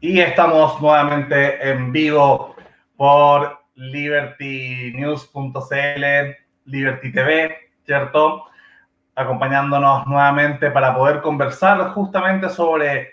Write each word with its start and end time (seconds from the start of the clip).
Y 0.00 0.20
estamos 0.20 0.80
nuevamente 0.82 1.70
en 1.70 1.90
vivo 1.90 2.54
por 2.98 3.58
libertynews.cl, 3.76 6.36
Liberty 6.66 7.12
TV, 7.12 7.56
¿cierto? 7.86 8.44
Acompañándonos 9.14 10.06
nuevamente 10.06 10.70
para 10.70 10.94
poder 10.94 11.22
conversar 11.22 11.92
justamente 11.92 12.50
sobre 12.50 13.12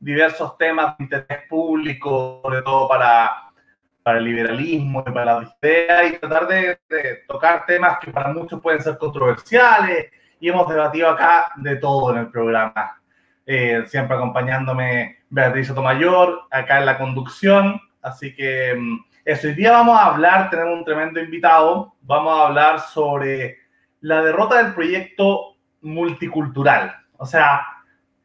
diversos 0.00 0.58
temas 0.58 0.98
de 0.98 1.04
interés 1.04 1.48
público, 1.48 2.40
sobre 2.42 2.62
todo 2.62 2.88
para, 2.88 3.52
para 4.02 4.18
el 4.18 4.24
liberalismo 4.24 5.04
y 5.06 5.12
para 5.12 5.40
la 5.40 5.54
idea, 5.62 6.04
y 6.04 6.18
tratar 6.18 6.48
de, 6.48 6.80
de 6.88 7.22
tocar 7.28 7.64
temas 7.64 7.98
que 8.00 8.10
para 8.10 8.32
muchos 8.32 8.60
pueden 8.60 8.82
ser 8.82 8.98
controversiales, 8.98 10.10
y 10.40 10.48
hemos 10.48 10.68
debatido 10.68 11.10
acá 11.10 11.52
de 11.54 11.76
todo 11.76 12.10
en 12.10 12.18
el 12.18 12.28
programa. 12.28 13.00
Eh, 13.46 13.84
siempre 13.86 14.16
acompañándome 14.16 15.18
Beatriz 15.28 15.68
Sotomayor, 15.68 16.44
acá 16.50 16.78
en 16.78 16.86
la 16.86 16.98
conducción. 16.98 17.80
Así 18.00 18.34
que 18.34 18.74
mm, 18.74 19.04
eso, 19.24 19.48
hoy 19.48 19.54
día 19.54 19.72
vamos 19.72 19.98
a 19.98 20.06
hablar, 20.06 20.50
tenemos 20.50 20.78
un 20.78 20.84
tremendo 20.84 21.20
invitado, 21.20 21.94
vamos 22.02 22.38
a 22.38 22.46
hablar 22.46 22.80
sobre 22.80 23.58
la 24.00 24.22
derrota 24.22 24.62
del 24.62 24.74
proyecto 24.74 25.56
multicultural. 25.82 26.94
O 27.18 27.26
sea, 27.26 27.62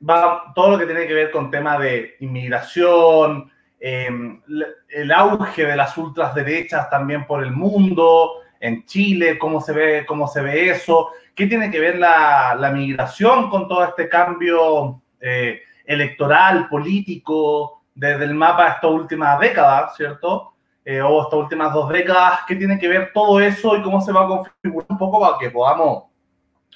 va 0.08 0.54
todo 0.56 0.72
lo 0.72 0.78
que 0.78 0.86
tiene 0.86 1.08
que 1.08 1.14
ver 1.14 1.32
con 1.32 1.52
temas 1.52 1.80
de 1.80 2.16
inmigración, 2.20 3.52
em, 3.80 4.42
el 4.90 5.12
auge 5.12 5.66
de 5.66 5.76
las 5.76 5.98
ultraderechas 5.98 6.90
también 6.90 7.26
por 7.26 7.44
el 7.44 7.52
mundo, 7.52 8.42
en 8.60 8.86
Chile, 8.86 9.38
cómo 9.38 9.62
se 9.62 9.74
ve, 9.74 10.06
cómo 10.06 10.28
se 10.28 10.42
ve 10.42 10.70
eso, 10.70 11.12
qué 11.36 11.48
tiene 11.48 11.72
que 11.72 11.80
ver 11.80 11.98
la, 11.98 12.56
la 12.60 12.72
migración 12.72 13.50
con 13.50 13.68
todo 13.68 13.86
este 13.86 14.10
cambio 14.10 15.02
eh, 15.20 15.62
electoral, 15.86 16.68
político, 16.70 17.84
desde 17.96 18.26
el 18.26 18.34
mapa 18.34 18.66
de 18.66 18.70
estas 18.72 18.92
últimas 18.92 19.40
décadas, 19.40 19.96
¿cierto? 19.96 20.54
Eh, 20.86 21.02
o 21.02 21.24
estas 21.24 21.40
últimas 21.40 21.74
dos 21.74 21.90
décadas, 21.90 22.42
¿qué 22.48 22.56
tiene 22.56 22.80
que 22.80 22.88
ver 22.88 23.12
todo 23.14 23.40
eso 23.40 23.76
y 23.76 23.82
cómo 23.82 24.00
se 24.02 24.12
va 24.12 24.24
a 24.24 24.28
configurar 24.28 24.88
un 24.90 24.98
poco 24.98 25.20
para 25.20 25.38
que 25.38 25.50
podamos 25.50 26.06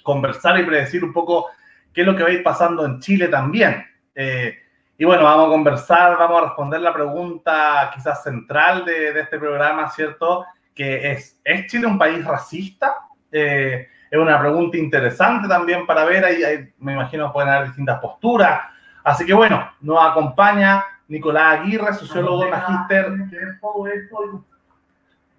conversar 0.03 0.59
y 0.59 0.63
predecir 0.63 1.03
un 1.03 1.13
poco 1.13 1.47
qué 1.93 2.01
es 2.01 2.07
lo 2.07 2.15
que 2.15 2.23
va 2.23 2.29
a 2.29 2.33
ir 2.33 2.43
pasando 2.43 2.85
en 2.85 2.99
Chile 2.99 3.29
también? 3.29 3.85
Eh, 4.13 4.57
y 4.97 5.05
bueno, 5.05 5.23
vamos 5.23 5.47
a 5.47 5.51
conversar, 5.51 6.17
vamos 6.17 6.41
a 6.41 6.45
responder 6.47 6.81
la 6.81 6.93
pregunta 6.93 7.91
quizás 7.93 8.21
central 8.23 8.85
de, 8.85 9.13
de 9.13 9.21
este 9.21 9.39
programa, 9.39 9.89
¿cierto? 9.89 10.45
Que 10.75 11.11
es, 11.11 11.39
¿es 11.43 11.67
Chile 11.67 11.87
un 11.87 11.97
país 11.97 12.23
racista? 12.25 12.97
Eh, 13.31 13.87
es 14.13 14.19
una 14.19 14.39
pregunta 14.39 14.77
interesante 14.77 15.47
también 15.47 15.87
para 15.87 16.05
ver, 16.05 16.23
ahí, 16.23 16.69
me 16.77 16.93
imagino 16.93 17.33
pueden 17.33 17.49
haber 17.49 17.69
distintas 17.69 17.99
posturas. 17.99 18.61
Así 19.03 19.25
que 19.25 19.33
bueno, 19.33 19.71
nos 19.81 20.05
acompaña 20.05 20.85
Nicolás 21.07 21.59
Aguirre, 21.59 21.95
sociólogo 21.95 22.47
magíster. 22.47 23.07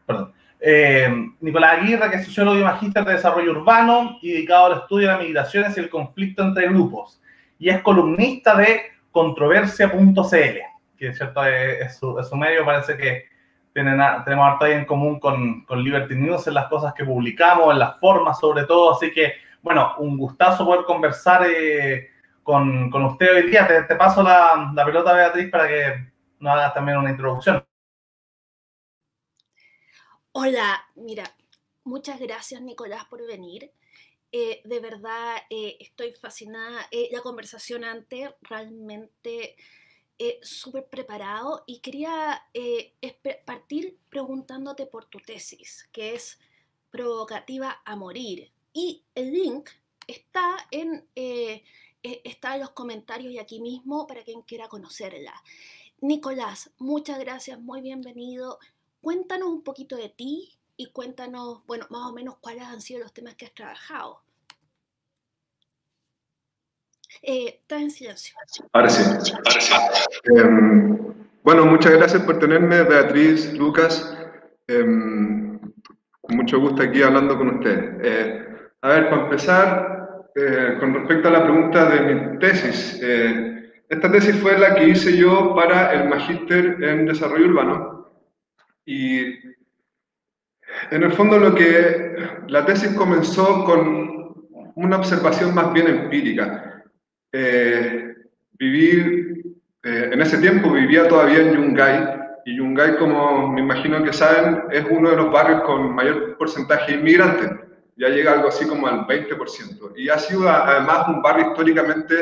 Perdón. 0.05 0.33
Eh, 0.59 1.09
Nicolás 1.41 1.79
Aguirre, 1.79 2.11
que 2.11 2.17
es 2.17 2.25
sociólogo 2.25 2.59
y 2.59 2.65
magíster 2.65 3.05
de 3.05 3.13
desarrollo 3.13 3.53
urbano 3.53 4.19
y 4.21 4.33
dedicado 4.33 4.67
al 4.67 4.81
estudio 4.81 5.07
de 5.07 5.15
las 5.15 5.23
migraciones 5.23 5.77
y 5.77 5.81
el 5.81 5.89
conflicto 5.89 6.43
entre 6.43 6.67
grupos. 6.67 7.23
Y 7.61 7.69
es 7.69 7.81
columnista 7.81 8.57
de 8.57 8.87
controversia.cl, 9.13 10.59
que 10.99 11.07
es 11.07 11.17
cierto, 11.17 11.45
es 11.47 11.97
su, 11.97 12.19
es 12.19 12.29
su 12.29 12.35
medio, 12.35 12.65
parece 12.65 12.97
que 12.97 13.27
tenemos 13.75 14.47
harto 14.47 14.65
ahí 14.65 14.73
en 14.73 14.85
común 14.85 15.19
con, 15.19 15.65
con, 15.65 15.83
Liberty 15.83 16.15
News 16.15 16.47
en 16.47 16.55
las 16.55 16.69
cosas 16.69 16.95
que 16.95 17.05
publicamos, 17.05 17.73
en 17.73 17.81
las 17.81 17.99
formas 17.99 18.39
sobre 18.39 18.65
todo, 18.65 18.95
así 18.95 19.13
que, 19.13 19.35
bueno, 19.63 19.95
un 19.99 20.17
gustazo 20.17 20.65
poder 20.65 20.85
conversar 20.85 21.45
eh, 21.51 22.11
con, 22.45 22.89
con, 22.91 23.05
usted 23.05 23.35
hoy 23.35 23.51
día. 23.51 23.67
Te, 23.67 23.83
te 23.83 23.97
paso 23.97 24.23
la, 24.23 24.71
la, 24.73 24.85
pelota, 24.85 25.13
Beatriz, 25.13 25.51
para 25.51 25.67
que 25.67 26.13
nos 26.39 26.53
hagas 26.53 26.73
también 26.73 26.99
una 26.99 27.11
introducción. 27.11 27.67
Hola, 30.31 30.85
mira, 30.95 31.25
muchas 31.85 32.21
gracias 32.21 32.61
Nicolás 32.61 33.05
por 33.07 33.27
venir. 33.27 33.73
Eh, 34.31 34.63
de 34.65 34.81
verdad, 34.81 35.37
eh, 35.51 35.77
estoy 35.81 36.13
fascinada. 36.13 36.89
La 37.11 37.21
conversación 37.23 37.85
antes 37.85 38.31
realmente 38.43 39.57
eh, 40.19 40.39
súper 40.43 40.89
preparado 40.89 41.65
y 41.67 41.81
quería 41.81 42.43
eh, 42.55 42.95
partir 43.45 43.99
preguntándote 44.09 44.87
por 44.87 45.07
tu 45.07 45.19
tesis, 45.19 45.89
que 45.93 46.15
es 46.15 46.39
provocativa 46.91 47.83
a 47.85 47.97
morir. 47.97 48.53
Y 48.73 49.05
el 49.15 49.33
link 49.33 49.71
está 50.07 50.57
en, 50.71 51.09
eh, 51.17 51.65
e, 52.03 52.21
está 52.25 52.55
en 52.55 52.61
los 52.61 52.71
comentarios 52.71 53.33
y 53.33 53.39
aquí 53.39 53.61
mismo 53.61 54.07
para 54.07 54.23
quien 54.23 54.43
quiera 54.43 54.69
conocerla. 54.69 55.35
Nicolás, 56.01 56.71
muchas 56.79 57.19
gracias, 57.19 57.61
muy 57.61 57.81
bienvenido. 57.81 58.59
Cuéntanos 59.01 59.49
un 59.49 59.63
poquito 59.63 59.97
de 59.97 60.09
ti 60.09 60.59
y 60.77 60.87
cuéntanos, 60.87 61.65
bueno, 61.67 61.87
más 61.91 62.09
o 62.09 62.13
menos 62.13 62.37
cuáles 62.39 62.65
han 62.65 62.81
sido 62.81 63.01
los 63.01 63.13
temas 63.13 63.35
que 63.35 63.47
has 63.47 63.55
trabajado. 63.55 64.24
Eh, 67.23 67.59
está 67.61 67.81
en 67.81 67.91
silencio. 67.91 68.35
Ahora 68.73 68.89
sí. 68.89 69.03
Ahora 69.33 69.61
sí. 69.61 69.75
Eh, 70.37 70.85
bueno, 71.45 71.67
muchas 71.67 71.93
gracias 71.93 72.23
por 72.23 72.39
tenerme, 72.39 72.85
Beatriz, 72.85 73.53
Lucas. 73.53 74.17
Eh, 74.67 74.83
con 74.83 76.37
mucho 76.37 76.59
gusto 76.59 76.83
aquí 76.83 77.03
hablando 77.03 77.37
con 77.37 77.59
ustedes. 77.59 77.97
Eh, 78.03 78.47
a 78.81 78.89
ver, 78.89 79.11
para 79.11 79.25
empezar, 79.25 80.25
eh, 80.35 80.77
con 80.81 80.95
respecto 80.95 81.29
a 81.29 81.33
la 81.33 81.45
pregunta 81.45 81.91
de 81.91 82.01
mi 82.01 82.39
tesis. 82.39 82.99
esta 83.91 84.11
tesis 84.11 84.37
fue 84.37 84.57
la 84.57 84.75
que 84.75 84.89
hice 84.89 85.19
yo 85.19 85.55
para 85.55 85.93
el 85.93 86.09
Magíster 86.09 86.83
en 86.83 87.05
Desarrollo 87.05 87.49
Urbano. 87.49 88.09
Y 88.87 89.21
en 90.91 91.03
el 91.03 91.13
fondo 91.13 91.39
lo 91.39 91.55
que 91.55 92.17
la 92.49 92.65
tesis 92.65 92.95
comenzó 92.95 93.67
con 93.67 94.73
una 94.77 94.97
observación 94.97 95.55
más 95.55 95.75
bien 95.75 95.89
empírica 95.89 96.74
eh, 97.37 98.15
vivir, 98.53 99.43
eh, 99.83 100.11
en 100.13 100.21
ese 100.21 100.39
tiempo 100.39 100.71
vivía 100.71 101.09
todavía 101.09 101.41
en 101.41 101.53
Yungay, 101.53 102.21
y 102.47 102.57
Yungay, 102.59 102.97
como 102.97 103.51
me 103.51 103.61
imagino 103.61 104.05
que 104.05 104.13
saben, 104.13 104.63
es 104.71 104.85
uno 104.89 105.11
de 105.11 105.17
los 105.17 105.33
barrios 105.33 105.63
con 105.63 105.93
mayor 105.97 106.37
porcentaje 106.39 106.93
de 106.93 106.99
inmigrantes, 106.99 107.51
ya 107.97 108.09
llega 108.09 108.35
algo 108.35 108.49
así 108.49 108.69
como 108.69 108.87
al 108.87 109.05
20%, 109.09 109.95
y 109.97 110.09
ha 110.11 110.19
sido 110.19 110.49
además 110.49 111.09
un 111.09 111.23
barrio 111.23 111.49
históricamente 111.49 112.15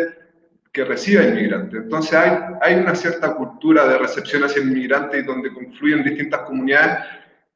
que 0.72 0.84
recibe 0.84 1.28
inmigrantes. 1.28 1.82
Entonces 1.82 2.14
hay, 2.14 2.38
hay 2.62 2.74
una 2.76 2.94
cierta 2.94 3.34
cultura 3.34 3.86
de 3.86 3.98
recepción 3.98 4.44
hacia 4.44 4.62
inmigrantes 4.62 5.22
y 5.22 5.26
donde 5.26 5.52
confluyen 5.52 6.04
distintas 6.04 6.40
comunidades. 6.40 7.04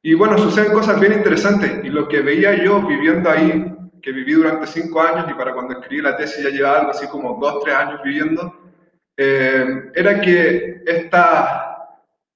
Y 0.03 0.13
bueno, 0.13 0.37
suceden 0.37 0.73
cosas 0.73 0.99
bien 0.99 1.13
interesantes. 1.13 1.83
Y 1.83 1.89
lo 1.89 2.07
que 2.07 2.21
veía 2.21 2.63
yo 2.63 2.85
viviendo 2.85 3.27
ahí 3.31 3.75
que 4.07 4.13
viví 4.13 4.31
durante 4.31 4.65
cinco 4.67 5.01
años 5.01 5.25
y 5.29 5.33
para 5.33 5.53
cuando 5.53 5.73
escribí 5.73 6.01
la 6.01 6.15
tesis 6.15 6.41
ya 6.41 6.49
llevaba 6.49 6.79
algo 6.79 6.91
así 6.91 7.07
como 7.07 7.37
dos, 7.41 7.61
tres 7.61 7.75
años 7.75 7.99
viviendo, 8.01 8.71
eh, 9.17 9.91
era 9.93 10.21
que 10.21 10.81
esta, 10.85 11.89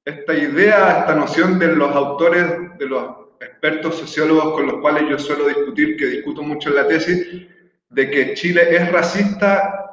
esta 0.03 0.33
idea, 0.33 0.99
esta 0.99 1.15
noción 1.15 1.57
de 1.57 1.73
los 1.73 1.95
autores, 1.95 2.77
de 2.77 2.85
los 2.85 3.15
expertos 3.39 3.95
sociólogos 3.95 4.51
con 4.51 4.67
los 4.67 4.81
cuales 4.81 5.05
yo 5.09 5.17
suelo 5.17 5.47
discutir, 5.47 5.95
que 5.95 6.07
discuto 6.07 6.43
mucho 6.43 6.71
en 6.71 6.75
la 6.75 6.89
tesis, 6.89 7.47
de 7.89 8.11
que 8.11 8.33
Chile 8.33 8.75
es 8.75 8.91
racista, 8.91 9.85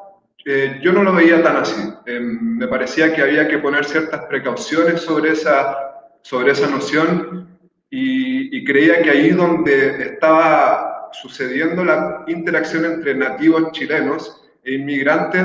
eh, 0.44 0.80
yo 0.82 0.92
no 0.92 1.04
lo 1.04 1.14
veía 1.14 1.40
tan 1.44 1.58
así. 1.58 1.80
Eh, 2.06 2.18
me 2.18 2.66
parecía 2.66 3.14
que 3.14 3.22
había 3.22 3.46
que 3.46 3.58
poner 3.58 3.84
ciertas 3.84 4.24
precauciones 4.24 5.02
sobre 5.02 5.30
esa, 5.30 5.76
sobre 6.22 6.50
esa 6.50 6.68
noción 6.68 7.56
y, 7.88 8.58
y 8.58 8.64
creía 8.64 9.00
que 9.00 9.10
ahí 9.10 9.30
donde 9.30 10.02
estaba 10.02 10.87
sucediendo 11.12 11.84
la 11.84 12.24
interacción 12.26 12.84
entre 12.84 13.14
nativos 13.14 13.72
chilenos 13.72 14.42
e 14.64 14.74
inmigrantes, 14.74 15.44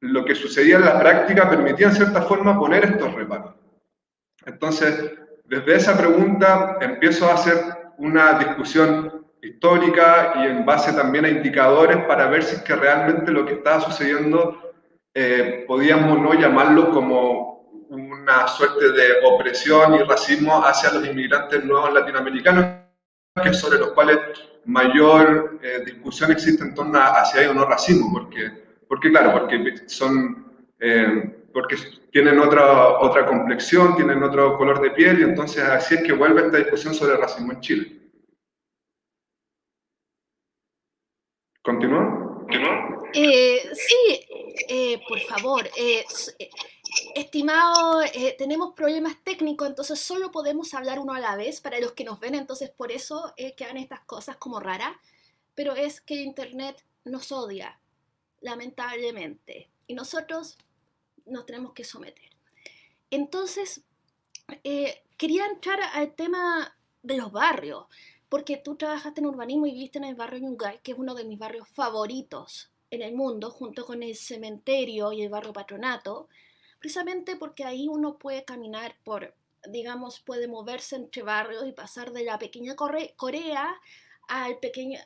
lo 0.00 0.24
que 0.24 0.34
sucedía 0.34 0.76
en 0.76 0.84
la 0.84 0.98
práctica 0.98 1.48
permitía 1.48 1.88
en 1.88 1.94
cierta 1.94 2.22
forma 2.22 2.58
poner 2.58 2.84
estos 2.84 3.14
reparos. 3.14 3.54
Entonces, 4.44 5.12
desde 5.44 5.76
esa 5.76 5.96
pregunta 5.96 6.78
empiezo 6.80 7.28
a 7.28 7.34
hacer 7.34 7.56
una 7.98 8.38
discusión 8.38 9.26
histórica 9.42 10.34
y 10.36 10.46
en 10.46 10.64
base 10.64 10.92
también 10.92 11.24
a 11.24 11.28
indicadores 11.28 11.98
para 12.06 12.28
ver 12.28 12.42
si 12.42 12.56
es 12.56 12.62
que 12.62 12.74
realmente 12.74 13.30
lo 13.30 13.44
que 13.44 13.54
estaba 13.54 13.80
sucediendo 13.80 14.72
eh, 15.14 15.64
podíamos 15.66 16.18
no 16.20 16.32
llamarlo 16.34 16.90
como 16.90 17.52
una 17.90 18.48
suerte 18.48 18.92
de 18.92 19.24
opresión 19.24 19.94
y 19.94 19.98
racismo 19.98 20.64
hacia 20.64 20.92
los 20.92 21.06
inmigrantes 21.06 21.62
nuevos 21.64 21.92
latinoamericanos, 21.92 22.66
que 23.40 23.54
sobre 23.54 23.78
los 23.78 23.92
cuales 23.92 24.18
mayor 24.66 25.58
eh, 25.62 25.82
discusión 25.84 26.30
existe 26.32 26.64
en 26.64 26.74
torno 26.74 26.98
a 26.98 27.24
si 27.24 27.38
hay 27.38 27.46
o 27.46 27.54
no 27.54 27.64
racismo, 27.64 28.12
porque, 28.12 28.50
porque 28.86 29.10
claro, 29.10 29.32
porque 29.32 29.88
son, 29.88 30.66
eh, 30.78 31.46
porque 31.52 31.76
tienen 32.10 32.38
otra, 32.38 32.98
otra 32.98 33.24
complexión, 33.26 33.96
tienen 33.96 34.22
otro 34.22 34.58
color 34.58 34.80
de 34.80 34.90
piel, 34.90 35.20
y 35.20 35.22
entonces 35.22 35.62
así 35.62 35.94
es 35.94 36.02
que 36.02 36.12
vuelve 36.12 36.42
esta 36.42 36.58
discusión 36.58 36.94
sobre 36.94 37.14
el 37.14 37.20
racismo 37.20 37.52
en 37.52 37.60
Chile. 37.60 37.98
¿Continúa? 41.62 42.46
Eh, 43.14 43.70
sí, 43.72 44.98
por 45.08 45.20
favor. 45.20 45.64
Estimado, 47.22 48.02
eh, 48.02 48.34
tenemos 48.36 48.74
problemas 48.74 49.14
técnicos, 49.22 49.68
entonces 49.68 50.00
solo 50.00 50.32
podemos 50.32 50.74
hablar 50.74 50.98
uno 50.98 51.14
a 51.14 51.20
la 51.20 51.36
vez 51.36 51.60
para 51.60 51.78
los 51.78 51.92
que 51.92 52.02
nos 52.02 52.18
ven, 52.18 52.34
entonces 52.34 52.68
por 52.68 52.90
eso 52.90 53.32
eh, 53.36 53.54
quedan 53.54 53.76
estas 53.76 54.00
cosas 54.00 54.36
como 54.38 54.58
raras, 54.58 54.96
pero 55.54 55.76
es 55.76 56.00
que 56.00 56.16
Internet 56.16 56.84
nos 57.04 57.30
odia, 57.30 57.78
lamentablemente, 58.40 59.70
y 59.86 59.94
nosotros 59.94 60.58
nos 61.24 61.46
tenemos 61.46 61.74
que 61.74 61.84
someter. 61.84 62.28
Entonces, 63.08 63.82
eh, 64.64 65.04
quería 65.16 65.46
entrar 65.46 65.78
al 65.94 66.16
tema 66.16 66.76
de 67.04 67.18
los 67.18 67.30
barrios, 67.30 67.86
porque 68.28 68.56
tú 68.56 68.74
trabajaste 68.74 69.20
en 69.20 69.26
urbanismo 69.26 69.66
y 69.66 69.74
viviste 69.74 69.98
en 69.98 70.04
el 70.04 70.16
barrio 70.16 70.40
Yungay, 70.40 70.80
que 70.82 70.90
es 70.90 70.98
uno 70.98 71.14
de 71.14 71.24
mis 71.24 71.38
barrios 71.38 71.68
favoritos 71.68 72.72
en 72.90 73.00
el 73.00 73.14
mundo, 73.14 73.52
junto 73.52 73.86
con 73.86 74.02
el 74.02 74.16
cementerio 74.16 75.12
y 75.12 75.22
el 75.22 75.30
barrio 75.30 75.52
patronato 75.52 76.28
precisamente 76.82 77.36
porque 77.36 77.64
ahí 77.64 77.86
uno 77.86 78.18
puede 78.18 78.44
caminar 78.44 78.96
por, 79.04 79.36
digamos, 79.68 80.18
puede 80.18 80.48
moverse 80.48 80.96
entre 80.96 81.22
barrios 81.22 81.64
y 81.64 81.72
pasar 81.72 82.12
de 82.12 82.24
la 82.24 82.40
pequeña 82.40 82.74
Corea 82.74 83.80
a 84.26 84.48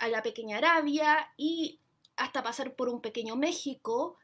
la 0.08 0.22
pequeña 0.22 0.56
Arabia 0.56 1.30
y 1.36 1.78
hasta 2.16 2.42
pasar 2.42 2.74
por 2.74 2.88
un 2.88 3.02
pequeño 3.02 3.36
México. 3.36 4.16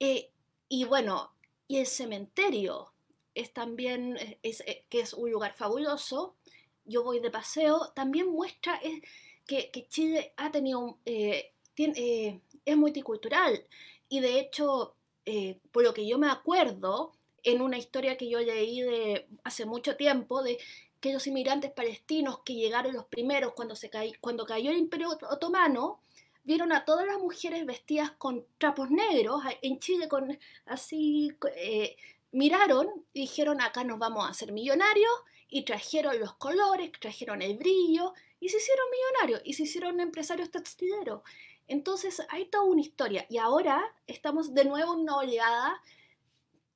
Eh, 0.00 0.30
y 0.68 0.84
bueno, 0.84 1.32
y 1.66 1.78
el 1.78 1.86
cementerio 1.86 2.92
es 3.34 3.54
también, 3.54 4.18
es, 4.42 4.60
eh, 4.66 4.84
que 4.90 5.00
es 5.00 5.14
un 5.14 5.30
lugar 5.30 5.54
fabuloso. 5.54 6.36
Yo 6.84 7.02
voy 7.04 7.20
de 7.20 7.30
paseo, 7.30 7.90
también 7.94 8.30
muestra 8.30 8.78
eh, 8.82 9.00
que, 9.46 9.86
Chile 9.88 10.34
ha 10.36 10.50
tenido, 10.50 10.98
es 11.06 12.76
multicultural 12.76 13.66
y 14.10 14.20
de 14.20 14.40
hecho 14.40 14.94
eh, 15.26 15.58
por 15.70 15.82
lo 15.84 15.94
que 15.94 16.06
yo 16.06 16.18
me 16.18 16.30
acuerdo, 16.30 17.12
en 17.42 17.60
una 17.60 17.78
historia 17.78 18.16
que 18.16 18.28
yo 18.28 18.40
leí 18.40 18.80
de 18.80 19.26
hace 19.44 19.66
mucho 19.66 19.96
tiempo, 19.96 20.42
de 20.42 20.58
que 21.00 21.12
los 21.12 21.26
inmigrantes 21.26 21.72
palestinos 21.72 22.40
que 22.44 22.54
llegaron 22.54 22.94
los 22.94 23.06
primeros 23.06 23.54
cuando, 23.54 23.74
se 23.74 23.90
cuando 24.20 24.46
cayó 24.46 24.70
el 24.70 24.78
imperio 24.78 25.08
otomano, 25.28 26.00
vieron 26.44 26.72
a 26.72 26.84
todas 26.84 27.06
las 27.06 27.18
mujeres 27.18 27.66
vestidas 27.66 28.12
con 28.12 28.44
trapos 28.58 28.90
negros, 28.90 29.42
en 29.62 29.78
Chile 29.80 30.08
con 30.08 30.38
así, 30.66 31.32
eh, 31.56 31.96
miraron 32.32 32.88
y 33.12 33.22
dijeron 33.22 33.60
acá 33.60 33.84
nos 33.84 33.98
vamos 33.98 34.26
a 34.26 34.30
hacer 34.30 34.52
millonarios 34.52 35.12
y 35.48 35.64
trajeron 35.64 36.18
los 36.18 36.34
colores, 36.34 36.90
trajeron 37.00 37.42
el 37.42 37.56
brillo 37.56 38.14
y 38.40 38.48
se 38.48 38.56
hicieron 38.56 38.86
millonarios 38.90 39.42
y 39.44 39.52
se 39.54 39.64
hicieron 39.64 40.00
empresarios 40.00 40.50
textileros. 40.50 41.22
Entonces 41.66 42.22
hay 42.30 42.46
toda 42.46 42.64
una 42.64 42.80
historia 42.80 43.26
y 43.28 43.38
ahora 43.38 43.82
estamos 44.06 44.54
de 44.54 44.64
nuevo 44.64 44.94
en 44.94 45.00
una 45.00 45.16
oleada. 45.16 45.82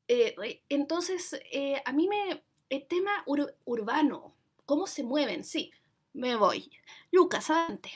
Eh, 0.09 0.63
entonces, 0.69 1.41
eh, 1.53 1.83
a 1.85 1.93
mí 1.93 2.09
me... 2.09 2.43
El 2.69 2.85
tema 2.89 3.13
urbano, 3.65 4.35
cómo 4.65 4.89
se 4.89 5.05
mueven, 5.05 5.45
sí, 5.45 5.73
me 6.13 6.35
voy. 6.35 6.69
Lucas, 7.13 7.49
adelante. 7.49 7.93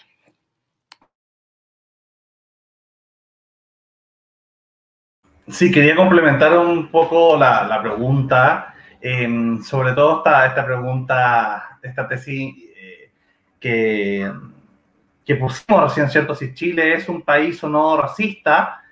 Sí, 5.49 5.73
quería 5.73 5.97
complementar 5.97 6.57
un 6.57 6.89
poco 6.89 7.37
la, 7.37 7.81
pregunta, 7.83 8.75
em, 9.01 9.61
sobre 9.63 9.93
todo 9.95 10.19
esta, 10.19 10.47
esta 10.47 10.65
pregunta, 10.65 11.81
esta 11.83 12.07
tesis 12.07 12.55
eh, 12.77 13.11
que 13.59 14.31
que 15.31 15.37
pusimos 15.37 15.85
recién, 15.85 16.11
¿cierto? 16.11 16.35
Si 16.35 16.53
Chile 16.55 16.95
es 16.95 17.09
un 17.09 17.23
país 17.23 17.63
o 17.63 17.69
no 17.69 17.97
racista. 17.97 18.83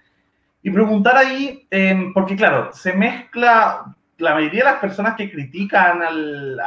Y 0.63 0.71
preguntar 0.71 1.17
ahí, 1.17 1.67
em, 1.69 2.13
porque 2.15 2.37
claro, 2.37 2.71
se 2.73 2.93
mezcla 2.93 3.97
la 4.19 4.35
mayoría 4.35 4.61
de 4.61 4.71
las 4.71 4.81
personas 4.81 5.17
que 5.17 5.33
critican 5.33 6.01
al 6.01 6.61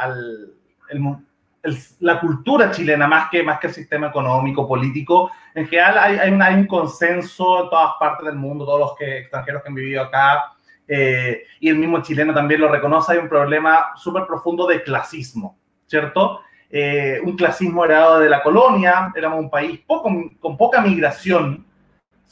la 2.00 2.20
cultura 2.20 2.70
chilena 2.70 3.06
más 3.06 3.30
que, 3.30 3.42
más 3.42 3.60
que 3.60 3.68
el 3.68 3.72
sistema 3.72 4.08
económico, 4.08 4.68
político. 4.68 5.30
En 5.54 5.66
general 5.66 5.96
hay, 5.96 6.16
hay, 6.18 6.54
un 6.54 6.66
consenso 6.66 7.64
en 7.64 7.70
todas 7.70 7.92
partes 7.98 8.26
del 8.26 8.36
mundo, 8.36 8.66
todos 8.66 8.80
los 8.80 8.96
que, 8.98 9.20
extranjeros 9.20 9.62
que 9.62 9.68
han 9.68 9.74
vivido 9.74 10.02
acá, 10.02 10.52
eh, 10.86 11.44
y 11.60 11.70
el 11.70 11.76
mismo 11.76 12.02
chileno 12.02 12.34
también 12.34 12.60
lo 12.60 12.68
reconoce, 12.68 13.12
hay 13.12 13.18
un 13.18 13.28
problema 13.28 13.92
súper 13.94 14.26
profundo 14.26 14.66
de 14.66 14.82
clasismo, 14.82 15.56
¿cierto? 15.86 16.42
Eh, 16.74 17.20
un 17.22 17.36
clasismo 17.36 17.84
heredado 17.84 18.18
de 18.20 18.30
la 18.30 18.42
colonia, 18.42 19.12
éramos 19.14 19.40
un 19.40 19.50
país 19.50 19.80
con 19.86 20.56
poca 20.56 20.80
migración, 20.80 21.66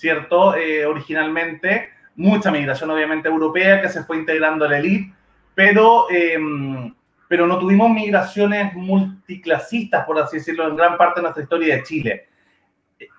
¿cierto? 0.01 0.57
Eh, 0.57 0.87
originalmente, 0.87 1.91
mucha 2.17 2.51
migración 2.51 2.91
obviamente 2.91 3.29
europea 3.29 3.83
que 3.83 3.91
se 3.91 4.03
fue 4.05 4.17
integrando 4.17 4.65
a 4.65 4.69
la 4.69 4.79
élite, 4.79 5.13
pero, 5.55 6.07
em, 6.11 6.95
pero 7.29 7.47
no 7.47 7.59
tuvimos 7.59 7.91
migraciones 7.91 8.73
multiclasistas, 8.75 10.07
por 10.07 10.19
así 10.19 10.39
decirlo, 10.39 10.67
en 10.67 10.77
gran 10.77 10.97
parte 10.97 11.21
de 11.21 11.23
nuestra 11.25 11.43
historia 11.43 11.77
de 11.77 11.83
Chile. 11.83 12.29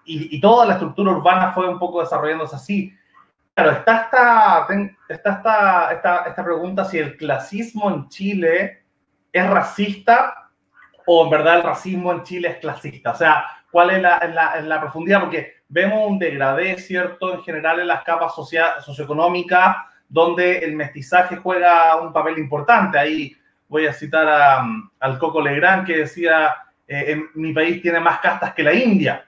Y, 0.05 0.41
toda 0.41 0.65
la 0.65 0.73
estructura 0.73 1.11
urbana 1.11 1.51
fue 1.53 1.69
un 1.69 1.77
poco 1.77 2.01
desarrollándose 2.01 2.55
así. 2.55 2.93
Claro, 3.53 3.71
está 3.71 4.01
esta, 4.01 4.67
esta, 5.07 5.91
esta, 5.91 6.23
esta 6.27 6.43
pregunta 6.43 6.83
si 6.85 6.97
el 6.97 7.15
clasismo 7.15 7.91
en 7.91 8.09
Chile 8.09 8.83
es 9.31 9.47
racista 9.47 10.40
o 11.13 11.25
en 11.25 11.29
verdad 11.29 11.57
el 11.57 11.63
racismo 11.63 12.13
en 12.13 12.23
Chile 12.23 12.47
es 12.47 12.57
clasista? 12.59 13.11
O 13.11 13.15
sea, 13.15 13.43
¿cuál 13.69 13.89
es 13.89 14.01
la, 14.01 14.77
profundidad? 14.79 15.19
Porque 15.19 15.55
vemos 15.67 16.09
un 16.09 16.17
degradé, 16.17 16.77
¿cierto? 16.77 17.33
En 17.33 17.43
general 17.43 17.81
en 17.81 17.87
las 17.87 18.03
capas 18.03 18.33
socioeconómicas, 18.33 19.75
donde 20.07 20.59
el 20.59 20.73
mestizaje 20.73 21.35
juega 21.35 21.97
un 21.97 22.13
papel 22.13 22.37
importante. 22.37 22.97
Ahí 22.97 23.35
voy 23.67 23.87
a 23.87 23.93
citar 23.93 24.63
al 25.01 25.19
Coco 25.19 25.41
Legrand 25.41 25.85
que 25.85 25.97
decía, 25.97 26.55
eh, 26.87 27.05
en 27.07 27.29
mi 27.35 27.51
país 27.51 27.81
tiene 27.81 27.99
más 27.99 28.19
castas 28.21 28.53
que 28.53 28.63
la 28.63 28.73
India, 28.73 29.25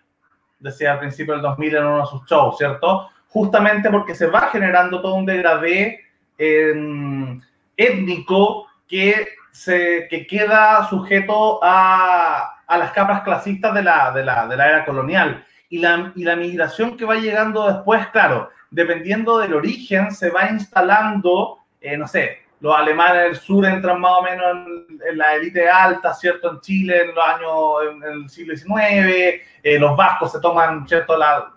decía 0.60 0.94
al 0.94 1.00
principio 1.00 1.34
del 1.34 1.42
2000 1.42 1.76
en 1.76 1.86
uno 1.86 2.00
de 2.00 2.06
sus 2.06 2.26
shows, 2.26 2.58
¿cierto? 2.58 3.10
Justamente 3.28 3.90
porque 3.90 4.16
se 4.16 4.28
va 4.28 4.48
generando 4.48 5.02
todo 5.02 5.16
un 5.16 5.26
degradé 5.26 6.00
em, 6.38 7.42
étnico 7.76 8.68
que 8.88 9.28
se, 9.54 10.08
que 10.10 10.26
queda 10.26 10.88
sujeto 10.90 11.60
a, 11.64 12.56
a 12.66 12.78
las 12.78 12.92
capas 12.92 13.22
clasistas 13.22 13.74
de 13.74 13.84
la, 13.84 14.12
de 14.12 14.26
la, 14.26 14.48
de 14.48 14.58
la 14.58 14.68
era 14.68 14.86
colonial. 14.86 15.46
Y 15.70 15.78
la, 15.80 16.12
y 16.16 16.24
la, 16.24 16.36
migración 16.36 16.98
que 16.98 17.06
va 17.06 17.16
llegando 17.16 17.72
después, 17.72 18.08
claro, 18.08 18.50
dependiendo 18.72 19.38
del 19.38 19.54
origen, 19.54 20.12
se 20.12 20.32
va 20.32 20.50
instalando, 20.50 21.60
eh, 21.82 21.96
no 21.98 22.08
sé, 22.08 22.40
los 22.62 22.76
alemanes 22.76 23.24
del 23.24 23.36
sur 23.36 23.66
entran 23.66 24.02
más 24.02 24.12
o 24.14 24.24
menos 24.24 24.68
en, 25.08 25.18
la 25.18 25.36
élite 25.36 25.70
alta, 25.70 26.14
¿cierto? 26.14 26.52
En 26.52 26.62
Chile 26.62 27.02
en 27.02 27.16
los 27.16 27.26
años, 27.26 28.04
en, 28.04 28.04
el 28.04 28.30
siglo 28.30 28.56
XIX, 28.56 29.42
eh, 29.64 29.80
los 29.80 29.96
vascos 29.96 30.32
se 30.32 30.42
toman, 30.42 30.88
¿cierto? 30.88 31.16
La, 31.16 31.52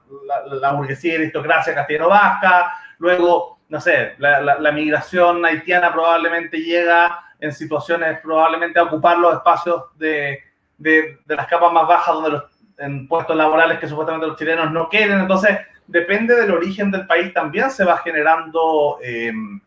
la, 0.60 0.72
burguesía 0.72 1.14
y 1.14 1.16
aristocracia 1.16 1.74
castellano-vasca, 1.74 2.72
luego, 2.98 3.58
no 3.68 3.80
sé, 3.80 4.14
la, 4.18 4.40
la 4.40 4.72
migración 4.72 5.44
haitiana 5.44 5.92
probablemente 5.92 6.58
llega 6.58 7.25
en 7.40 7.52
situaciones 7.52 8.20
probablemente 8.20 8.78
a 8.78 8.84
ocupar 8.84 9.18
los 9.18 9.34
espacios 9.34 9.84
de, 9.96 10.40
de, 10.78 11.18
las 11.26 11.46
capas 11.46 11.72
más 11.72 11.86
bajas 11.86 12.14
donde 12.14 12.30
los 12.30 12.44
en 12.78 13.08
puestos 13.08 13.36
laborales 13.36 13.78
que 13.78 13.88
supuestamente 13.88 14.26
los 14.26 14.38
chilenos 14.38 14.70
no 14.70 14.88
quieren. 14.88 15.20
Entonces, 15.20 15.58
depende 15.86 16.34
del 16.36 16.50
origen 16.50 16.90
del 16.90 17.06
país, 17.06 17.32
también 17.32 17.70
se 17.70 17.84
va 17.84 17.98
generando 17.98 18.98
em, 19.02 19.60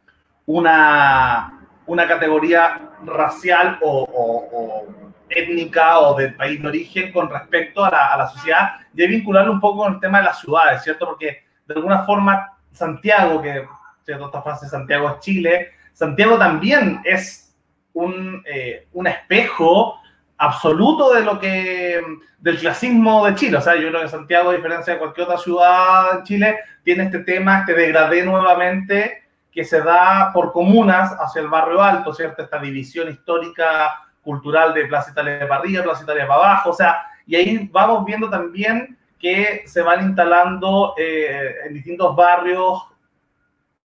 una, 0.46 1.60
una 1.86 2.08
categoría 2.08 2.90
racial 3.06 3.80
o, 3.82 4.86
étnica 5.30 6.00
o 6.00 6.16
del 6.16 6.36
país 6.36 6.60
de 6.62 6.68
origen 6.68 7.12
con 7.12 7.30
respecto 7.30 7.86
a 7.86 7.92
la, 7.92 8.14
a 8.14 8.18
la 8.18 8.28
sociedad 8.28 8.70
y 8.96 9.06
vincularlo 9.06 9.52
un 9.52 9.60
poco 9.60 9.84
con 9.84 9.94
el 9.94 10.00
tema 10.00 10.20
de 10.20 10.26
las 10.26 10.40
ciudades, 10.40 10.84
¿cierto? 10.84 11.06
Porque 11.06 11.44
de 11.68 11.74
alguna 11.76 12.04
forma 12.04 12.58
Santiago, 12.72 13.40
que, 13.42 13.68
¿cierto? 14.04 14.26
Esta 14.26 14.42
frase 14.42 14.68
Santiago 14.68 15.10
es 15.10 15.20
Chile, 15.20 15.72
Santiago 15.94 16.38
también 16.40 17.00
es 17.04 17.49
un, 17.94 18.44
eh, 18.46 18.88
un 18.94 19.08
espejo 19.08 20.00
absoluto 20.38 21.14
de 21.14 21.22
lo 21.22 21.40
que 21.40 22.02
del 22.40 22.58
clasismo 22.58 23.26
de 23.26 23.36
Chile. 23.36 23.58
O 23.58 23.62
sea, 23.62 23.76
yo 23.76 23.90
creo 23.90 24.02
que 24.02 24.08
Santiago, 24.08 24.50
a 24.50 24.56
diferencia 24.56 24.94
de 24.94 25.00
cualquier 25.00 25.28
otra 25.28 25.38
ciudad 25.38 26.18
en 26.18 26.24
Chile, 26.24 26.60
tiene 26.84 27.04
este 27.04 27.20
tema, 27.20 27.60
este 27.60 27.74
degradé 27.74 28.24
nuevamente 28.24 29.24
que 29.52 29.64
se 29.64 29.82
da 29.82 30.32
por 30.34 30.52
comunas 30.52 31.12
hacia 31.20 31.42
el 31.42 31.50
barrio 31.50 31.82
alto, 31.82 32.14
¿cierto? 32.14 32.44
Esta 32.44 32.60
división 32.60 33.10
histórica, 33.10 33.92
cultural 34.22 34.74
de 34.74 34.86
Plaza 34.86 35.12
Italia 35.12 35.48
para 35.48 35.62
arriba, 35.62 35.84
Plaza 35.84 36.04
Italia 36.04 36.28
para 36.28 36.40
abajo, 36.40 36.70
o 36.70 36.74
sea, 36.74 37.04
y 37.26 37.36
ahí 37.36 37.70
vamos 37.72 38.06
viendo 38.06 38.30
también 38.30 38.98
que 39.20 39.64
se 39.66 39.82
van 39.82 40.06
instalando 40.06 40.94
eh, 40.98 41.56
en 41.66 41.74
distintos 41.74 42.16
barrios 42.16 42.84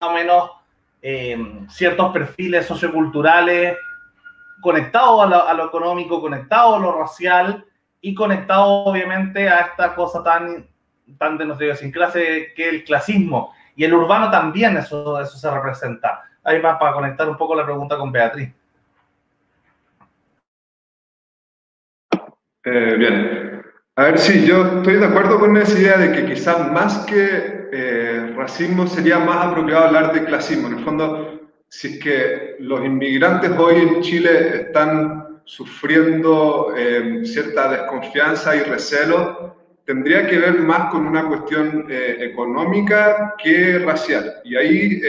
más 0.01 0.11
o 0.11 0.13
menos 0.15 0.51
eh, 1.03 1.67
ciertos 1.69 2.13
perfiles 2.13 2.67
socioculturales 2.67 3.77
conectado 4.61 5.23
a 5.23 5.55
lo, 5.55 5.67
económico, 5.67 6.21
conectado 6.21 6.77
a 6.77 6.79
lo 6.79 7.01
racial 7.01 7.65
y 8.01 8.15
conectado 8.15 8.85
obviamente 8.85 9.49
a 9.49 9.61
esta 9.61 9.95
cosa 9.95 10.23
tan, 10.23 10.67
tan 11.19 11.39
de 11.39 11.47
nuestra 11.47 11.91
clase 11.91 12.53
que 12.55 12.69
el 12.69 12.85
clasismo. 12.85 13.53
Y 13.77 13.85
el 13.85 13.95
urbano 13.95 14.31
también 14.31 14.77
eso, 14.77 15.21
eso 15.21 15.39
se 15.39 15.51
representa. 15.51 16.25
ahí 16.43 16.61
va 16.61 16.79
para 16.79 16.93
conectar 16.93 17.29
un 17.29 17.37
poco 17.37 17.55
la 17.55 17.65
pregunta 17.65 17.97
con 17.97 18.11
Beatriz. 18.11 18.53
Eh, 22.65 22.95
bien. 22.99 23.63
A 23.97 24.03
ver, 24.05 24.19
sí, 24.19 24.47
yo 24.47 24.79
estoy 24.79 24.95
de 24.95 25.07
acuerdo 25.07 25.41
con 25.41 25.57
esa 25.57 25.79
idea 25.79 25.97
de 25.97 26.13
que 26.13 26.27
quizás 26.27 26.71
más 26.71 26.99
que 27.07 27.69
eh, 27.73 28.33
racismo 28.37 28.87
sería 28.87 29.19
más 29.19 29.47
apropiado 29.47 29.87
hablar 29.87 30.13
de 30.13 30.25
clasismo. 30.25 30.69
En 30.69 30.79
el 30.79 30.85
fondo, 30.85 31.28
si 31.69 31.89
es 31.89 32.03
que 32.03 32.57
los 32.61 32.85
inmigrantes 32.85 33.51
hoy 33.59 33.77
en 33.77 34.01
Chile 34.01 34.63
están 34.63 35.41
sufriendo 35.45 36.75
eh, 36.77 37.23
cierta 37.25 37.71
desconfianza 37.71 38.57
y 38.57 38.61
recelo, 38.61 39.57
tendría 39.85 40.27
que 40.27 40.39
ver 40.39 40.59
más 40.61 40.91
con 40.91 41.07
una 41.07 41.27
cuestión 41.27 41.87
económica 41.89 43.35
que 43.43 43.79
racial. 43.79 44.43
Y 44.45 44.55
ahí, 44.55 45.01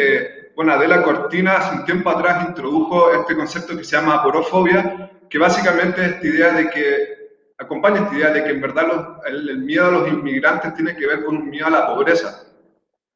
bueno, 0.56 0.72
Adela 0.72 1.04
Cortina 1.04 1.58
hace 1.58 1.80
un 1.80 1.86
tiempo 1.86 2.10
atrás 2.10 2.48
introdujo 2.48 3.12
este 3.12 3.36
concepto 3.36 3.76
que 3.76 3.84
se 3.84 3.98
llama 3.98 4.16
aporofobia, 4.16 5.12
que 5.30 5.38
básicamente 5.38 6.02
es 6.02 6.08
esta 6.14 6.28
idea 6.28 6.52
de 6.54 6.70
que 6.70 7.20
acompaña 7.60 8.02
esta 8.02 8.16
idea 8.16 8.32
de 8.32 8.44
que 8.44 8.52
en 8.52 8.62
verdad 8.62 9.20
el, 9.28 9.60
miedo 9.60 9.88
a 9.88 9.92
los 9.92 10.08
inmigrantes 10.08 10.74
tiene 10.74 10.96
que 10.96 11.06
ver 11.06 11.24
con 11.26 11.38
un 11.38 11.50
miedo 11.50 11.68
a 11.68 11.72
la 11.72 11.88
pobreza. 11.88 12.46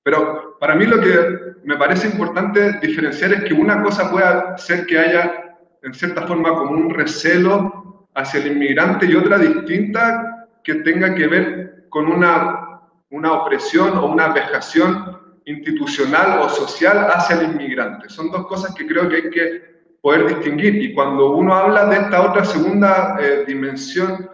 Pero 0.03 0.57
para 0.60 0.75
mí 0.75 0.86
lo 0.86 1.00
que 1.00 1.55
me 1.63 1.77
parece 1.77 2.07
importante 2.07 2.79
diferenciar 2.81 3.33
es 3.33 3.43
que 3.45 3.53
una 3.53 3.81
cosa 3.81 4.12
puede 4.12 4.57
ser 4.57 4.86
que 4.86 5.00
haya, 5.00 5.55
en 5.81 5.93
cierta 5.93 6.27
forma, 6.27 6.50
como 6.55 6.72
un 6.72 6.89
recelo 6.93 8.07
hacia 8.13 8.41
el 8.41 8.48
inmigrante 8.48 9.05
y 9.05 9.15
otra 9.15 9.38
distinta 9.38 10.48
que 10.63 10.75
tenga 10.75 11.15
que 11.15 11.27
ver 11.27 11.86
con 11.89 12.07
una, 12.07 12.81
una 13.10 13.33
opresión 13.33 13.98
o 13.98 14.07
una 14.07 14.29
vejación 14.29 15.19
institucional 15.45 16.41
o 16.41 16.50
social 16.50 17.07
hacia 17.12 17.38
el 17.38 17.51
inmigrante. 17.51 18.10
Son 18.10 18.31
dos 18.31 18.48
cosas 18.48 18.74
que 18.75 18.86
creo 18.86 19.10
que 19.10 19.15
hay 19.15 19.29
que 19.29 19.74
poder 20.01 20.27
distinguir. 20.27 20.75
Y 20.75 20.93
cuando 20.93 21.31
uno 21.31 21.55
habla 21.55 21.86
de 21.86 21.95
esta 21.98 22.22
otra 22.22 22.45
segunda 22.45 23.17
eh, 23.19 23.43
dimensión, 23.48 24.29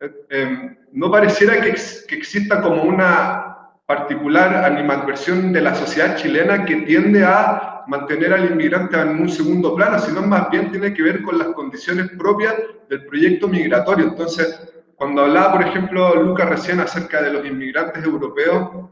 eh, 0.00 0.12
em, 0.30 0.76
no 0.92 1.10
pareciera 1.10 1.60
que, 1.60 1.74
que, 2.08 2.14
exista 2.14 2.60
como 2.60 2.82
una 2.82 3.51
particular 3.86 4.64
animadversión 4.64 5.52
de 5.52 5.60
la 5.60 5.74
sociedad 5.74 6.16
chilena 6.16 6.64
que 6.64 6.76
tiende 6.82 7.24
a 7.24 7.84
mantener 7.86 8.32
al 8.32 8.50
inmigrante 8.50 8.98
en 8.98 9.20
un 9.20 9.28
segundo 9.28 9.74
plano, 9.74 9.98
sino 9.98 10.22
más 10.22 10.50
bien 10.50 10.70
tiene 10.70 10.94
que 10.94 11.02
ver 11.02 11.22
con 11.22 11.38
las 11.38 11.48
condiciones 11.48 12.10
propias 12.10 12.54
del 12.88 13.04
proyecto 13.06 13.48
migratorio. 13.48 14.06
Entonces, 14.06 14.72
cuando 14.96 15.22
hablaba, 15.22 15.52
por 15.52 15.62
ejemplo, 15.62 16.14
Lucas 16.22 16.48
recién 16.48 16.80
acerca 16.80 17.22
de 17.22 17.32
los 17.32 17.44
inmigrantes 17.44 18.04
europeos 18.04 18.88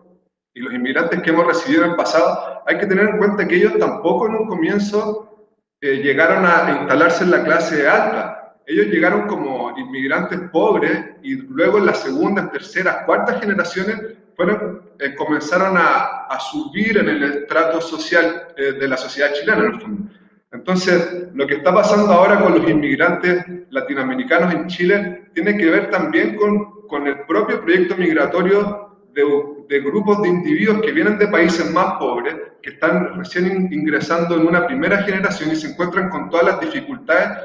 y 0.53 0.61
los 0.61 0.75
inmigrantes 0.75 1.23
que 1.23 1.31
hemos 1.31 1.47
recibido 1.47 1.85
en 1.85 1.91
el 1.91 1.97
pasado, 1.97 2.63
hay 2.67 2.79
que 2.79 2.87
tener 2.87 3.11
en 3.11 3.19
cuenta 3.19 3.47
que 3.47 3.57
ellos 3.57 3.79
tampoco 3.79 4.27
en 4.27 4.35
un 4.35 4.49
comienzo 4.49 5.49
eh, 5.81 6.03
llegaron 6.03 6.45
a 6.45 6.79
instalarse 6.81 7.25
en 7.25 7.31
la 7.31 7.45
clase 7.45 7.89
alta. 7.89 8.57
Ellos 8.67 8.87
llegaron 8.87 9.27
como 9.29 9.77
inmigrantes 9.79 10.39
pobres 10.53 11.11
y 11.23 11.37
luego 11.37 11.79
en 11.79 11.87
las 11.87 12.03
segundas, 12.03 12.51
terceras, 12.53 13.05
cuartas 13.07 13.41
generaciones 13.41 13.97
fueron, 14.37 14.80
eh, 15.01 15.15
comenzaron 15.15 15.77
a, 15.77 16.27
a, 16.29 16.39
subir 16.41 16.99
en 16.99 17.09
el 17.09 17.23
estrato 17.23 17.81
social 17.81 18.49
eh, 18.57 18.73
de 18.73 18.89
la 18.89 18.97
sociedad 18.97 19.33
chilena, 19.33 19.65
en 19.65 19.75
el 19.75 19.81
fondo. 19.81 20.13
Entonces, 20.53 21.29
lo 21.33 21.47
que 21.47 21.55
está 21.55 21.73
pasando 21.73 22.13
ahora 22.13 22.41
con 22.41 22.59
los 22.59 22.69
inmigrantes 22.69 23.45
latinoamericanos 23.71 24.53
en 24.53 24.67
Chile 24.67 25.31
tiene 25.33 25.57
que 25.57 25.71
ver 25.71 25.91
también 25.91 26.37
con, 26.37 26.87
con 26.89 27.07
el 27.07 27.21
propio 27.21 27.61
proyecto 27.63 27.97
migratorio 27.97 28.99
de, 29.13 29.25
de 29.69 29.81
grupos 29.81 30.23
de 30.23 30.29
individuos 30.29 30.83
que 30.83 30.93
vienen 30.93 31.19
de 31.19 31.29
países 31.29 31.71
más 31.71 31.95
pobres, 31.99 32.35
que 32.63 32.71
están 32.71 33.17
recién 33.17 33.73
ingresando 33.73 34.37
en 34.37 34.47
una 34.47 34.67
primera 34.67 35.03
generación 35.03 35.53
y 35.53 35.57
se 35.57 35.69
encuentran 35.69 36.11
con 36.11 36.29
todas 36.29 36.47
las 36.47 36.61
dificultades 36.61 37.39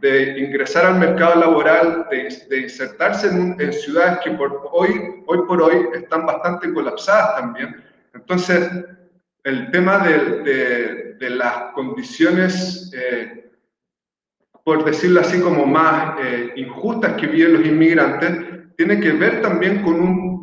de 0.00 0.38
ingresar 0.38 0.86
al 0.86 0.98
mercado 0.98 1.40
laboral, 1.40 2.06
de, 2.10 2.60
insertarse 2.60 3.28
en, 3.28 3.72
ciudades 3.72 4.18
que 4.24 4.30
por 4.32 4.68
hoy, 4.72 5.22
hoy 5.26 5.38
por 5.46 5.62
hoy 5.62 5.86
están 5.94 6.26
bastante 6.26 6.72
colapsadas 6.72 7.40
también. 7.40 7.76
Entonces, 8.14 8.70
el 9.44 9.70
tema 9.70 9.98
de, 9.98 11.14
de, 11.18 11.30
las 11.30 11.72
condiciones, 11.74 12.92
eh, 12.94 13.50
por 14.64 14.84
decirlo 14.84 15.20
así, 15.20 15.40
como 15.40 15.66
más 15.66 16.18
eh, 16.22 16.52
injustas 16.56 17.14
que 17.14 17.26
viven 17.26 17.54
los 17.54 17.66
inmigrantes, 17.66 18.30
tiene 18.76 19.00
que 19.00 19.12
ver 19.12 19.42
también 19.42 19.82
con 19.82 20.00
un 20.00 20.38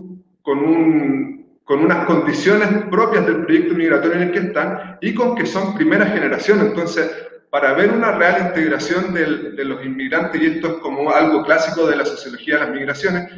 con, 0.45 0.59
un, 0.59 1.59
con 1.63 1.79
unas 1.79 2.05
condiciones 2.05 2.69
propias 2.91 3.25
del 3.25 3.45
proyecto 3.45 3.73
migratorio 3.73 4.17
en 4.17 4.27
el 4.27 4.31
que 4.31 4.47
están 4.47 4.99
y 5.01 5.15
con 5.15 5.35
que 5.35 5.47
son 5.47 5.73
primera 5.73 6.05
generación. 6.05 6.59
Entonces, 6.61 7.11
para 7.55 7.71
ver 7.71 7.89
una 7.89 8.11
real 8.11 8.47
integración 8.47 9.13
de 9.13 9.63
los 9.63 9.85
inmigrantes, 9.85 10.41
y 10.41 10.45
esto 10.45 10.67
es 10.67 10.73
como 10.79 11.09
algo 11.09 11.41
clásico 11.41 11.87
de 11.87 11.95
la 11.95 12.03
sociología 12.03 12.55
de 12.55 12.65
las 12.65 12.69
migraciones, 12.71 13.31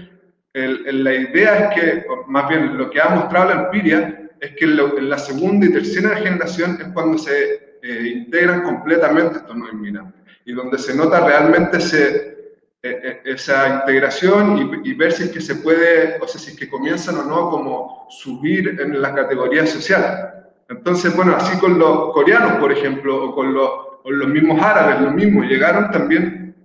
la 0.56 1.14
idea 1.14 1.70
es 1.70 1.76
que, 1.76 2.06
más 2.26 2.50
bien 2.50 2.76
lo 2.80 2.90
que 2.90 3.00
ha 3.00 3.10
mostrado 3.10 3.54
la 3.54 3.62
empiria, 3.66 4.28
es 4.42 4.56
que 4.56 4.66
en 4.66 5.08
la 5.08 5.20
segunda 5.20 5.68
y 5.68 5.72
tercera 5.72 6.16
generación 6.16 6.80
es 6.82 6.88
cuando 6.96 7.20
se 7.20 7.78
eh, 7.84 8.12
integran 8.16 8.64
completamente 8.64 9.38
estos 9.38 9.56
nuevos 9.56 9.76
inmigrantes 9.76 10.20
y 10.46 10.52
donde 10.52 10.80
se 10.80 10.96
nota 10.96 11.24
realmente 11.24 11.78
eh, 11.78 12.38
eh, 12.82 13.22
esa 13.24 13.82
integración 13.82 14.82
y, 14.84 14.94
ver 14.96 15.12
si 15.12 15.26
es 15.26 15.30
que 15.30 15.42
se 15.42 15.58
puede, 15.58 16.18
o 16.20 16.28
sea, 16.28 16.42
si 16.42 16.54
es 16.54 16.58
que 16.58 16.68
comienzan 16.68 17.18
o 17.18 17.24
no 17.24 17.52
como 17.52 18.08
subir 18.10 18.80
en 18.82 19.00
la 19.00 19.14
categoría 19.14 19.68
social. 19.68 20.34
Entonces, 20.70 21.16
bueno, 21.16 21.36
así 21.36 21.56
con 21.60 21.78
los 21.78 22.12
coreanos, 22.14 22.54
por 22.54 22.72
ejemplo, 22.72 23.26
o 23.30 23.36
con 23.36 23.54
los, 23.54 23.87
los 24.12 24.30
mismos 24.30 24.62
árabes, 24.62 25.02
lo 25.02 25.12
mismo, 25.12 25.44
llegaron 25.44 25.92
también 25.92 26.56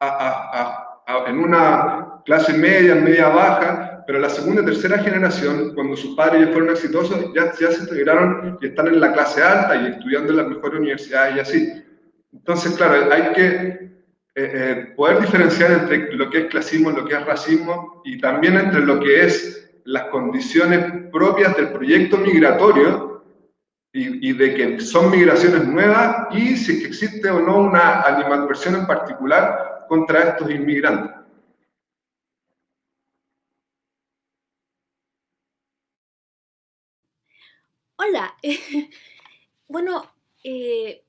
a, 0.00 0.82
a, 1.06 1.28
en 1.28 1.38
una 1.38 2.22
clase 2.24 2.52
media, 2.52 2.94
media 2.94 3.28
baja, 3.28 4.04
pero 4.06 4.18
la 4.18 4.28
segunda 4.28 4.62
y 4.62 4.66
tercera 4.66 4.98
generación, 4.98 5.74
cuando 5.74 5.96
sus 5.96 6.14
padres 6.16 6.46
ya 6.46 6.52
fueron 6.52 6.70
exitosos, 6.70 7.32
ya, 7.34 7.52
ya 7.58 7.70
se 7.70 7.82
integraron 7.82 8.58
y 8.60 8.66
están 8.66 8.88
en 8.88 9.00
la 9.00 9.12
clase 9.12 9.42
alta 9.42 9.76
y 9.76 9.86
estudiando 9.92 10.30
en 10.30 10.36
las 10.36 10.48
mejores 10.48 10.80
universidades 10.80 11.36
y 11.36 11.40
así. 11.40 11.84
Entonces, 12.32 12.76
claro, 12.76 13.12
hay 13.12 13.32
que 13.32 13.86
eh, 14.38 14.52
eh, 14.54 14.92
poder 14.94 15.20
diferenciar 15.20 15.70
entre 15.72 16.12
lo 16.14 16.28
que 16.28 16.40
es 16.40 16.44
clasismo 16.46 16.90
lo 16.90 17.06
que 17.06 17.14
es 17.14 17.24
racismo 17.24 18.02
y 18.04 18.18
también 18.18 18.58
entre 18.58 18.80
lo 18.80 19.00
que 19.00 19.24
es 19.24 19.72
las 19.84 20.04
condiciones 20.08 21.08
propias 21.10 21.56
del 21.56 21.70
proyecto 21.70 22.18
migratorio 22.18 23.15
y, 23.96 24.32
de 24.34 24.54
que 24.54 24.80
son 24.80 25.10
migraciones 25.10 25.66
nuevas 25.66 26.28
y 26.34 26.56
si 26.56 26.84
existe 26.84 27.30
o 27.30 27.40
no 27.40 27.58
una 27.58 28.02
animadversión 28.02 28.76
en 28.76 28.86
particular 28.86 29.86
contra 29.88 30.30
estos 30.30 30.50
inmigrantes. 30.50 31.16
Hola, 37.96 38.36
bueno, 39.68 40.04
eh, 40.44 41.02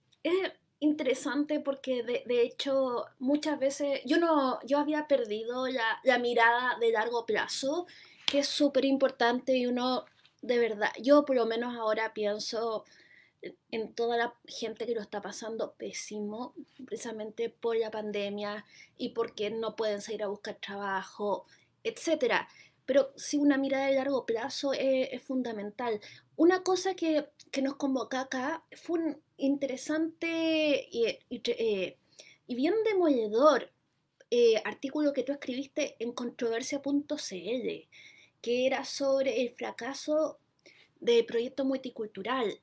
interesante 0.80 1.60
porque 1.60 2.04
de, 2.04 2.24
de, 2.26 2.42
hecho 2.42 3.06
muchas 3.20 3.60
veces 3.60 4.02
yo 4.06 4.18
no 4.18 4.60
yo 4.66 4.80
había 4.80 5.08
perdido 5.08 5.68
la, 5.68 6.00
la 6.04 6.18
mirada 6.20 6.78
de 6.80 6.92
largo 6.92 7.26
plazo 7.26 7.88
que 8.26 8.40
es 8.40 8.48
súper 8.48 8.86
importante 8.86 9.56
y 9.58 9.68
uno 9.68 10.06
de 10.42 10.60
verdad 10.60 10.92
yo 11.02 11.26
por 11.26 11.36
lo 11.36 11.46
menos 11.46 11.76
ahora 11.76 12.14
pienso 12.14 12.86
en 13.72 13.94
toda 13.94 14.18
la 14.18 14.34
gente 14.46 14.86
que 14.86 14.96
lo 14.96 15.02
está 15.02 15.22
pasando 15.22 15.74
pésimo 15.74 16.54
precisamente 16.86 17.50
por 17.50 17.78
la 17.78 17.92
pandemia 17.92 18.66
y 18.98 19.10
porque 19.10 19.50
no 19.52 19.76
pueden 19.76 20.02
salir 20.02 20.24
a 20.24 20.28
buscar 20.28 20.56
trabajo 20.56 21.46
etcétera. 21.84 22.48
Pero 22.86 23.12
sí 23.18 23.38
una 23.38 23.58
mirada 23.58 23.88
de 23.88 23.96
largo 23.96 24.26
plazo 24.26 24.72
es, 24.74 25.22
fundamental. 25.24 26.00
Una 26.38 26.64
cosa 26.64 26.96
que, 26.96 27.28
que 27.52 27.62
nos 27.62 27.76
convoca 27.76 28.22
acá 28.22 28.64
fue 28.76 29.00
un, 29.00 29.22
interesante 29.38 30.88
y, 30.92 31.20
eh, 31.30 31.98
bien 32.48 32.74
demoledor 32.86 33.72
eh, 34.32 34.62
artículo 34.66 35.14
que 35.14 35.24
tú 35.24 35.32
escribiste 35.32 35.96
en 36.00 36.12
controversia.cl, 36.12 37.88
que 38.42 38.66
era 38.66 38.86
sobre 38.86 39.42
el 39.42 39.52
fracaso 39.52 40.40
del 41.00 41.26
proyecto 41.26 41.66
multicultural. 41.66 42.60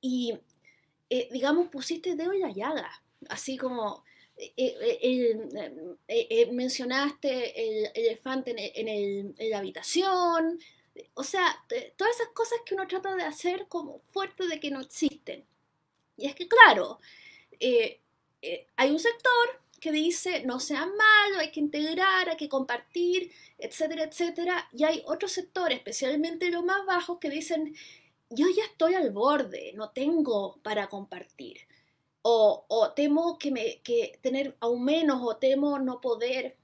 Y, 0.00 0.38
eh, 1.08 1.28
digamos, 1.32 1.68
pusiste 1.68 2.16
dedo 2.16 2.32
en 2.32 2.40
la 2.40 2.52
llaga, 2.52 3.02
así 3.28 3.56
como 3.56 4.04
mencionaste 6.52 7.82
el 7.84 7.90
elefante 7.94 8.80
en, 8.80 8.88
en 9.36 9.50
la 9.50 9.58
habitación, 9.58 10.58
o 11.14 11.24
sea, 11.24 11.64
todas 11.96 12.16
esas 12.16 12.28
cosas 12.28 12.58
que 12.64 12.74
uno 12.74 12.86
trata 12.86 13.14
de 13.14 13.22
hacer 13.22 13.66
como 13.68 14.00
fuerte 14.12 14.46
de 14.46 14.60
que 14.60 14.70
no 14.70 14.80
existen. 14.80 15.44
Y 16.16 16.26
es 16.26 16.34
que, 16.34 16.48
claro, 16.48 16.98
eh, 17.58 18.00
eh, 18.42 18.66
hay 18.76 18.90
un 18.90 18.98
sector 18.98 19.62
que 19.80 19.92
dice 19.92 20.44
no 20.44 20.60
sean 20.60 20.90
malos, 20.96 21.40
hay 21.40 21.50
que 21.50 21.60
integrar, 21.60 22.28
hay 22.28 22.36
que 22.36 22.48
compartir, 22.48 23.32
etcétera, 23.58 24.04
etcétera. 24.04 24.68
Y 24.72 24.84
hay 24.84 25.02
otro 25.06 25.28
sector, 25.28 25.72
especialmente 25.72 26.50
los 26.50 26.64
más 26.64 26.84
bajos, 26.86 27.18
que 27.18 27.30
dicen 27.30 27.74
yo 28.30 28.46
ya 28.48 28.64
estoy 28.64 28.94
al 28.94 29.10
borde, 29.10 29.72
no 29.74 29.90
tengo 29.90 30.60
para 30.62 30.88
compartir. 30.88 31.58
O, 32.22 32.64
o 32.68 32.92
temo 32.92 33.38
que, 33.38 33.50
me, 33.50 33.80
que 33.82 34.18
tener 34.22 34.56
aún 34.60 34.84
menos, 34.84 35.20
o 35.22 35.36
temo 35.36 35.78
no 35.78 36.00
poder. 36.00 36.56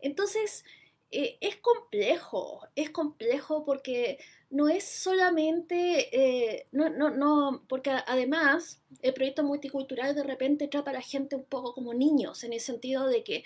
Entonces, 0.00 0.64
eh, 1.10 1.38
es 1.40 1.56
complejo, 1.56 2.66
es 2.76 2.90
complejo 2.90 3.64
porque 3.64 4.18
no 4.50 4.68
es 4.68 4.84
solamente, 4.84 6.08
eh, 6.12 6.66
no, 6.72 6.90
no, 6.90 7.10
no, 7.10 7.64
porque 7.68 7.90
además 7.90 8.82
el 9.00 9.14
proyecto 9.14 9.44
multicultural 9.44 10.14
de 10.14 10.24
repente 10.24 10.68
trata 10.68 10.90
a 10.90 10.94
la 10.94 11.02
gente 11.02 11.36
un 11.36 11.44
poco 11.44 11.72
como 11.72 11.94
niños, 11.94 12.44
en 12.44 12.52
el 12.52 12.60
sentido 12.60 13.06
de 13.06 13.22
que, 13.22 13.44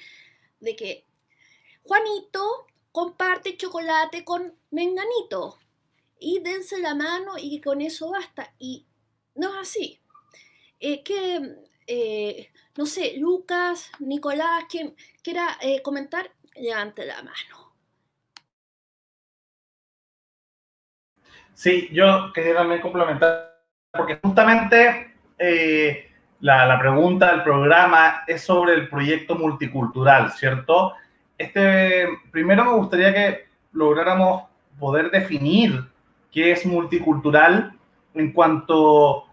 de 0.60 0.76
que 0.76 1.04
Juanito 1.82 2.66
comparte 2.92 3.56
chocolate 3.56 4.24
con 4.24 4.54
Menganito 4.70 5.58
y 6.18 6.40
dense 6.40 6.78
la 6.78 6.94
mano 6.94 7.34
y 7.38 7.60
con 7.60 7.82
eso 7.82 8.10
basta. 8.10 8.54
Y 8.58 8.86
no 9.34 9.48
es 9.48 9.68
así. 9.68 10.00
Eh, 10.80 11.02
que, 11.02 11.56
eh, 11.86 12.52
no 12.76 12.86
sé, 12.86 13.16
Lucas, 13.18 13.90
Nicolás, 13.98 14.64
quien 14.68 14.96
quiera 15.22 15.58
eh, 15.60 15.82
comentar, 15.82 16.32
levante 16.54 17.04
la 17.04 17.22
mano. 17.22 17.63
Sí, 21.54 21.88
yo 21.92 22.32
quería 22.32 22.54
también 22.54 22.80
complementar, 22.80 23.54
porque 23.92 24.18
justamente 24.22 25.14
la, 26.40 26.66
la, 26.66 26.78
pregunta 26.78 27.30
del 27.32 27.42
programa 27.42 28.22
es 28.26 28.42
sobre 28.42 28.74
el 28.74 28.88
proyecto 28.88 29.36
multicultural, 29.36 30.32
¿cierto? 30.32 30.94
Este, 31.38 32.06
primero 32.30 32.64
me 32.64 32.72
gustaría 32.72 33.14
que 33.14 33.44
lográramos 33.72 34.44
poder 34.78 35.10
definir 35.10 35.84
qué 36.30 36.52
es 36.52 36.66
multicultural 36.66 37.72
en 38.14 38.32
cuanto 38.32 39.24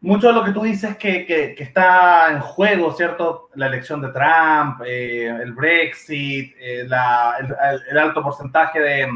mucho 0.00 0.28
de 0.28 0.32
lo 0.32 0.44
que 0.44 0.52
tú 0.52 0.62
dices 0.62 0.96
que, 0.96 1.26
que, 1.26 1.54
está 1.58 2.30
en 2.32 2.40
juego, 2.40 2.92
¿cierto? 2.92 3.48
La 3.54 3.66
elección 3.66 4.00
de 4.00 4.08
Trump, 4.08 4.82
eh, 4.86 5.26
el 5.26 5.52
Brexit, 5.52 6.54
eh, 6.58 6.82
el, 6.82 7.98
alto 7.98 8.22
porcentaje 8.22 8.80
de, 8.80 9.08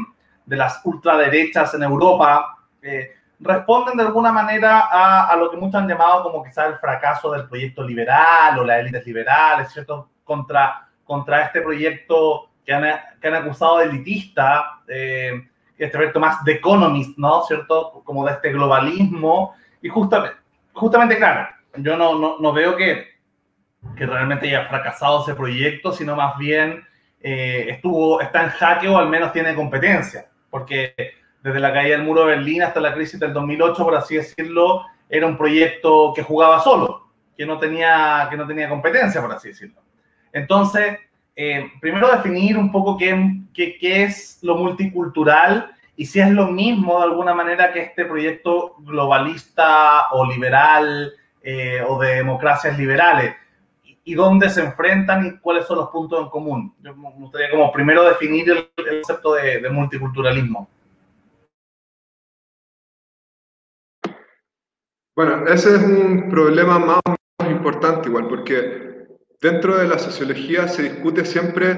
de, 0.45 0.55
las 0.55 0.81
ultraderechas 0.83 1.73
en 1.73 1.83
Europa, 1.83 2.57
eh, 2.81 3.11
responden 3.39 3.97
de 3.97 4.03
alguna 4.03 4.31
manera 4.31 4.87
a, 4.89 5.27
a, 5.29 5.35
lo 5.35 5.51
que 5.51 5.57
muchos 5.57 5.75
han 5.75 5.87
llamado 5.87 6.23
como 6.23 6.43
quizás 6.43 6.67
el 6.67 6.77
fracaso 6.77 7.31
del 7.31 7.47
proyecto 7.47 7.83
liberal 7.83 8.59
o 8.59 8.63
las 8.63 8.79
élites 8.79 9.05
liberales, 9.05 9.71
¿cierto? 9.71 10.09
Contra, 10.23 10.87
contra 11.03 11.43
este 11.43 11.61
proyecto 11.61 12.49
que 12.65 12.73
han, 12.73 12.83
que 13.21 13.27
han 13.27 13.35
acusado 13.35 13.79
de 13.79 13.85
elitista 13.85 14.79
este 15.77 15.97
proyecto 15.97 16.19
más 16.19 16.43
de 16.43 16.53
Economist, 16.53 17.17
¿no? 17.17 17.43
¿Cierto? 17.43 18.01
Como 18.03 18.25
de 18.25 18.33
este 18.33 18.51
globalismo. 18.51 19.53
Y 19.81 19.89
justamente, 19.89 20.37
justamente 20.73 21.17
claro, 21.17 21.49
yo 21.77 21.97
no, 21.97 22.17
no, 22.17 22.37
no 22.39 22.53
veo 22.53 22.75
que, 22.75 23.07
que 23.95 24.05
realmente 24.05 24.47
haya 24.47 24.67
fracasado 24.67 25.23
ese 25.23 25.35
proyecto, 25.35 25.91
sino 25.91 26.15
más 26.15 26.37
bien 26.37 26.85
eh, 27.19 27.67
estuvo, 27.69 28.21
está 28.21 28.43
en 28.43 28.49
jaque 28.49 28.87
o 28.87 28.97
al 28.97 29.09
menos 29.09 29.33
tiene 29.33 29.55
competencia. 29.55 30.27
Porque 30.53 30.93
desde 31.41 31.59
la 31.59 31.73
caída 31.73 31.97
del 31.97 32.05
muro 32.05 32.21
de 32.21 32.35
Berlín 32.35 32.61
hasta 32.61 32.79
la 32.79 32.93
crisis 32.93 33.19
del 33.19 33.33
2008, 33.33 33.83
por 33.83 33.95
así 33.95 34.17
decirlo, 34.17 34.85
era 35.09 35.25
un 35.25 35.35
proyecto 35.35 36.13
que 36.15 36.21
jugaba 36.21 36.59
solo, 36.59 37.07
que 37.35 37.43
no 37.43 37.57
tenía, 37.57 38.27
que 38.29 38.37
no 38.37 38.45
tenía 38.45 38.69
competencia, 38.69 39.19
por 39.19 39.31
así 39.31 39.47
decirlo. 39.47 39.81
Entonces, 40.31 40.99
eh, 41.35 41.71
primero 41.81 42.07
definir 42.11 42.55
un 42.55 42.71
poco 42.71 42.95
qué, 42.95 43.41
qué, 43.51 43.79
qué, 43.79 44.03
es 44.03 44.37
lo 44.43 44.55
multicultural 44.55 45.71
y 45.95 46.05
si 46.05 46.19
es 46.19 46.29
lo 46.29 46.45
mismo 46.45 46.99
de 46.99 47.05
alguna 47.05 47.33
manera 47.33 47.73
que 47.73 47.81
este 47.81 48.05
proyecto 48.05 48.75
globalista 48.77 50.11
o 50.11 50.27
liberal 50.27 51.13
eh, 51.41 51.81
o 51.87 51.99
de 51.99 52.17
democracias 52.17 52.77
liberales 52.77 53.33
y, 54.03 54.13
dónde 54.13 54.49
se 54.49 54.61
enfrentan 54.61 55.25
y 55.25 55.39
cuáles 55.39 55.65
son 55.65 55.77
los 55.77 55.89
puntos 55.89 56.21
en 56.21 56.29
común. 56.29 56.75
Yo 56.81 56.95
me 56.95 57.11
gustaría 57.11 57.49
como 57.49 57.71
primero 57.71 58.03
definir 58.03 58.49
el, 58.49 58.69
concepto 58.75 59.33
de, 59.35 59.59
de 59.59 59.69
multiculturalismo. 59.69 60.69
Bueno, 65.15 65.45
ese 65.47 65.75
es 65.75 65.83
un 65.83 66.27
problema 66.29 66.79
más 66.79 67.01
importante 67.47 68.09
igual, 68.09 68.27
porque 68.27 68.83
Dentro 69.43 69.75
de 69.75 69.89
la 69.89 69.99
sociología 69.99 70.69
se 70.69 70.83
discute 70.83 71.25
siempre, 71.25 71.71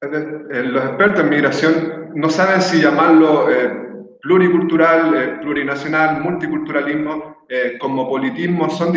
en 0.00 0.72
los 0.72 0.82
expertos 0.82 1.20
en 1.20 1.28
migración 1.28 2.10
no 2.14 2.30
saben 2.30 2.62
si 2.62 2.80
llamarlo 2.80 3.50
eh, 3.50 3.70
pluricultural, 4.22 5.14
eh, 5.14 5.38
plurinacional, 5.42 6.22
multiculturalismo, 6.22 7.44
eh, 7.50 7.76
cosmopolitismo, 7.78 8.70
son 8.70 8.94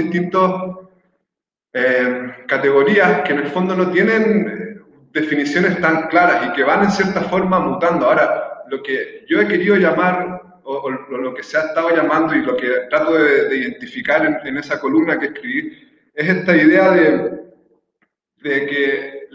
distintas 1.73 2.37
categorías 2.47 3.21
que 3.21 3.33
en 3.33 3.39
el 3.39 3.47
fondo 3.47 3.75
no 3.75 3.89
tienen 3.89 4.79
definiciones 5.11 5.81
tan 5.81 6.07
claras 6.07 6.47
y 6.47 6.53
que 6.53 6.63
van 6.63 6.83
en 6.83 6.91
cierta 6.91 7.21
forma 7.21 7.59
mutando. 7.59 8.05
Ahora, 8.05 8.63
lo 8.67 8.83
que 8.83 9.25
yo 9.27 9.41
he 9.41 9.47
querido 9.47 9.75
llamar, 9.75 10.41
o, 10.63 10.89
lo 10.89 11.33
que 11.33 11.43
se 11.43 11.57
ha 11.57 11.61
estado 11.61 11.95
llamando 11.95 12.35
y 12.35 12.41
lo 12.41 12.55
que 12.55 12.69
trato 12.89 13.15
de, 13.15 13.55
identificar 13.55 14.25
en, 14.25 14.37
en, 14.47 14.57
esa 14.57 14.79
columna 14.79 15.19
que 15.19 15.27
escribí, 15.27 15.77
es 16.13 16.29
esta 16.29 16.55
idea 16.55 16.91
de 16.91 17.43
de 18.43 18.65
que 18.65 19.27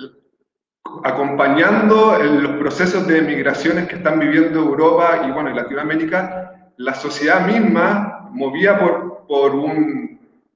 acompañando 1.04 2.18
los 2.18 2.56
procesos 2.56 3.06
de 3.06 3.22
migraciones 3.22 3.88
que 3.88 3.96
están 3.96 4.20
viviendo 4.20 4.60
Europa 4.60 5.24
y 5.26 5.30
bueno, 5.30 5.50
Latinoamérica, 5.50 6.72
la 6.76 6.94
sociedad 6.94 7.46
misma, 7.46 8.28
movida 8.30 8.78
por, 8.78 9.26
por, 9.26 9.54
un, 9.54 10.07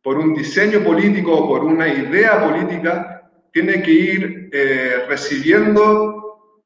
por 0.03 0.19
un 0.19 0.35
diseño 0.35 0.81
político 0.81 1.33
o 1.33 1.49
por 1.49 1.65
una 1.65 1.89
idea 1.89 2.41
política, 2.41 3.31
tiene 3.53 3.83
que 3.83 3.91
ir 3.91 4.51
eh, 4.53 5.05
recibiendo 5.09 6.19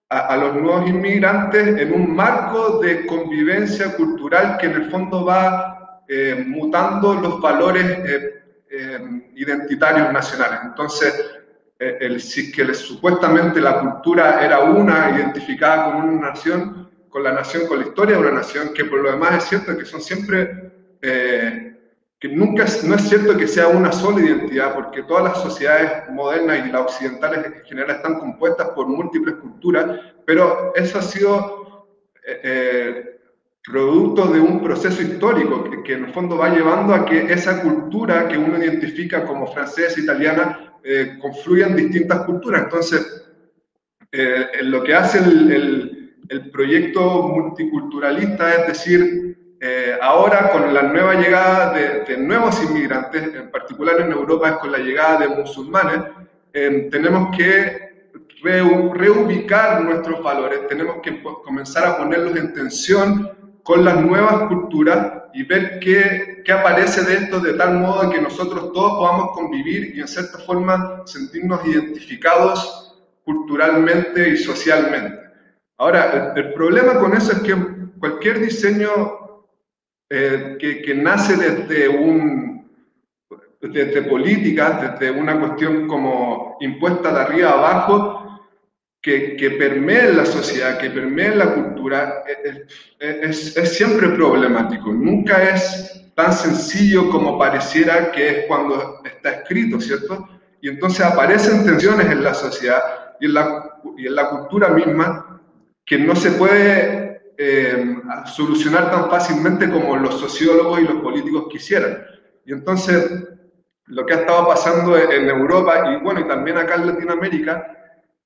a, 0.09 0.37
los 0.37 0.55
nuevos 0.55 0.89
inmigrantes 0.89 1.81
en 1.81 1.93
un 1.93 2.15
marco 2.15 2.79
de 2.79 3.05
convivencia 3.07 3.97
cultural 3.97 4.57
que 4.57 4.67
en 4.67 4.73
el 4.73 4.91
fondo 4.91 5.25
va 5.25 6.03
eh, 6.09 6.45
mutando 6.47 7.15
los 7.15 7.41
valores 7.41 7.85
eh, 8.71 9.23
identitarios 9.35 10.13
nacionales. 10.13 10.61
Entonces, 10.65 11.15
eh, 11.79 11.99
el, 12.01 12.23
que 12.53 12.75
supuestamente 12.75 13.61
la 13.61 13.81
cultura 13.81 14.43
era 14.45 14.61
una, 14.61 15.11
identificada 15.11 15.93
con 15.93 16.09
una 16.09 16.31
nación, 16.31 16.91
con 17.11 17.23
la 17.23 17.33
nación, 17.33 17.67
con 17.67 17.81
la 17.81 17.87
historia 17.87 18.17
de 18.17 18.23
una 18.23 18.33
nación, 18.33 18.73
que 18.75 18.87
por 18.87 19.01
lo 19.01 19.11
demás 19.11 19.37
es 19.37 19.45
cierto 19.45 19.77
que 19.77 19.85
son 19.85 20.01
siempre, 20.01 20.73
eh, 21.03 21.76
que 22.19 22.29
nunca, 22.29 22.65
no 22.85 22.95
es 22.95 23.09
cierto 23.09 23.37
que 23.37 23.47
sea 23.47 23.69
una 23.69 23.93
sola 23.93 24.25
identidad, 24.25 24.75
porque 24.75 25.03
todas 25.03 25.25
las 25.25 25.43
sociedades 25.43 26.09
modernas 26.11 26.67
y 26.67 26.73
las 26.73 26.83
occidentales 26.83 27.47
en 27.47 27.65
general 27.65 27.97
están 27.97 28.19
compuestas 28.19 28.71
por 28.71 28.89
múltiples 28.89 29.35
culturas, 29.37 30.01
pero 30.25 30.75
eso 30.75 30.99
ha 30.99 31.03
sido 31.03 31.87
eh, 32.27 33.19
producto 33.63 34.29
de 34.29 34.41
un 34.41 34.63
proceso 34.63 35.03
histórico 35.03 35.65
que, 35.65 35.83
que, 35.83 35.93
en 35.95 36.05
el 36.07 36.13
fondo 36.13 36.39
va 36.39 36.55
llevando 36.55 36.95
a 36.95 37.05
que 37.05 37.33
esa 37.33 37.63
cultura 37.63 38.29
que 38.29 38.39
uno 38.39 38.57
identifica 38.57 39.25
como 39.25 39.47
francesa, 39.53 40.01
italiana, 40.01 40.67
eh, 40.89 41.19
confluyen 41.21 41.75
distintas 41.75 42.21
culturas. 42.21 42.63
Entonces, 42.63 43.27
eh, 44.13 44.47
lo 44.63 44.85
que 44.85 44.95
hace 44.95 45.19
el, 45.19 46.13
el, 46.29 46.51
proyecto 46.53 47.29
multiculturalista 47.29 48.55
es 48.55 48.67
decir, 48.69 49.37
eh, 49.61 49.99
ahora 50.01 50.51
con 50.51 50.73
la 50.73 50.83
nueva 50.83 51.15
llegada 51.15 51.73
de, 51.73 52.17
nuevos 52.19 52.63
inmigrantes, 52.63 53.35
en 53.35 53.51
particular 53.51 54.01
en 54.01 54.13
Europa 54.13 54.49
es 54.49 54.57
con 54.57 54.73
la 54.73 54.79
llegada 54.79 55.19
de 55.19 55.29
musulmanes, 55.29 56.01
tenemos 56.53 57.37
que 57.37 58.11
reubicar 58.43 59.83
nuestros 59.83 60.23
valores, 60.23 60.67
tenemos 60.69 60.97
que 61.03 61.23
comenzar 61.45 61.87
a 61.87 61.99
ponerlos 61.99 62.37
en 62.37 62.55
tensión 62.55 63.31
con 63.63 63.85
las 63.85 64.01
nuevas 64.01 64.45
culturas 64.49 65.25
y 65.35 65.43
ver 65.43 65.81
qué, 65.81 66.43
qué, 66.45 66.53
aparece 66.53 67.03
de 67.03 67.25
esto 67.25 67.41
de 67.41 67.55
tal 67.55 67.75
modo 67.75 68.09
que 68.09 68.21
nosotros 68.21 68.73
todos 68.73 68.93
podamos 68.99 69.33
convivir 69.33 69.95
y 69.95 70.01
en 70.01 70.09
cierta 70.09 70.39
forma 70.39 71.03
sentirnos 71.05 71.67
identificados 71.67 72.87
culturalmente 73.25 74.31
y 74.31 74.37
socialmente. 74.37 75.19
Ahora, 75.79 76.33
el, 76.35 76.55
problema 76.55 76.99
con 76.99 77.15
eso 77.15 77.33
es 77.33 77.41
que 77.41 77.55
cualquier 77.99 78.41
diseño 78.41 79.26
eh, 80.09 80.57
que, 80.59 80.83
que, 80.83 80.95
nace 80.95 81.37
desde 81.37 81.89
un 81.89 82.57
desde 83.61 84.03
política, 84.03 84.97
desde 84.99 85.11
una 85.11 85.39
cuestión 85.41 85.89
como 85.89 86.57
impuesta 86.61 87.13
de 87.13 87.21
arriba 87.21 87.53
abajo, 87.53 88.27
que, 89.01 89.37
que 89.37 89.53
permee 89.53 90.13
la 90.13 90.27
sociedad, 90.27 90.79
que 90.79 90.91
permee 90.91 91.35
la 91.35 91.55
cultura, 91.55 92.25
es, 92.99 93.57
es, 93.57 93.77
siempre 93.77 94.09
problemático. 94.09 94.93
Nunca 94.93 95.43
es 95.51 96.11
tan 96.15 96.33
sencillo 96.33 97.09
como 97.11 97.39
pareciera 97.39 98.11
que 98.11 98.29
es 98.29 98.47
cuando 98.47 99.01
está 99.05 99.31
escrito, 99.31 99.81
¿cierto? 99.81 100.29
Y 100.61 100.69
entonces 100.69 101.05
aparecen 101.05 101.65
tensiones 101.65 102.07
en 102.11 102.25
la 102.25 102.35
sociedad 102.35 102.83
y 103.21 103.27
en 103.27 103.35
la, 103.35 103.79
y 103.97 104.07
en 104.07 104.15
la 104.15 104.29
cultura 104.31 104.71
misma 104.71 105.41
que 105.85 105.99
no 105.99 106.17
se 106.17 106.33
puede 106.33 107.06
eh, 107.39 107.97
solucionar 108.27 108.91
tan 108.91 109.11
fácilmente 109.11 109.71
como 109.71 109.97
los 109.97 110.19
sociólogos 110.21 110.81
y 110.81 110.85
los 110.85 111.03
políticos 111.03 111.47
quisieran. 111.51 112.05
Y 112.45 112.53
entonces, 112.53 113.29
lo 113.87 114.07
que 114.07 114.15
ha 114.15 114.21
estado 114.21 114.47
pasando 114.47 114.97
en 114.97 115.29
Europa 115.29 115.93
y 115.93 116.03
bueno, 116.03 116.21
y 116.21 116.29
también 116.29 116.59
acá 116.59 116.77
en 116.77 116.87
Latinoamérica, 116.87 117.77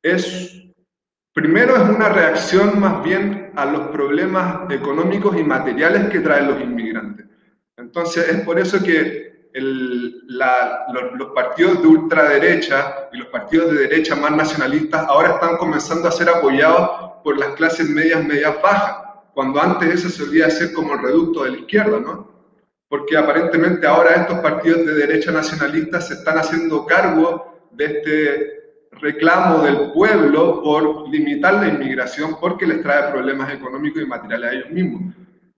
es, 0.03 0.65
primero 1.33 1.77
es 1.77 1.83
una 1.83 2.09
reacción 2.09 2.79
más 2.81 3.03
bien 3.03 3.53
a 3.57 3.67
los 3.67 3.89
problemas 3.89 4.71
económicos 4.71 5.37
y 5.37 5.45
materiales 5.45 6.09
que 6.11 6.21
traen 6.21 6.49
los 6.49 6.61
inmigrantes. 6.61 7.27
Entonces, 7.77 8.29
es 8.29 8.41
por 8.43 8.59
eso 8.59 8.83
que 8.83 9.40
los, 9.53 11.13
los, 11.19 11.29
partidos 11.35 11.83
de 11.83 11.89
ultraderecha 11.89 13.09
y 13.13 13.19
los 13.19 13.29
partidos 13.29 13.73
de 13.73 13.89
derecha 13.89 14.15
más 14.15 14.31
nacionalistas 14.33 15.07
ahora 15.09 15.31
están 15.31 15.57
comenzando 15.57 16.09
a 16.09 16.13
ser 16.13 16.29
apoyados 16.29 17.13
por 17.25 17.39
las 17.39 17.51
clases 17.55 17.89
medias, 17.89 18.25
medias 18.25 18.55
bajas, 18.63 19.09
cuando 19.35 19.61
antes 19.61 19.95
eso 19.95 20.09
solía 20.09 20.51
ser 20.51 20.73
como 20.73 20.95
el 20.95 21.03
reducto 21.03 21.45
de 21.45 21.51
la 21.51 21.59
izquierda, 21.59 21.99
¿no? 21.99 22.31
Porque 22.89 23.17
aparentemente 23.17 23.87
ahora 23.87 24.15
estos 24.15 24.39
partidos 24.41 24.87
de 24.87 24.95
derecha 24.95 25.31
nacionalistas 25.31 26.09
se 26.09 26.15
están 26.15 26.39
haciendo 26.39 26.87
cargo 26.87 27.69
de 27.73 27.85
este 27.85 28.61
reclamo 28.93 29.63
del 29.63 29.93
pueblo 29.93 30.63
por 30.63 31.09
limitar 31.09 31.55
la 31.55 31.69
inmigración 31.69 32.37
porque 32.41 32.67
les 32.67 32.83
trae 32.83 33.11
problemas 33.13 33.53
económicos 33.53 34.03
y 34.03 34.07
materiales 34.07 34.51
a 34.51 34.55
ellos 34.55 34.71
mismos. 34.71 35.15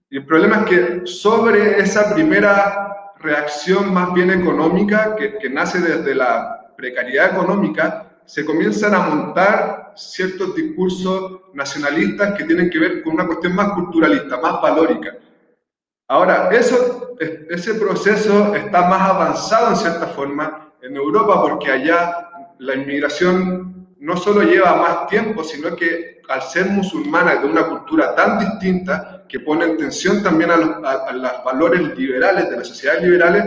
Y 0.09 0.17
el 0.17 0.25
problema 0.25 0.57
es 0.57 0.65
que 0.65 1.07
sobre 1.07 1.79
esa 1.79 2.13
primera 2.13 3.02
reacción 3.23 3.93
más 3.93 4.13
bien 4.13 4.29
económica, 4.29 5.15
que, 5.15 5.37
que 5.37 5.49
nace 5.49 5.79
desde 5.79 6.13
la 6.13 6.73
precariedad 6.75 7.31
económica, 7.31 8.19
se 8.25 8.45
comienzan 8.45 8.93
a 8.93 8.99
montar 8.99 9.93
ciertos 9.95 10.55
discursos 10.55 11.41
nacionalistas 11.53 12.33
que 12.37 12.43
tienen 12.45 12.69
que 12.69 12.79
ver 12.79 13.03
con 13.03 13.13
una 13.13 13.25
cuestión 13.25 13.55
más 13.55 13.73
culturalista, 13.73 14.37
más 14.37 14.61
valórica. 14.61 15.15
Ahora, 16.07 16.49
eso, 16.51 17.15
ese 17.49 17.75
proceso 17.75 18.53
está 18.55 18.87
más 18.87 19.01
avanzado 19.09 19.69
en 19.69 19.75
cierta 19.77 20.07
forma 20.07 20.71
en 20.81 20.95
Europa 20.95 21.41
porque 21.41 21.71
allá 21.71 22.29
la 22.59 22.75
inmigración 22.75 23.87
no 23.99 24.17
solo 24.17 24.43
lleva 24.43 24.75
más 24.75 25.07
tiempo, 25.07 25.43
sino 25.43 25.75
que 25.75 26.21
al 26.27 26.41
ser 26.41 26.67
musulmana 26.67 27.35
de 27.35 27.47
una 27.47 27.67
cultura 27.67 28.15
tan 28.15 28.39
distinta 28.39 29.12
que 29.33 29.39
pone 29.39 29.65
en 29.65 29.77
tensión 29.77 30.21
también 30.21 30.51
a 30.51 30.57
los 30.57 31.43
valores 31.43 31.97
liberales 31.97 32.51
de 32.51 32.57
las 32.57 32.67
sociedades 32.67 33.01
liberales, 33.01 33.43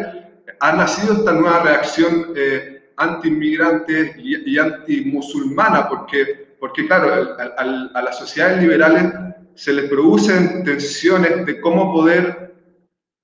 ha 0.59 0.73
nacido 0.73 1.15
esta 1.15 1.31
nueva 1.31 1.61
reacción 1.61 2.33
eh, 2.35 2.91
anti-inmigrante 2.97 4.17
y, 4.19 4.59
anti-musulmana, 4.59 5.89
porque, 5.89 6.57
porque 6.59 6.89
claro, 6.89 7.37
a, 7.39 8.03
las 8.03 8.19
sociedades 8.19 8.63
liberales 8.63 9.13
se 9.55 9.73
les 9.75 9.89
producen 9.89 10.65
tensiones 10.65 11.47
de 11.47 11.61
cómo 11.61 11.93
poder, 11.93 12.53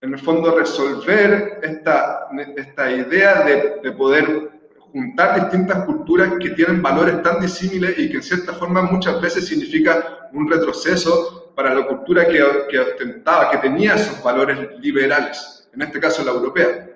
en 0.00 0.12
el 0.12 0.20
fondo, 0.20 0.56
resolver 0.56 1.58
esta, 1.64 2.28
esta 2.56 2.92
idea 2.92 3.42
de, 3.42 3.80
de 3.82 3.90
poder 3.90 4.52
juntar 4.78 5.50
distintas 5.50 5.84
culturas 5.84 6.34
que 6.40 6.50
tienen 6.50 6.80
valores 6.80 7.20
tan 7.22 7.40
disímiles 7.40 7.98
y 7.98 8.08
que 8.08 8.18
en 8.18 8.22
cierta 8.22 8.52
forma 8.52 8.82
muchas 8.82 9.20
veces 9.20 9.48
significa 9.48 10.28
un 10.32 10.48
retroceso 10.48 11.41
para 11.54 11.74
la 11.74 11.86
cultura 11.86 12.26
que, 12.26 12.42
que 12.70 12.78
ostentaba, 12.78 13.50
que 13.50 13.58
tenía 13.58 13.94
esos 13.94 14.22
valores 14.22 14.78
liberales, 14.78 15.68
en 15.72 15.82
este 15.82 16.00
caso 16.00 16.24
la 16.24 16.30
europea. 16.30 16.88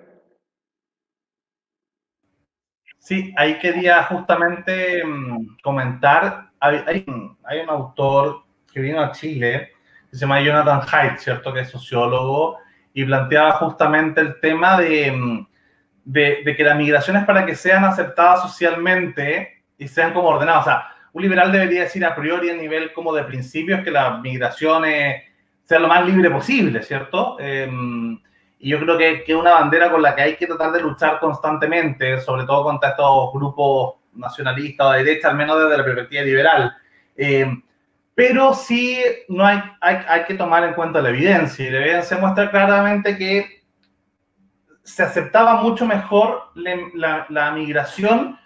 Sí, 3.07 3.33
ahí 3.37 3.57
quería 3.61 4.03
justamente 4.03 5.05
mm, 5.05 5.59
comentar, 5.62 6.51
hay, 6.59 7.05
un 7.07 7.38
autor 7.69 8.42
que 8.73 8.81
vino 8.81 9.01
a 9.01 9.12
Chile, 9.12 9.71
que 10.11 10.16
se 10.16 10.23
llama 10.23 10.40
Jonathan 10.40 10.81
Haidt, 10.90 11.19
¿cierto? 11.19 11.53
Que 11.53 11.61
es 11.61 11.71
sociólogo, 11.71 12.59
y 12.92 13.05
planteaba 13.05 13.53
justamente 13.53 14.21
el 14.21 14.40
tema 14.40 14.79
mm, 14.79 15.47
de, 16.05 16.42
de, 16.45 16.57
que 16.57 16.64
la 16.64 16.75
migración 16.75 17.19
es 17.19 17.25
para 17.25 17.47
que 17.47 17.55
sean 17.55 17.85
aceptadas 17.85 18.42
socialmente 18.42 19.62
y 19.79 19.87
sean 19.87 20.12
como 20.12 20.31
ordenadas. 20.31 20.66
O 20.66 20.71
sea, 20.71 20.95
un 21.16 21.22
liberal 21.22 21.50
debería 21.50 21.85
decir 21.85 22.05
a 22.05 22.14
priori 22.14 22.50
a 22.50 22.55
nivel 22.55 22.92
como 22.92 23.14
de 23.14 23.24
principios 23.24 23.83
que 23.83 23.90
la 23.90 24.18
migración 24.18 24.85
sea 25.64 25.79
lo 25.79 25.88
más 25.88 26.05
libre 26.05 26.31
posible, 26.31 26.83
¿cierto? 26.83 27.38
Em, 27.40 28.20
y 28.59 28.68
yo 28.68 28.79
creo 28.81 28.98
que 28.98 29.24
es 29.26 29.35
una 29.35 29.52
bandera 29.52 29.90
con 29.90 30.02
la 30.02 30.14
que 30.14 30.20
hay 30.20 30.37
que 30.37 30.46
tratar 30.46 30.72
de 30.72 30.83
luchar 30.83 31.18
constantemente, 31.18 32.20
sobre 32.20 32.44
todo 32.44 32.64
contra 32.64 32.90
estos 32.90 33.33
grupos 33.33 33.94
nacionalistas 34.12 34.87
o 34.87 34.90
de 34.90 35.05
derecha, 35.05 35.31
al 35.31 35.37
menos 35.37 35.59
desde 35.59 35.79
la 35.79 35.85
perspectiva 35.85 36.22
liberal. 36.22 36.76
Eh, 37.16 37.46
pero 38.14 38.52
sí 38.52 39.02
no 39.29 39.46
hay, 39.46 39.62
hay, 39.81 39.96
hay, 40.07 40.24
que 40.24 40.35
tomar 40.35 40.64
en 40.64 40.74
cuenta 40.74 41.00
la 41.00 41.09
evidencia, 41.09 41.66
y 41.66 41.70
la 41.70 41.79
evidencia 41.79 42.18
muestra 42.18 42.50
claramente 42.50 43.16
que 43.16 43.62
se 44.83 45.02
aceptaba 45.02 45.62
mucho 45.62 45.87
mejor 45.87 46.50
la, 46.55 47.24
la, 47.31 47.50
migración 47.52 48.38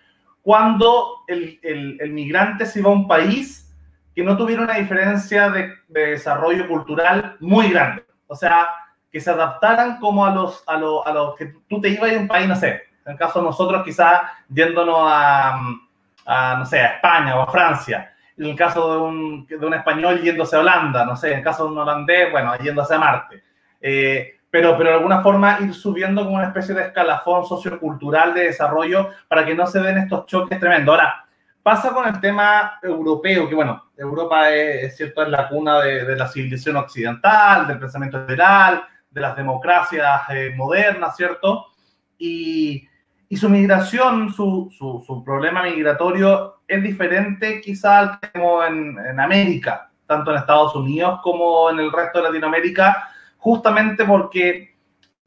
cuando 0.42 1.24
el, 1.26 1.58
el, 1.62 1.98
el, 2.00 2.12
migrante 2.12 2.66
se 2.66 2.80
iba 2.80 2.90
a 2.90 2.94
un 2.94 3.06
país 3.06 3.74
que 4.14 4.22
no 4.22 4.36
tuviera 4.36 4.62
una 4.62 4.74
diferencia 4.74 5.50
de, 5.50 5.72
de 5.88 6.06
desarrollo 6.08 6.66
cultural 6.66 7.36
muy 7.40 7.70
grande. 7.70 8.04
O 8.26 8.34
sea, 8.34 8.68
que 9.10 9.20
se 9.20 9.30
adaptaran 9.30 9.98
como 9.98 10.24
a 10.24 10.34
los, 10.34 10.62
a, 10.66 10.76
lo, 10.76 11.06
a 11.06 11.12
los 11.12 11.36
que 11.36 11.54
tú 11.68 11.80
te 11.80 11.88
ibas 11.88 12.12
a 12.12 12.18
un 12.18 12.28
país, 12.28 12.48
no 12.48 12.56
sé, 12.56 12.82
en 13.04 13.12
el 13.12 13.18
caso 13.18 13.40
de 13.40 13.46
nosotros 13.46 13.82
quizás 13.84 14.22
yéndonos 14.48 14.98
a, 15.00 15.60
a, 16.26 16.56
no 16.56 16.64
sé, 16.64 16.80
a 16.80 16.94
España 16.94 17.36
o 17.36 17.42
a 17.42 17.50
Francia, 17.50 18.14
en 18.36 18.46
el 18.46 18.56
caso 18.56 18.92
de 18.92 19.00
un, 19.00 19.46
de 19.46 19.66
un 19.66 19.74
español 19.74 20.20
yéndose 20.22 20.56
a 20.56 20.60
Holanda, 20.60 21.04
no 21.04 21.16
sé, 21.16 21.32
en 21.32 21.38
el 21.38 21.44
caso 21.44 21.64
de 21.64 21.72
un 21.72 21.78
holandés, 21.78 22.30
bueno, 22.30 22.56
yéndose 22.58 22.94
a 22.94 22.98
Marte. 22.98 23.42
Eh, 23.80 24.39
pero, 24.50 24.76
pero 24.76 24.90
de 24.90 24.96
alguna 24.96 25.22
forma 25.22 25.58
ir 25.60 25.72
subiendo 25.74 26.24
como 26.24 26.36
una 26.36 26.46
especie 26.46 26.74
de 26.74 26.82
escalafón 26.82 27.46
sociocultural 27.46 28.34
de 28.34 28.44
desarrollo 28.44 29.10
para 29.28 29.44
que 29.44 29.54
no 29.54 29.66
se 29.66 29.80
den 29.80 29.98
estos 29.98 30.26
choques 30.26 30.58
tremendos. 30.58 30.94
Ahora, 30.94 31.24
pasa 31.62 31.92
con 31.92 32.06
el 32.06 32.20
tema 32.20 32.78
europeo, 32.82 33.48
que 33.48 33.54
bueno, 33.54 33.90
Europa 33.96 34.50
es, 34.50 34.96
cierto, 34.96 35.22
es 35.22 35.28
la 35.28 35.48
cuna 35.48 35.80
de, 35.80 36.04
de, 36.04 36.16
la 36.16 36.26
civilización 36.26 36.76
occidental, 36.76 37.68
del 37.68 37.78
pensamiento 37.78 38.18
liberal, 38.20 38.82
de 39.10 39.20
las 39.20 39.36
democracias 39.36 40.22
eh, 40.30 40.52
modernas, 40.56 41.16
¿cierto? 41.16 41.66
Y, 42.18 42.88
y 43.28 43.36
su 43.36 43.48
migración, 43.48 44.32
su, 44.32 44.72
su, 44.76 45.02
su, 45.06 45.24
problema 45.24 45.62
migratorio 45.62 46.60
es 46.66 46.82
diferente 46.82 47.60
quizá 47.60 47.98
al 47.98 48.20
que 48.20 48.28
tenemos 48.28 48.66
en, 48.66 48.98
en, 48.98 49.20
América, 49.20 49.90
tanto 50.06 50.30
en 50.30 50.38
Estados 50.38 50.74
Unidos 50.74 51.20
como 51.22 51.70
en 51.70 51.78
el 51.78 51.92
resto 51.92 52.18
de 52.18 52.24
Latinoamérica, 52.24 53.10
justamente 53.40 54.04
porque, 54.04 54.76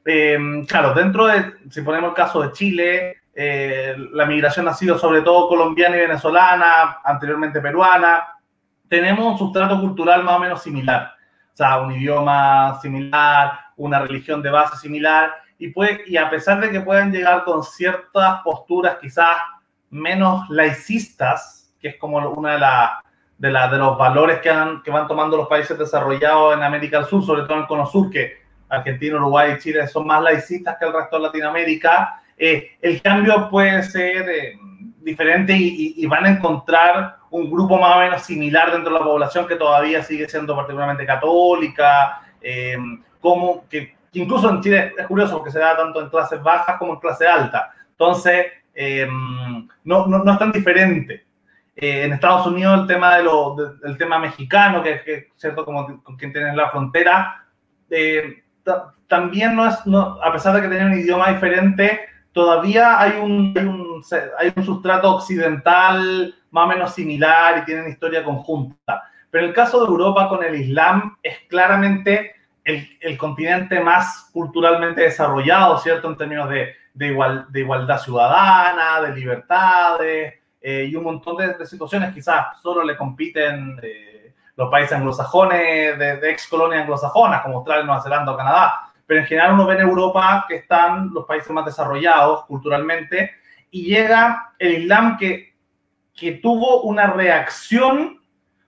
eh, 0.05 0.37
claro, 0.67 0.93
dentro 0.93 1.25
de, 1.25 1.53
si 1.69 1.81
ponemos 1.81 2.11
el 2.11 2.15
caso 2.15 2.41
de 2.41 2.51
Chile, 2.51 3.17
eh, 3.35 3.95
la 4.11 4.25
migración 4.25 4.67
ha 4.67 4.73
sido 4.73 4.97
sobre 4.97 5.21
todo 5.21 5.49
colombiana 5.49 5.97
y 5.97 6.01
venezolana, 6.01 6.99
anteriormente 7.03 7.59
peruana, 7.59 8.27
tenemos 8.87 9.25
un 9.25 9.37
sustrato 9.37 9.79
cultural 9.81 10.23
más 10.23 10.35
o 10.35 10.39
menos 10.39 10.61
similar, 10.61 11.13
o 11.53 11.57
sea, 11.57 11.79
un 11.79 11.91
idioma 11.93 12.79
similar, 12.81 13.59
una 13.75 13.99
religión 13.99 14.43
de 14.43 14.51
base 14.51 14.77
similar 14.77 15.33
y, 15.57 15.69
puede, 15.69 16.03
y 16.05 16.17
a 16.17 16.29
pesar 16.29 16.61
de 16.61 16.69
que 16.69 16.81
puedan 16.81 17.11
llegar 17.11 17.43
con 17.43 17.63
ciertas 17.63 18.41
posturas 18.43 18.97
quizás 19.01 19.37
menos 19.89 20.47
laicistas, 20.49 21.73
que 21.79 21.89
es 21.89 21.97
como 21.97 22.17
una 22.29 22.53
de, 22.53 22.59
la, 22.59 23.03
de, 23.51 23.77
los 23.77 23.97
valores 23.97 24.39
que, 24.39 24.51
que 24.85 24.91
van 24.91 25.07
tomando 25.07 25.35
los 25.35 25.49
países 25.49 25.77
desarrollados 25.77 26.55
en 26.55 26.63
América 26.63 26.99
del 26.99 27.07
Sur, 27.07 27.25
sobre 27.25 27.41
todo 27.41 27.55
en 27.55 27.59
el 27.59 27.67
Cono 27.67 27.85
Sur, 27.85 28.09
que 28.09 28.37
Argentina, 28.69 29.17
Uruguay 29.17 29.53
y 29.55 29.59
Chile 29.59 29.85
son 29.87 30.07
más 30.07 30.23
laicistas 30.23 30.77
que 30.77 30.85
el 30.85 30.93
resto 30.93 31.17
de 31.17 31.23
Latinoamérica, 31.23 32.21
eh, 32.37 32.77
el 32.81 33.01
cambio 33.01 33.49
puede 33.49 33.83
ser 33.83 34.29
eh, 34.29 34.57
diferente 35.01 35.53
y, 35.55 36.05
van 36.05 36.25
a 36.25 36.29
encontrar 36.29 37.17
un 37.31 37.51
grupo 37.51 37.77
más 37.77 37.97
o 37.97 37.99
menos 37.99 38.21
similar 38.21 38.71
dentro 38.71 38.93
de 38.93 38.99
la 38.99 39.05
población 39.05 39.45
que 39.45 39.55
todavía 39.57 40.01
sigue 40.03 40.29
siendo 40.29 40.55
particularmente 40.55 41.05
católica, 41.05 42.21
eh, 42.41 42.77
como 43.19 43.67
que 43.67 43.95
incluso 44.13 44.49
en 44.49 44.61
Chile 44.61 44.93
es 44.97 45.07
curioso 45.07 45.37
porque 45.37 45.51
se 45.51 45.59
da 45.59 45.75
tanto 45.75 46.01
en 46.01 46.09
clases 46.09 46.41
bajas 46.41 46.77
como 46.77 46.93
en 46.93 46.99
clase 46.99 47.27
alta. 47.27 47.71
Entonces, 47.91 48.45
no, 49.83 50.07
no, 50.07 50.23
no, 50.23 50.31
es 50.31 50.39
tan 50.39 50.51
diferente. 50.51 51.25
Eh, 51.75 52.03
en 52.03 52.13
Estados 52.13 52.45
Unidos 52.45 52.81
el 52.81 52.87
tema, 52.87 53.17
de 53.17 53.23
lo, 53.23 53.55
de, 53.55 53.87
el 53.87 53.97
tema 53.97 54.19
mexicano, 54.19 54.83
que 54.83 55.01
es 55.05 55.25
cierto 55.35 55.65
como 55.65 56.03
con 56.03 56.15
quien 56.17 56.31
tiene 56.31 56.55
la 56.55 56.69
frontera, 56.69 57.45
eh, 57.89 58.43
también 59.07 59.55
no 59.55 59.67
es, 59.67 59.85
no, 59.85 60.19
a 60.21 60.31
pesar 60.31 60.55
de 60.55 60.61
que 60.61 60.69
tiene 60.69 60.85
un 60.85 60.99
idioma 60.99 61.31
diferente, 61.31 62.01
todavía 62.31 62.99
hay 62.99 63.19
un, 63.19 63.53
hay 63.57 63.65
un, 63.65 64.03
hay 64.37 64.53
un 64.55 64.63
sustrato 64.63 65.15
occidental 65.15 66.35
más 66.51 66.65
o 66.65 66.67
menos 66.67 66.93
similar 66.93 67.57
y 67.57 67.65
tienen 67.65 67.89
historia 67.89 68.23
conjunta. 68.23 69.03
Pero 69.31 69.47
el 69.47 69.53
caso 69.53 69.79
de 69.79 69.87
Europa 69.87 70.29
con 70.29 70.43
el 70.43 70.53
Islam 70.53 71.17
es 71.23 71.39
claramente 71.49 72.35
el, 72.63 72.87
el, 73.01 73.17
continente 73.17 73.79
más 73.79 74.29
culturalmente 74.31 75.01
desarrollado, 75.01 75.79
¿cierto? 75.79 76.07
En 76.07 76.17
términos 76.17 76.49
de, 76.49 76.75
de, 76.93 77.07
igual, 77.07 77.47
de 77.49 77.59
igualdad 77.61 77.97
ciudadana, 77.97 79.01
de 79.01 79.15
libertades 79.15 80.42
eh, 80.65 80.87
y 80.89 80.95
un 80.95 81.03
montón 81.03 81.35
de, 81.35 81.55
de, 81.55 81.65
situaciones. 81.65 82.13
Quizás 82.13 82.61
solo 82.61 82.83
le 82.83 82.95
compiten 82.95 83.77
eh, 83.83 84.33
los 84.55 84.71
países 84.71 84.93
anglosajones, 84.93 85.99
de, 85.99 86.17
de 86.17 86.31
ex 86.31 86.47
colonias 86.47 86.83
anglosajonas, 86.83 87.41
como 87.41 87.57
Australia, 87.57 87.83
Nueva 87.83 88.01
Zelanda 88.01 88.31
o 88.31 88.37
Canadá. 88.37 88.93
Pero 89.05 89.19
en 89.19 89.25
general 89.25 89.53
uno 89.55 89.65
ve 89.65 89.73
en 89.73 89.81
Europa 89.81 90.45
que 90.47 90.55
están 90.55 91.13
los 91.13 91.25
países 91.25 91.51
más 91.51 91.65
desarrollados 91.65 92.45
culturalmente 92.45 93.31
y 93.71 93.87
llega 93.87 94.53
el 94.57 94.83
Islam 94.83 95.17
que, 95.17 95.53
que 96.15 96.33
tuvo 96.33 96.83
una 96.83 97.07
reacción 97.07 98.21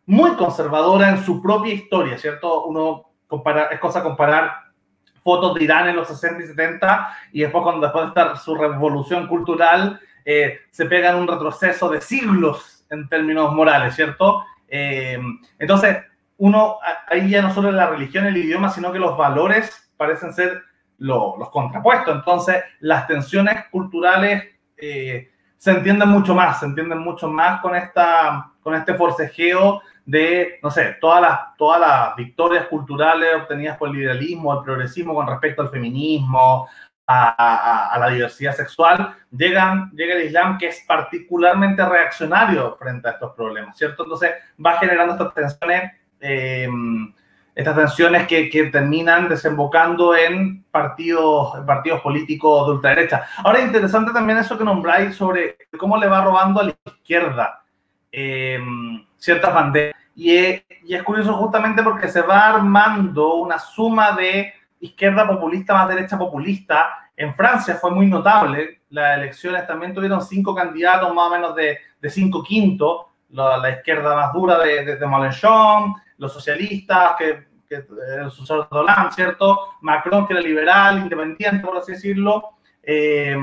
muy 0.06 0.36
conservadora 0.36 1.10
en 1.10 1.24
su 1.24 1.42
propia 1.42 1.74
historia, 1.74 2.18
¿cierto? 2.18 2.66
Uno 2.66 3.12
compara, 3.28 3.68
es 3.72 3.80
cosa 3.80 4.04
comparar 4.04 4.52
fotos 5.24 5.56
de 5.56 5.64
Irán 5.64 5.88
en 5.88 5.96
los 5.96 6.08
60 6.08 6.44
y 6.44 6.48
70 6.48 7.18
y 7.32 7.42
después 7.42 7.64
cuando 7.64 7.82
después 7.82 8.04
de 8.04 8.10
estar 8.10 8.38
su 8.38 8.56
revolución 8.56 9.28
cultural 9.28 10.00
eh, 10.26 10.60
se 10.72 10.86
pegan 10.86 11.16
un 11.18 11.28
retroceso 11.28 11.88
de 11.90 12.02
siglos 12.02 12.86
en 12.90 13.08
términos 13.08 13.54
morales, 13.54 13.96
¿cierto? 13.96 14.44
Eh, 14.68 15.20
entonces, 15.60 15.98
uno, 16.38 16.80
ahí 17.08 17.30
ya 17.30 17.42
no 17.42 17.54
solo 17.54 17.72
la 17.72 17.88
religión, 17.88 18.26
el 18.26 18.36
idioma, 18.36 18.70
sino 18.70 18.92
que 18.92 19.00
los 19.00 19.16
valores 19.16 19.92
parecen 19.96 20.34
ser 20.34 20.62
los 20.98 21.50
contrapuestos. 21.50 22.16
Entonces, 22.16 22.64
las 22.80 23.08
tensiones 23.08 23.66
culturales 23.70 24.44
eh, 24.78 25.30
se 25.58 25.72
entienden 25.72 26.10
mucho 26.10 26.36
más, 26.36 26.60
se 26.60 26.66
entienden 26.66 27.00
mucho 27.00 27.30
más 27.30 27.62
con, 27.62 27.76
esta, 27.76 28.52
con 28.62 28.76
este 28.76 28.94
forcejeo 28.96 29.82
de, 30.06 30.60
no 30.62 30.70
sé, 30.70 30.98
todas 31.02 31.22
las, 31.22 31.40
todas 31.58 31.80
las 31.80 32.16
victorias 32.16 32.68
culturales 32.68 33.36
obtenidas 33.36 33.78
por 33.78 33.90
el 33.90 33.96
liberalismo, 33.96 34.54
el 34.54 34.64
progresismo 34.64 35.16
con 35.16 35.28
respecto 35.28 35.64
al 35.64 35.70
feminismo, 35.70 36.68
a, 37.08 37.94
a, 37.94 38.00
la 38.00 38.10
diversidad 38.10 38.56
sexual, 38.56 39.16
llegan, 39.32 39.92
llega 39.92 40.16
el 40.16 40.26
Islam 40.26 40.58
que 40.58 40.68
es 40.68 40.84
particularmente 40.88 41.86
reaccionario 41.86 42.76
frente 42.78 43.08
a 43.08 43.12
estos 43.12 43.34
problemas, 43.34 43.78
¿cierto? 43.78 44.04
Entonces 44.04 44.32
va 44.64 44.78
generando 44.80 45.14
estas 45.14 45.34
tensiones, 45.34 45.92
eh, 46.20 46.68
estas 47.54 47.76
tensiones 47.76 48.28
que, 48.28 48.50
que, 48.50 48.66
terminan 48.66 49.30
desembocando 49.30 50.16
en 50.16 50.64
partidos, 50.64 51.54
partidos 51.66 52.02
políticos 52.02 52.68
de 52.68 52.74
ultraderecha. 52.74 53.28
Ahora, 53.38 53.62
interesante 53.62 54.12
también 54.12 54.40
eso 54.40 54.58
que 54.58 54.64
nombráis 54.64 55.16
sobre 55.16 55.58
cómo 55.78 55.98
le 55.98 56.08
va 56.08 56.24
robando 56.24 56.60
a 56.60 56.64
la 56.66 56.76
izquierda. 56.86 57.62
Eh, 58.12 58.60
ciertas 59.18 59.54
banderas. 59.54 59.96
Y 60.16 60.36
es, 60.36 60.64
y 60.86 60.96
es 60.96 61.04
curioso 61.04 61.34
justamente 61.34 61.84
porque 61.84 62.08
se 62.08 62.22
va 62.22 62.48
armando 62.48 63.36
una 63.36 63.60
suma 63.60 64.14
de 64.14 64.54
izquierda 64.86 65.28
populista 65.28 65.74
más 65.74 65.90
derecha 65.90 66.18
populista. 66.18 67.10
En 67.16 67.34
Francia 67.36 67.76
fue 67.76 67.92
muy 67.92 68.08
notable. 68.08 68.82
Las 68.90 69.18
elecciones 69.18 69.66
también 69.68 69.94
tuvieron 69.94 70.22
cinco 70.22 70.54
candidatos 70.56 71.14
más 71.14 71.28
o 71.28 71.30
menos 71.32 71.56
de, 71.56 71.78
de 72.02 72.10
cinco 72.10 72.44
quintos. 72.44 73.06
La, 73.30 73.58
la, 73.58 73.72
izquierda 73.72 74.16
más 74.16 74.34
dura 74.34 74.60
de, 74.60 74.86
de, 74.86 74.96
de 74.98 75.08
los 76.18 76.32
socialistas, 76.32 77.16
que, 77.18 77.48
que 77.68 77.86
el 78.18 78.32
sucesor 78.32 78.70
de 78.70 78.78
Hollande, 78.78 79.12
¿cierto? 79.14 79.60
Macron, 79.82 80.26
que 80.26 80.34
era 80.34 80.42
liberal, 80.42 81.00
independiente, 81.00 81.66
por 81.66 81.78
así 81.78 81.94
decirlo. 81.94 82.52
Eh, 82.82 83.36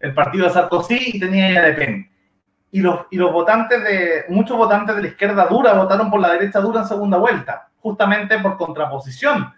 el 0.00 0.14
partido 0.14 0.46
de 0.46 0.52
Sarkozy 0.52 1.12
y 1.14 1.20
tenía 1.20 1.62
Le 1.62 1.72
Pen 1.74 2.10
y 2.72 2.80
los, 2.80 3.00
y 3.10 3.16
los 3.16 3.32
votantes 3.32 3.82
de, 3.82 4.24
muchos 4.28 4.56
votantes 4.56 4.94
de 4.96 5.02
la 5.02 5.08
izquierda 5.08 5.46
dura 5.46 5.74
votaron 5.74 6.10
por 6.10 6.20
la 6.20 6.32
derecha 6.32 6.60
dura 6.60 6.80
en 6.80 6.86
segunda 6.86 7.18
vuelta, 7.18 7.68
justamente 7.80 8.38
por 8.38 8.56
contraposición 8.56 9.52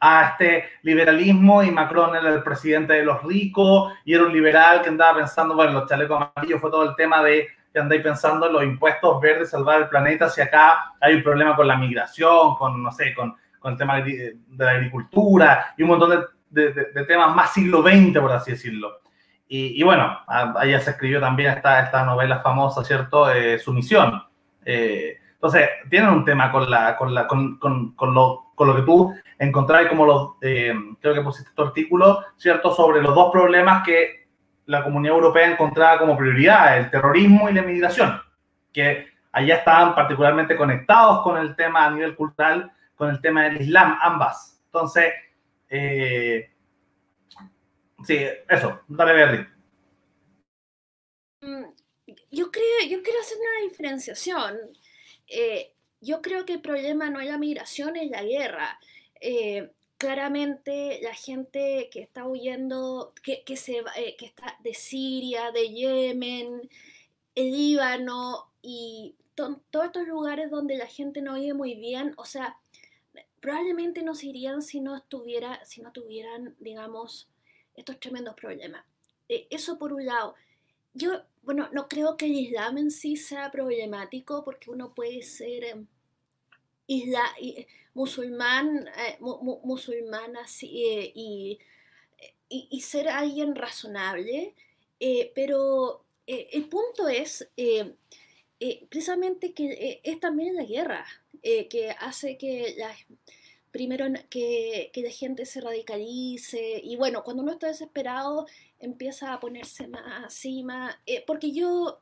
a 0.00 0.30
este 0.30 0.64
liberalismo 0.82 1.62
y 1.62 1.70
Macron 1.70 2.14
era 2.14 2.28
el 2.28 2.42
presidente 2.42 2.94
de 2.94 3.04
los 3.04 3.22
ricos 3.22 3.92
y 4.04 4.14
era 4.14 4.24
un 4.24 4.32
liberal 4.32 4.82
que 4.82 4.90
andaba 4.90 5.18
pensando, 5.18 5.54
bueno, 5.54 5.72
los 5.72 5.88
chalecos 5.88 6.28
amarillos 6.34 6.60
fue 6.60 6.70
todo 6.70 6.84
el 6.84 6.96
tema 6.96 7.22
de 7.22 7.48
que 7.72 7.80
andáis 7.80 8.02
pensando 8.02 8.46
en 8.46 8.52
los 8.52 8.62
impuestos 8.62 9.20
verdes, 9.20 9.50
salvar 9.50 9.82
el 9.82 9.88
planeta, 9.88 10.28
si 10.28 10.40
acá 10.40 10.94
hay 11.00 11.14
un 11.14 11.22
problema 11.22 11.56
con 11.56 11.66
la 11.66 11.76
migración, 11.76 12.54
con, 12.56 12.82
no 12.82 12.90
sé, 12.90 13.14
con, 13.14 13.36
con 13.58 13.72
el 13.72 13.78
tema 13.78 14.00
de 14.00 14.38
la 14.56 14.70
agricultura 14.70 15.74
y 15.76 15.82
un 15.82 15.88
montón 15.90 16.10
de, 16.50 16.72
de, 16.72 16.84
de, 16.94 17.04
temas 17.04 17.34
más 17.34 17.52
siglo 17.52 17.82
XX, 17.82 18.18
por 18.18 18.32
así 18.32 18.52
decirlo. 18.52 19.00
Y, 19.48 19.80
y, 19.80 19.82
bueno, 19.82 20.18
allá 20.26 20.80
se 20.80 20.90
escribió 20.90 21.20
también 21.20 21.52
esta, 21.52 21.80
esta 21.80 22.04
novela 22.04 22.40
famosa, 22.40 22.82
¿cierto? 22.82 23.30
Eh, 23.30 23.58
Sumisión. 23.58 24.22
Eh, 24.64 25.18
entonces, 25.34 25.68
tienen 25.88 26.10
un 26.10 26.24
tema 26.24 26.50
con, 26.50 26.68
la, 26.68 26.96
con, 26.96 27.14
la, 27.14 27.26
con, 27.26 27.58
con, 27.58 27.94
con 27.94 28.14
lo, 28.14 28.45
lo, 28.58 28.76
que 28.76 28.82
tú 28.82 29.14
encontrás 29.38 29.86
como 29.88 30.06
los, 30.06 30.30
eh, 30.40 30.74
creo 31.00 31.14
que 31.14 31.20
pusiste 31.20 31.50
tu 31.54 31.62
artículo, 31.62 32.24
¿cierto? 32.36 32.72
Sobre 32.72 33.02
los 33.02 33.14
dos 33.14 33.30
problemas 33.32 33.84
que 33.84 34.26
la 34.66 34.82
comunidad 34.82 35.14
europea 35.14 35.50
encontraba 35.50 35.98
como 35.98 36.16
prioridad, 36.16 36.78
el 36.78 36.90
terrorismo 36.90 37.48
y 37.48 37.54
la 37.54 37.60
inmigración, 37.60 38.20
que 38.72 39.06
allá 39.32 39.56
estaban 39.56 39.94
particularmente 39.94 40.56
conectados 40.56 41.22
con 41.22 41.36
el 41.36 41.54
tema 41.54 41.86
a 41.86 41.90
nivel 41.90 42.16
cultural, 42.16 42.72
con 42.94 43.10
el 43.10 43.20
tema 43.20 43.44
del 43.44 43.60
Islam, 43.60 43.98
ambas. 44.00 44.60
Entonces, 44.66 45.12
eh, 45.68 46.50
Sí, 48.04 48.18
eso, 48.48 48.82
dale, 48.88 49.12
Berry. 49.12 49.46
Mm, 51.40 51.64
yo 52.30 52.50
creo, 52.50 52.88
yo 52.88 53.02
quiero 53.02 53.20
hacer 53.20 53.38
una 53.38 53.68
diferenciación. 53.68 54.58
Eh, 55.26 55.74
yo 56.06 56.22
creo 56.22 56.46
que 56.46 56.54
el 56.54 56.60
problema 56.60 57.10
no 57.10 57.20
es 57.20 57.26
la 57.28 57.36
migración, 57.36 57.96
es 57.96 58.10
la 58.10 58.22
guerra. 58.22 58.78
Eh, 59.20 59.72
claramente 59.98 61.00
la 61.02 61.14
gente 61.14 61.88
que 61.90 62.00
está 62.00 62.26
huyendo, 62.26 63.12
que, 63.24 63.42
que, 63.44 63.56
se, 63.56 63.82
eh, 63.96 64.14
que 64.16 64.26
está 64.26 64.56
de 64.62 64.72
Siria, 64.72 65.50
de 65.50 65.68
Yemen, 65.68 66.70
el 67.34 67.50
Líbano 67.50 68.52
y 68.62 69.16
to, 69.34 69.60
todos 69.70 69.86
estos 69.86 70.06
lugares 70.06 70.48
donde 70.50 70.76
la 70.76 70.86
gente 70.86 71.22
no 71.22 71.34
vive 71.34 71.54
muy 71.54 71.74
bien, 71.74 72.14
o 72.16 72.24
sea, 72.24 72.56
probablemente 73.40 74.02
no 74.02 74.14
se 74.14 74.28
irían 74.28 74.62
si 74.62 74.80
no, 74.80 74.96
estuviera, 74.96 75.64
si 75.64 75.82
no 75.82 75.92
tuvieran, 75.92 76.54
digamos, 76.60 77.28
estos 77.74 77.98
tremendos 77.98 78.34
problemas. 78.34 78.84
Eh, 79.28 79.48
eso 79.50 79.76
por 79.78 79.92
un 79.92 80.06
lado. 80.06 80.34
Yo, 80.94 81.22
bueno, 81.42 81.68
no 81.72 81.88
creo 81.88 82.16
que 82.16 82.26
el 82.26 82.32
Islam 82.32 82.78
en 82.78 82.90
sí 82.90 83.16
sea 83.16 83.50
problemático 83.50 84.44
porque 84.44 84.70
uno 84.70 84.94
puede 84.94 85.22
ser 85.22 85.64
eh, 85.64 85.86
isla, 86.86 87.22
y, 87.40 87.66
musulmán, 87.94 88.88
eh, 88.88 89.16
mu, 89.20 89.38
mu, 89.42 89.60
musulmán 89.64 90.36
así, 90.36 90.68
y, 91.14 91.58
y, 92.48 92.80
ser 92.80 93.08
alguien 93.08 93.54
razonable, 93.54 94.54
pero 95.34 96.04
el 96.26 96.68
punto 96.68 97.08
es 97.08 97.48
precisamente 98.88 99.52
que 99.52 100.00
es 100.02 100.20
también 100.20 100.54
la 100.54 100.64
guerra 100.64 101.06
que 101.42 101.94
hace 101.98 102.38
que 102.38 102.76
primero 103.76 104.06
que, 104.30 104.90
que, 104.90 105.02
la 105.02 105.10
gente 105.10 105.44
se 105.44 105.60
radicalice 105.60 106.80
y 106.82 106.96
bueno, 106.96 107.22
cuando 107.22 107.42
uno 107.42 107.52
está 107.52 107.66
desesperado 107.66 108.46
empieza 108.78 109.34
a 109.34 109.40
ponerse 109.40 109.86
más 109.86 110.42
eh, 111.04 111.22
porque 111.26 111.52
yo, 111.52 112.00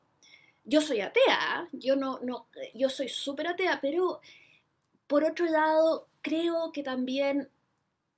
yo 0.65 0.81
soy 0.81 1.01
atea, 1.01 1.69
yo 1.73 1.97
no, 1.97 2.21
no, 2.21 2.47
yo 2.75 2.89
soy 2.89 3.09
súper 3.09 3.49
atea, 3.49 3.81
pero 3.83 4.21
por 5.07 5.25
otro 5.25 5.47
lado 5.47 6.09
creo 6.23 6.73
que 6.73 6.83
también 6.83 7.51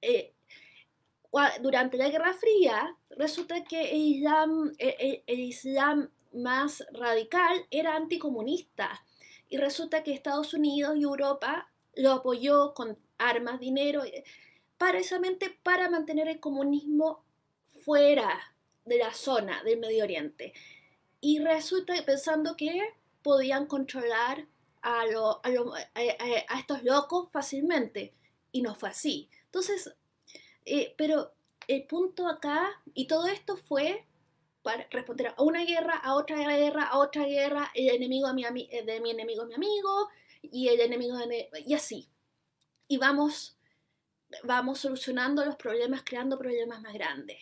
eh, 0.02 0.32
durante 1.60 1.96
la 1.96 2.08
Guerra 2.08 2.32
Fría 2.32 2.96
resulta 3.10 3.64
que 3.64 3.90
el 3.90 4.02
Islam, 4.02 4.72
el, 4.78 5.22
el 5.26 5.40
Islam 5.40 6.10
más 6.32 6.84
radical 6.92 7.66
era 7.70 7.96
anticomunista 7.96 9.04
y 9.48 9.58
resulta 9.58 10.02
que 10.02 10.12
Estados 10.12 10.54
Unidos 10.54 10.96
y 10.96 11.02
Europa 11.02 11.70
lo 11.94 12.12
apoyó 12.12 12.74
con 12.74 12.98
armas, 13.18 13.60
dinero, 13.60 14.04
eh, 14.04 14.24
precisamente 14.78 15.56
para 15.62 15.88
mantener 15.88 16.28
el 16.28 16.40
comunismo 16.40 17.24
fuera 17.84 18.38
de 18.84 18.98
la 18.98 19.12
zona 19.14 19.62
del 19.64 19.78
Medio 19.78 20.04
Oriente. 20.04 20.52
Y 21.20 21.38
resulta 21.38 21.94
pensando 22.04 22.56
que 22.56 22.80
podían 23.22 23.66
controlar 23.66 24.46
a, 24.86 25.06
lo, 25.06 25.44
a, 25.44 25.50
lo, 25.50 25.74
a, 25.74 25.82
a, 25.94 26.58
estos 26.58 26.82
locos 26.82 27.28
fácilmente. 27.32 28.14
Y 28.52 28.62
no 28.62 28.74
fue 28.74 28.90
así. 28.90 29.28
Entonces, 29.46 29.94
eh, 30.64 30.94
pero 30.96 31.34
el 31.68 31.86
punto 31.86 32.28
acá, 32.28 32.82
y 32.94 33.06
todo 33.06 33.26
esto 33.26 33.56
fue 33.56 34.06
para 34.62 34.86
responder 34.90 35.28
a 35.28 35.42
una 35.42 35.64
guerra, 35.64 35.96
a 35.96 36.14
otra 36.14 36.38
guerra, 36.38 36.84
a 36.84 36.98
otra 36.98 37.24
guerra, 37.24 37.70
el 37.74 37.90
enemigo 37.90 38.28
de 38.28 38.34
mi, 38.34 38.66
de 38.66 39.00
mi 39.00 39.10
enemigo 39.10 39.46
mi 39.46 39.54
amigo, 39.54 40.08
y 40.42 40.68
el 40.68 40.80
enemigo 40.80 41.16
de, 41.18 41.48
y 41.64 41.74
así 41.74 42.08
y 42.88 42.98
vamos, 42.98 43.56
vamos 44.44 44.80
solucionando 44.80 45.44
los 45.44 45.56
problemas, 45.56 46.02
creando 46.04 46.38
problemas 46.38 46.80
más 46.82 46.94
grandes. 46.94 47.38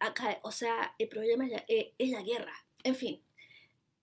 Acá, 0.00 0.38
o 0.42 0.50
sea, 0.50 0.94
el 0.98 1.08
problema 1.08 1.44
es 1.46 1.52
la, 1.52 1.64
eh, 1.68 1.94
es 1.98 2.10
la 2.10 2.22
guerra. 2.22 2.66
En 2.82 2.96
fin, 2.96 3.22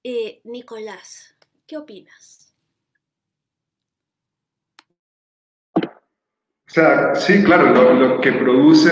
eh, 0.04 0.42
Nicolás, 0.46 1.36
¿qué 1.68 1.78
opinas? 1.78 2.45
Sea, 6.76 7.16
sí, 7.16 7.42
claro, 7.44 7.94
lo, 7.94 8.20
que 8.20 8.34
produce 8.34 8.92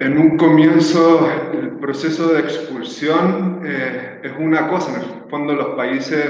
en 0.00 0.18
un 0.18 0.36
comienzo 0.36 1.30
el 1.52 1.78
proceso 1.78 2.32
de 2.32 2.40
expulsión 2.40 3.62
eh, 3.64 4.20
es 4.24 4.32
una 4.36 4.68
cosa, 4.68 4.96
en 4.96 5.02
el 5.02 5.30
fondo 5.30 5.54
los 5.54 5.76
países 5.76 6.28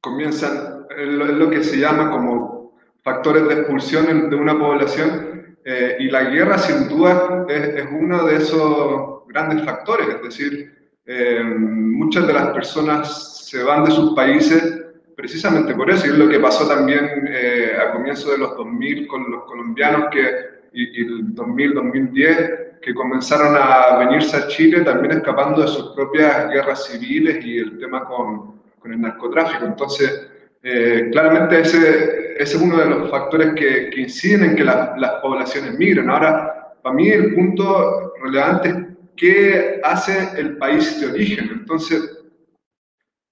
comienzan 0.00 0.86
es 0.96 1.06
lo 1.06 1.50
que 1.50 1.62
se 1.62 1.78
llama 1.78 2.10
como 2.10 2.78
factores 3.02 3.46
de 3.46 3.54
expulsión 3.54 4.30
de 4.30 4.36
una 4.36 4.58
población 4.58 5.56
eh, 5.64 5.96
y 6.00 6.10
la 6.10 6.22
guerra 6.22 6.56
sin 6.56 6.88
duda 6.88 7.44
es, 7.48 7.86
uno 7.92 8.24
de 8.24 8.36
esos 8.36 9.26
grandes 9.28 9.66
factores, 9.66 10.08
es 10.08 10.22
decir, 10.22 10.94
eh, 11.04 11.44
muchas 11.44 12.26
de 12.26 12.32
las 12.32 12.48
personas 12.48 13.46
se 13.48 13.62
van 13.62 13.84
de 13.84 13.90
sus 13.90 14.14
países 14.14 14.77
precisamente 15.18 15.74
por 15.74 15.90
eso, 15.90 16.06
y 16.06 16.10
es 16.10 16.16
lo 16.16 16.28
que 16.28 16.38
pasó 16.38 16.68
también 16.68 17.26
eh, 17.28 17.72
a 17.76 17.90
comienzos 17.90 18.30
de 18.30 18.38
los 18.38 18.56
2000 18.56 19.08
con 19.08 19.28
los 19.28 19.42
colombianos 19.46 20.10
que, 20.12 20.30
y, 20.72 20.96
y 20.96 21.06
el 21.06 21.34
2000-2010 21.34 22.78
que 22.80 22.94
comenzaron 22.94 23.56
a 23.58 23.98
venirse 23.98 24.36
a 24.36 24.46
Chile 24.46 24.82
también 24.82 25.16
escapando 25.16 25.62
de 25.62 25.66
sus 25.66 25.92
propias 25.96 26.48
guerras 26.50 26.86
civiles 26.86 27.44
y 27.44 27.58
el 27.58 27.80
tema 27.80 28.04
con, 28.04 28.60
con 28.78 28.92
el 28.92 29.00
narcotráfico. 29.00 29.64
Entonces, 29.64 30.30
eh, 30.62 31.08
claramente 31.10 31.62
ese, 31.62 32.34
ese, 32.40 32.56
es 32.56 32.62
uno 32.62 32.78
de 32.78 32.86
los 32.86 33.10
factores 33.10 33.54
que, 33.54 33.90
que 33.90 34.02
inciden 34.02 34.50
en 34.50 34.54
que 34.54 34.62
las 34.62 35.14
poblaciones 35.20 35.76
migren. 35.76 36.10
Ahora, 36.10 36.76
para 36.80 36.94
mí 36.94 37.08
el 37.08 37.34
punto 37.34 38.14
relevante 38.22 38.68
es 38.68 38.76
qué 39.16 39.80
hace 39.82 40.40
el 40.40 40.58
país 40.58 41.00
de 41.00 41.08
origen. 41.08 41.50
Entonces, 41.54 42.24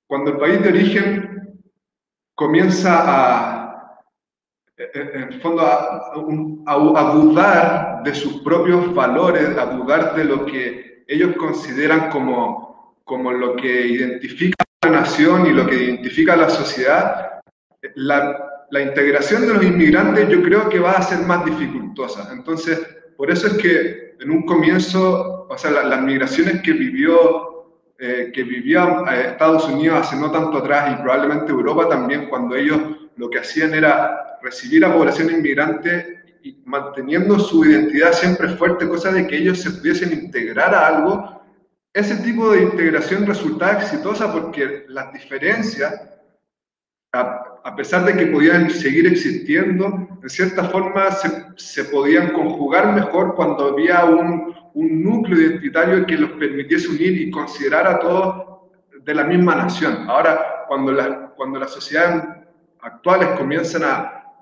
cuando 0.08 0.32
el 0.32 0.38
país 0.38 0.60
de 0.64 0.68
origen 0.70 1.35
comienza 2.36 3.02
a, 3.06 3.98
en 4.76 5.22
el 5.32 5.40
fondo, 5.40 5.62
a, 5.62 6.12
a, 6.66 7.12
dudar 7.14 8.02
de 8.04 8.14
sus 8.14 8.42
propios 8.42 8.94
valores, 8.94 9.56
a 9.56 9.66
dudar 9.66 10.14
de 10.14 10.24
lo 10.24 10.44
que 10.44 11.04
ellos 11.08 11.34
consideran 11.36 12.10
como, 12.10 13.00
como 13.04 13.32
lo 13.32 13.56
que 13.56 13.86
identifica 13.86 14.54
nación 14.88 15.46
y 15.46 15.50
lo 15.50 15.66
que 15.66 15.82
identifica 15.82 16.34
a 16.34 16.36
la 16.36 16.50
sociedad, 16.50 17.40
la, 17.96 18.66
la, 18.70 18.82
integración 18.82 19.42
de 19.42 19.54
los 19.54 19.64
inmigrantes 19.64 20.28
yo 20.28 20.42
creo 20.42 20.68
que 20.68 20.78
va 20.78 20.92
a 20.92 21.02
ser 21.02 21.26
más 21.26 21.44
dificultosa. 21.44 22.28
Entonces, 22.32 22.86
por 23.16 23.30
eso 23.30 23.48
es 23.48 23.54
que 23.54 24.14
en 24.20 24.30
un 24.30 24.44
comienzo, 24.44 25.46
o 25.48 25.58
sea, 25.58 25.70
las 25.70 26.02
migraciones 26.02 26.62
que 26.62 26.72
vivió, 26.72 27.55
eh, 27.98 28.30
que 28.34 28.42
vivía 28.42 29.04
eh, 29.10 29.28
Estados 29.30 29.66
Unidos 29.68 30.00
hace 30.00 30.16
no 30.16 30.30
tanto 30.30 30.58
atrás 30.58 30.92
y 30.92 31.02
probablemente 31.02 31.50
Europa 31.50 31.88
también, 31.88 32.28
cuando 32.28 32.54
ellos 32.54 32.78
lo 33.16 33.30
que 33.30 33.38
hacían 33.38 33.72
era 33.72 34.38
recibir 34.42 34.84
a 34.84 34.92
población 34.92 35.30
inmigrante 35.30 36.36
y 36.42 36.60
manteniendo 36.66 37.38
su 37.38 37.64
identidad 37.64 38.12
siempre 38.12 38.50
fuerte, 38.50 38.86
cosa 38.86 39.10
de 39.12 39.26
que 39.26 39.38
ellos 39.38 39.62
se 39.62 39.70
pudiesen 39.70 40.12
integrar 40.12 40.74
a 40.74 40.86
algo, 40.86 41.42
ese 41.94 42.16
tipo 42.16 42.50
de 42.50 42.64
integración 42.64 43.26
resultaba 43.26 43.80
exitosa 43.80 44.30
porque 44.30 44.84
las 44.88 45.10
diferencias, 45.14 45.98
a, 47.14 47.74
pesar 47.74 48.04
de 48.04 48.14
que 48.14 48.26
podían 48.26 48.68
seguir 48.68 49.06
existiendo, 49.06 50.06
de 50.20 50.28
cierta 50.28 50.64
forma 50.64 51.10
se, 51.12 51.46
se 51.56 51.84
podían 51.86 52.34
conjugar 52.34 52.92
mejor 52.92 53.34
cuando 53.34 53.68
había 53.68 54.04
un, 54.04 54.54
un, 54.76 55.02
núcleo 55.02 55.40
identitario 55.40 56.06
que 56.06 56.16
los 56.16 56.30
permitiese 56.32 56.88
unir 56.88 57.20
y 57.20 57.30
considerar 57.30 57.86
a 57.86 57.98
todos 57.98 58.60
de 59.02 59.14
la 59.14 59.24
misma 59.24 59.54
nación. 59.54 60.08
Ahora, 60.08 60.64
cuando, 60.68 60.92
la, 60.92 61.32
cuando 61.36 61.58
las 61.58 61.72
sociedades 61.72 62.24
actuales 62.80 63.30
comienzan 63.38 63.82
a, 63.84 64.34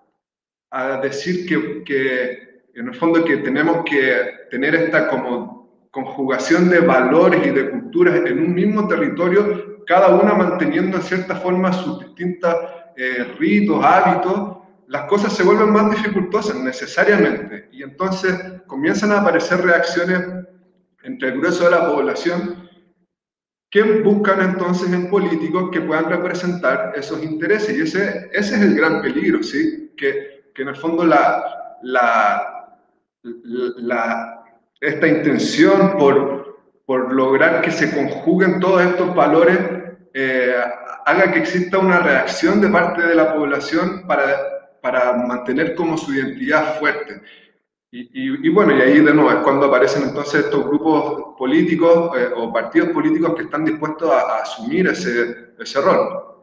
a 0.70 1.01
decir 1.01 1.47
que, 1.47 1.85
que 1.85 2.62
en 2.75 2.88
el 2.88 2.94
fondo 2.94 3.25
que 3.25 3.38
tenemos 3.38 3.85
que 3.85 4.47
tener 4.51 4.75
esta 4.75 5.09
como 5.09 5.88
conjugación 5.90 6.68
de 6.68 6.81
valores 6.81 7.47
y 7.47 7.51
de 7.51 7.70
culturas 7.70 8.16
en 8.27 8.40
un 8.40 8.55
mismo 8.55 8.88
territorio, 8.88 9.85
cada 9.87 10.16
una 10.16 10.35
manteniendo 10.35 10.97
en 10.97 11.03
cierta 11.05 11.37
forma 11.37 11.73
sus 11.73 12.01
distintos 12.01 12.55
eh, 12.97 13.35
ritos, 13.38 13.85
hábitos, 13.85 14.59
las 14.94 15.07
cosas 15.07 15.33
se 15.33 15.42
vuelven 15.42 15.72
más 15.72 15.90
dificultosas 15.90 16.54
necesariamente. 16.54 17.68
Y 17.72 17.83
entonces 17.83 18.33
comienzan 18.68 19.11
a 19.11 19.22
aparecer 19.22 19.61
reacciones 19.61 20.20
entre 21.02 21.30
el 21.30 21.40
grueso 21.40 21.64
de 21.64 21.72
la 21.72 21.88
población 21.88 22.70
que 23.68 23.83
buscan 23.83 24.40
entonces 24.40 24.92
en 24.92 25.11
políticos 25.11 25.70
que 25.72 25.80
puedan 25.80 26.09
representar 26.09 26.92
esos 26.94 27.24
intereses. 27.24 27.76
Y 27.76 27.80
ese, 27.80 28.30
ese 28.33 28.54
es 28.54 28.61
el 28.61 28.76
gran 28.76 29.02
peligro, 29.02 29.42
¿sí? 29.42 29.92
Que, 29.96 30.52
que 30.54 30.62
en 30.62 30.68
el 30.68 30.76
fondo 30.76 31.04
la, 31.04 31.42
la, 31.83 32.78
la 33.24 34.44
esta 34.80 35.09
intención 35.09 35.98
por, 35.98 36.61
por 36.87 37.12
lograr 37.12 37.62
que 37.62 37.72
se 37.72 37.92
conjuguen 37.92 38.61
todos 38.61 38.80
estos 38.80 39.12
valores 39.12 39.59
eh, 40.12 40.54
haga 41.04 41.33
que 41.33 41.40
exista 41.40 41.78
una 41.78 41.98
reacción 41.98 42.61
de 42.61 42.68
parte 42.68 43.02
de 43.02 43.16
la 43.16 43.35
población 43.35 44.07
para, 44.07 44.54
para 44.85 45.14
mantener 45.14 45.75
como 45.75 45.97
su 45.97 46.12
identidad 46.12 46.79
fuerte. 46.79 47.23
Y, 47.90 48.49
bueno, 48.49 48.77
y 48.77 48.81
ahí 48.83 49.01
de 49.01 49.14
nuevo 49.14 49.31
es 49.31 49.37
cuando 49.38 49.66
aparecen 49.66 50.03
entonces 50.03 50.44
estos 50.44 50.66
grupos 50.66 51.37
políticos 51.38 52.11
eh, 52.18 52.29
o 52.37 52.53
partidos 52.53 52.88
políticos 52.88 53.35
que 53.37 53.44
están 53.44 53.64
dispuestos 53.64 54.11
a, 54.11 54.20
a 54.20 54.42
asumir 54.42 54.88
ese, 54.88 55.55
ese 55.59 55.81
rol. 55.81 56.35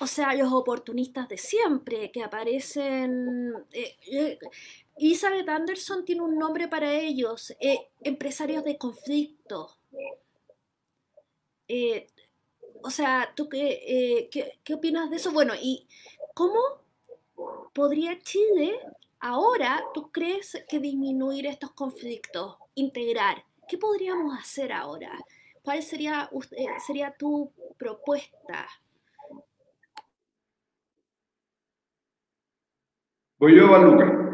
o 0.00 0.06
sea, 0.06 0.34
los 0.34 0.52
oportunistas 0.52 1.28
de 1.28 1.38
siempre 1.38 2.10
que 2.10 2.22
aparecen. 2.22 3.54
Eh, 3.72 3.96
eh, 4.10 4.38
Elizabeth 4.96 5.48
Anderson 5.48 6.04
tiene 6.04 6.22
un 6.22 6.38
nombre 6.38 6.68
para 6.68 6.92
ellos, 6.92 7.54
eh, 7.60 7.88
empresarios 8.00 8.64
de 8.64 8.78
conflicto. 8.78 9.76
O 12.82 12.90
sea, 12.90 13.32
¿tú 13.34 13.48
qué, 13.48 14.28
qué, 14.30 14.58
qué 14.64 14.74
opinas 14.74 15.10
de 15.10 15.16
eso? 15.16 15.32
Bueno, 15.32 15.54
¿y 15.60 15.86
cómo 16.34 16.60
podría 17.72 18.18
Chile 18.20 18.78
ahora, 19.20 19.82
tú 19.94 20.10
crees 20.12 20.56
que 20.68 20.78
disminuir 20.78 21.46
estos 21.46 21.72
conflictos, 21.72 22.56
integrar? 22.74 23.44
¿Qué 23.68 23.78
podríamos 23.78 24.38
hacer 24.38 24.72
ahora? 24.72 25.12
¿Cuál 25.62 25.82
sería, 25.82 26.30
sería 26.86 27.14
tu 27.18 27.52
propuesta? 27.76 28.66
Voy 33.38 33.54
yo, 33.54 33.66
Luca. 33.66 34.28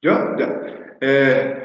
¿Yo? 0.00 0.36
Ya. 0.38 0.96
Eh, 1.00 1.63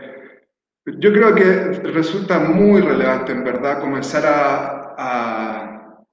yo 0.86 1.14
creo 1.14 1.36
que 1.36 1.44
resulta 1.92 2.40
muy 2.40 2.82
relevante, 2.82 3.32
en 3.32 3.44
verdad, 3.44 3.80
comenzar 3.80 4.26
a, 4.26 4.96
a, 4.98 6.06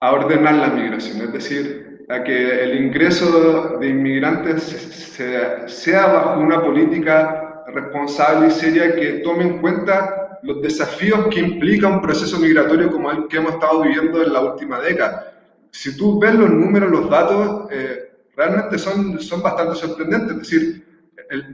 a, 0.00 0.12
ordenar 0.12 0.54
la 0.54 0.68
migración, 0.68 1.22
es 1.22 1.32
decir, 1.32 2.06
a 2.08 2.22
que 2.22 2.62
el 2.64 2.84
ingreso 2.84 3.78
de 3.78 3.88
inmigrantes 3.88 4.62
sea, 4.62 5.68
sea 5.68 6.06
bajo 6.06 6.40
una 6.40 6.60
política 6.60 7.64
responsable 7.68 8.48
y 8.48 8.50
seria 8.50 8.94
que 8.94 9.20
tome 9.24 9.44
en 9.44 9.58
cuenta 9.60 10.38
los 10.42 10.60
desafíos 10.60 11.28
que 11.28 11.40
implica 11.40 11.88
un 11.88 12.02
proceso 12.02 12.38
migratorio 12.38 12.90
como 12.90 13.10
el 13.10 13.28
que 13.28 13.36
hemos 13.36 13.54
estado 13.54 13.82
viviendo 13.82 14.22
en 14.22 14.32
la 14.32 14.40
última 14.40 14.80
década 14.80 15.32
si 15.72 15.96
tú 15.96 16.20
ves 16.20 16.34
los 16.34 16.50
números, 16.50 16.90
los 16.90 17.10
datos, 17.10 17.66
eh, 17.72 18.10
realmente 18.36 18.78
son, 18.78 19.18
son 19.18 19.42
bastante 19.42 19.74
sorprendentes. 19.74 20.30
Es 20.30 20.38
decir, 20.38 20.81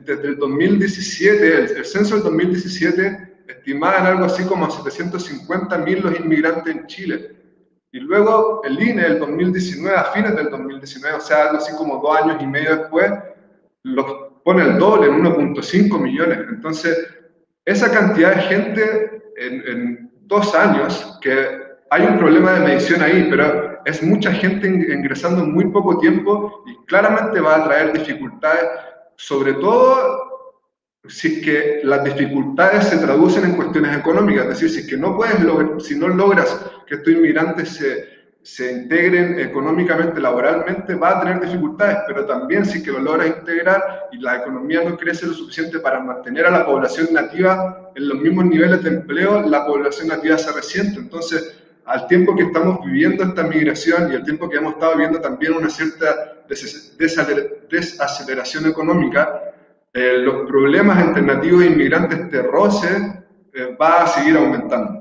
desde 0.05 0.29
el 0.29 0.39
2017, 0.39 1.79
el, 1.79 1.85
censo 1.85 2.17
del 2.17 2.25
2017 2.25 3.45
estimaba 3.47 3.99
en 3.99 4.07
algo 4.07 4.25
así 4.25 4.45
como 4.45 4.69
750.000 4.69 6.01
los 6.01 6.21
inmigrantes 6.21 6.75
en 6.75 6.87
Chile. 6.87 7.37
Y 7.93 8.01
luego 8.01 8.61
el 8.65 8.83
INE, 8.83 9.07
el 9.07 9.19
2019, 9.19 9.97
a 9.97 10.05
fines 10.05 10.37
del 10.37 10.51
2019, 10.51 11.17
o 11.17 11.21
sea, 11.21 11.45
algo 11.45 11.59
así 11.59 11.75
como 11.77 12.03
dos 12.03 12.17
años 12.17 12.43
y 12.43 12.47
medio 12.47 12.77
después, 12.77 13.11
los 13.85 14.05
pone 14.45 14.65
el 14.65 14.79
doble, 14.79 15.07
en 15.07 15.23
1.5 15.25 16.01
millones. 16.01 16.39
Entonces, 16.49 16.99
esa 17.65 17.91
cantidad 17.91 18.35
de 18.35 18.43
gente 18.43 19.23
en, 19.37 19.69
en 19.69 20.13
dos 20.27 20.55
años, 20.55 21.19
que 21.23 21.69
hay 21.91 22.03
un 22.03 22.19
problema 22.19 22.53
de 22.53 22.61
medición 22.61 23.01
ahí, 23.01 23.29
pero 23.31 23.79
es 23.85 24.03
mucha 24.03 24.33
gente 24.33 24.67
ingresando 24.67 25.43
en 25.43 25.53
muy 25.53 25.67
poco 25.67 25.99
tiempo 25.99 26.63
y 26.67 26.77
claramente 26.87 27.41
va 27.41 27.57
a 27.57 27.65
traer 27.65 27.93
dificultades, 27.93 28.65
sobre 29.19 29.55
todo 29.55 30.55
si 31.09 31.27
es 31.27 31.45
que 31.45 31.81
las 31.83 32.05
dificultades 32.05 32.85
se 32.85 32.99
traducen 32.99 33.45
en 33.45 33.57
cuestiones 33.57 33.97
económicas, 33.97 34.45
es 34.45 34.61
decir, 34.61 34.71
si 34.71 34.87
que 34.89 34.97
no 34.97 35.17
puedes 35.17 35.37
si 35.85 35.97
no 35.97 36.07
logras 36.07 36.65
que 36.87 36.95
estos 36.95 37.13
inmigrantes 37.13 37.71
se, 37.71 38.09
se 38.43 38.71
integren 38.71 39.41
económicamente, 39.41 40.21
laboralmente, 40.21 40.95
va 40.95 41.19
a 41.19 41.21
tener 41.21 41.41
dificultades, 41.41 41.99
pero 42.07 42.27
también 42.27 42.65
si 42.65 42.79
es 42.79 42.85
que 42.85 42.93
lo 42.93 43.01
logras 43.01 43.27
integrar 43.39 44.09
y 44.13 44.19
la 44.19 44.37
economía 44.37 44.85
no 44.85 44.97
crece 44.97 45.27
lo 45.27 45.35
suficiente 45.35 45.81
para 45.81 45.99
mantener 45.99 46.47
a 46.47 46.51
la 46.51 46.65
población 46.65 47.09
nativa 47.11 47.91
en 47.97 48.09
los 48.09 48.21
mismos 48.21 48.45
niveles 48.45 48.85
de 48.85 48.91
empleo, 48.91 49.43
la 49.49 49.67
población 49.67 50.09
nativa 50.09 50.39
se 50.39 50.53
resiente. 50.53 51.01
Entonces, 51.01 51.59
al 51.87 52.07
tiempo 52.07 52.37
que 52.37 52.45
estamos 52.45 52.85
viviendo 52.85 53.25
esta 53.25 53.43
migración 53.43 54.13
y 54.13 54.15
al 54.15 54.23
tiempo 54.23 54.49
que 54.49 54.59
hemos 54.59 54.75
estado 54.75 54.93
viviendo 54.93 55.21
también 55.21 55.55
una 55.55 55.71
cierta 55.71 56.38
desaceleración 56.49 58.67
económica, 58.67 59.55
eh, 59.93 60.19
los 60.19 60.49
problemas 60.49 61.03
entre 61.03 61.23
nativos 61.23 61.63
e 61.63 61.67
inmigrantes, 61.67 62.19
este 62.19 62.43
roce, 62.43 62.89
eh, 63.53 63.77
va 63.81 64.03
a 64.03 64.07
seguir 64.07 64.37
aumentando. 64.37 64.99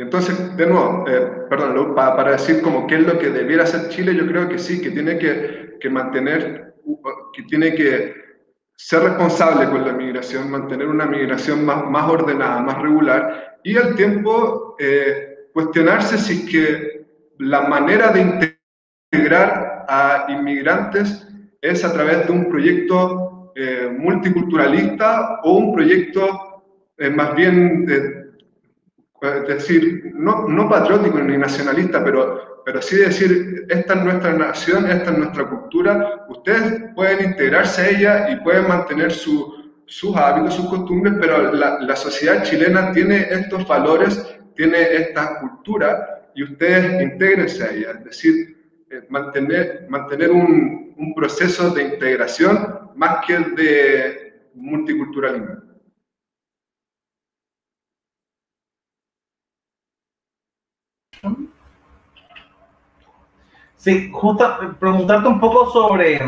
Entonces, 0.00 0.56
de 0.56 0.66
nuevo, 0.66 1.04
eh, 1.06 1.44
perdón, 1.50 1.94
para, 1.94 2.32
decir 2.32 2.62
como 2.62 2.86
qué 2.86 2.94
es 2.94 3.06
lo 3.06 3.18
que 3.18 3.28
debiera 3.28 3.64
hacer 3.64 3.90
Chile, 3.90 4.14
yo 4.14 4.26
creo 4.26 4.48
que 4.48 4.58
sí, 4.58 4.80
que 4.80 4.90
tiene 4.90 5.18
que, 5.18 5.90
mantener, 5.90 6.74
que 7.34 7.42
tiene 7.42 7.74
que 7.74 8.14
ser 8.74 9.02
responsable 9.02 9.68
con 9.68 9.84
la 9.84 9.92
migración, 9.92 10.50
mantener 10.50 10.88
una 10.88 11.04
migración 11.04 11.66
más, 11.66 12.08
ordenada, 12.08 12.62
más 12.62 12.80
regular 12.80 13.58
y 13.62 13.76
al 13.76 13.94
tiempo 13.94 14.74
eh, 14.78 15.50
cuestionarse 15.52 16.16
si 16.16 16.46
que 16.46 17.04
la 17.36 17.68
manera 17.68 18.10
de 18.10 18.49
integrar 19.12 19.84
a 19.88 20.26
inmigrantes 20.28 21.26
es 21.60 21.84
a 21.84 21.92
través 21.92 22.26
de 22.26 22.32
un 22.32 22.48
proyecto 22.48 23.52
eh, 23.56 23.94
multiculturalista 23.98 25.40
o 25.42 25.52
un 25.54 25.74
proyecto 25.74 26.62
eh, 26.98 27.10
más 27.10 27.34
bien, 27.34 27.86
es 27.88 29.48
decir, 29.48 30.12
no, 30.14 30.46
no 30.48 30.68
patriótico 30.68 31.18
ni 31.18 31.36
nacionalista, 31.36 32.04
pero 32.04 32.50
pero 32.64 32.82
sí 32.82 32.96
decir, 32.96 33.66
esta 33.68 33.94
es 33.94 34.04
nuestra 34.04 34.32
nación, 34.32 34.90
esta 34.90 35.10
es 35.10 35.18
nuestra 35.18 35.48
cultura, 35.48 36.26
ustedes 36.28 36.84
pueden 36.94 37.30
integrarse 37.30 37.82
a 37.82 37.88
ella 37.88 38.30
y 38.30 38.36
pueden 38.36 38.68
mantener 38.68 39.12
su, 39.12 39.72
sus 39.86 40.16
hábitos, 40.16 40.54
sus 40.54 40.68
costumbres, 40.68 41.14
pero 41.20 41.52
la, 41.52 41.80
la, 41.80 41.96
sociedad 41.96 42.42
chilena 42.42 42.92
tiene 42.92 43.26
estos 43.30 43.66
valores, 43.66 44.24
tiene 44.54 44.82
esta 44.94 45.40
cultura 45.40 46.28
y 46.34 46.44
ustedes 46.44 47.02
integrense 47.02 47.64
a 47.64 47.70
ella, 47.70 47.90
es 47.98 48.04
decir, 48.04 48.59
mantener, 49.08 49.86
mantener 49.88 50.30
un, 50.30 50.94
un 50.96 51.14
proceso 51.14 51.70
de 51.70 51.84
integración 51.84 52.90
más 52.96 53.24
que 53.24 53.38
de 53.38 54.50
multiculturalismo. 54.54 55.70
Sí, 63.76 64.10
justo 64.12 64.76
preguntarte 64.78 65.28
un 65.28 65.40
poco 65.40 65.70
sobre, 65.70 66.20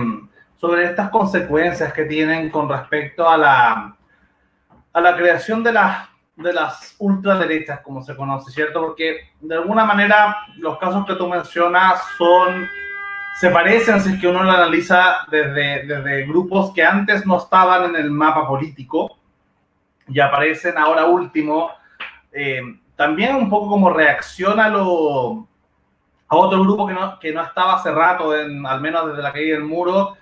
sobre 0.57 0.85
estas 0.85 1.11
consecuencias 1.11 1.93
que 1.93 2.07
tienen 2.07 2.49
con 2.51 2.67
respecto 2.69 3.29
a 3.29 3.37
la, 3.37 3.97
a 4.93 5.01
la 5.01 5.17
creación 5.17 5.63
de 5.63 5.73
las, 5.73 6.09
de 6.37 6.53
las 6.53 6.97
ultraderechas, 6.99 7.81
como 7.81 8.03
se 8.03 8.17
conoce, 8.17 8.51
¿cierto? 8.51 8.81
Porque 8.81 9.31
de 9.41 9.55
alguna 9.55 9.85
manera 9.85 10.37
los 10.57 10.79
casos 10.79 11.07
que 11.07 11.15
tú 11.15 11.29
mencionas 11.29 12.01
son, 12.17 12.69
se 13.39 13.51
parecen 13.51 14.01
si 14.01 14.15
es 14.15 14.21
que 14.21 14.29
uno 14.29 14.43
lo 14.43 14.51
analiza 14.51 15.27
desde, 15.31 15.87
desde 15.87 16.27
grupos 16.27 16.73
que 16.73 16.85
antes 16.85 17.27
no 17.27 17.39
estaban 17.39 17.91
en 17.91 17.97
el 17.97 18.11
mapa 18.11 18.47
político 18.47 19.19
y 20.09 20.21
aparecen 20.21 20.79
ahora 20.79 21.07
último, 21.07 21.71
eh, 22.33 22.63
también 22.97 23.37
un 23.37 23.51
poco 23.51 23.69
como 23.69 23.91
reacción 23.91 24.59
a 24.61 24.69
lo 24.69 25.47
a 26.29 26.37
otro 26.37 26.63
grupo 26.63 26.87
que 26.87 26.95
no, 26.95 27.19
que 27.19 27.31
no 27.31 27.43
estaba 27.43 27.75
hace 27.75 27.91
rato, 27.93 28.35
en, 28.35 28.65
al 28.65 28.81
menos 28.81 29.09
desde 29.09 29.23
la 29.23 29.35
caída 29.35 29.55
del 29.55 29.65
muro, 29.65 30.17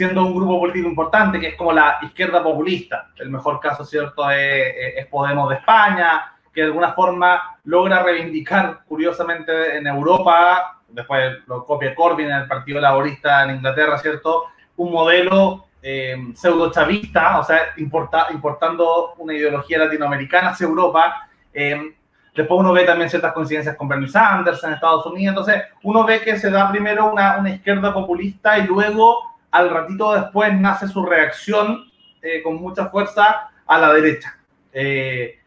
siendo 0.00 0.24
un 0.24 0.34
grupo 0.34 0.58
político 0.58 0.88
importante, 0.88 1.38
que 1.38 1.48
es 1.48 1.56
como 1.56 1.72
la 1.72 1.98
izquierda 2.00 2.42
populista. 2.42 3.08
El 3.16 3.28
mejor 3.28 3.60
caso, 3.60 3.84
¿cierto?, 3.84 4.30
es, 4.30 5.06
Podemos 5.08 5.50
de 5.50 5.56
España, 5.56 6.32
que 6.54 6.62
de 6.62 6.68
alguna 6.68 6.94
forma 6.94 7.58
logra 7.64 8.02
reivindicar, 8.02 8.80
curiosamente, 8.88 9.76
en 9.76 9.86
Europa, 9.86 10.80
después 10.88 11.40
lo 11.46 11.66
copia 11.66 11.94
Corbyn 11.94 12.30
en 12.30 12.36
el 12.38 12.48
Partido 12.48 12.80
Laborista 12.80 13.44
en 13.44 13.56
Inglaterra, 13.56 13.98
¿cierto?, 13.98 14.44
un 14.76 14.90
modelo 14.90 15.66
eh, 15.82 16.16
pseudo-chavista, 16.32 17.38
o 17.38 17.44
sea, 17.44 17.74
importa, 17.76 18.28
importando 18.30 19.12
una 19.18 19.34
ideología 19.34 19.80
latinoamericana 19.80 20.48
hacia 20.48 20.66
Europa, 20.66 21.28
eh, 21.52 21.94
Después 22.32 22.60
uno 22.60 22.72
ve 22.72 22.84
también 22.84 23.10
ciertas 23.10 23.32
coincidencias 23.32 23.76
con 23.76 23.88
Bernie 23.88 24.08
Sanders 24.08 24.62
en 24.62 24.72
Estados 24.72 25.04
Unidos. 25.04 25.36
Entonces, 25.36 25.64
uno 25.82 26.04
ve 26.04 26.20
que 26.20 26.38
se 26.38 26.48
da 26.48 26.70
primero 26.70 27.10
una, 27.10 27.38
una 27.38 27.50
izquierda 27.50 27.92
populista 27.92 28.56
y 28.56 28.68
luego, 28.68 29.29
al 29.50 29.70
ratito 29.70 30.12
después, 30.14 30.58
nace 30.58 30.88
su 30.88 31.04
reacción 31.04 31.90
eh, 32.22 32.42
con 32.42 32.56
mucha 32.56 32.88
fuerza 32.88 33.50
a 33.66 33.78
la 33.78 33.92
derecha. 33.92 34.36
Eh, 34.72 35.38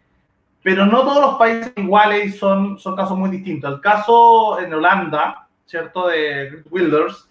pero 0.62 0.86
no 0.86 1.02
todos 1.02 1.22
los 1.22 1.36
países 1.36 1.74
iguales 1.76 2.38
son, 2.38 2.80
son 2.80 2.96
casos 2.96 3.18
muy 3.18 3.30
distintos. 3.30 3.74
El 3.74 3.82
caso 3.82 4.60
en 4.60 4.74
Holanda, 4.74 5.48
¿cierto? 5.66 6.08
De 6.08 6.64
Wilders, 6.70 7.28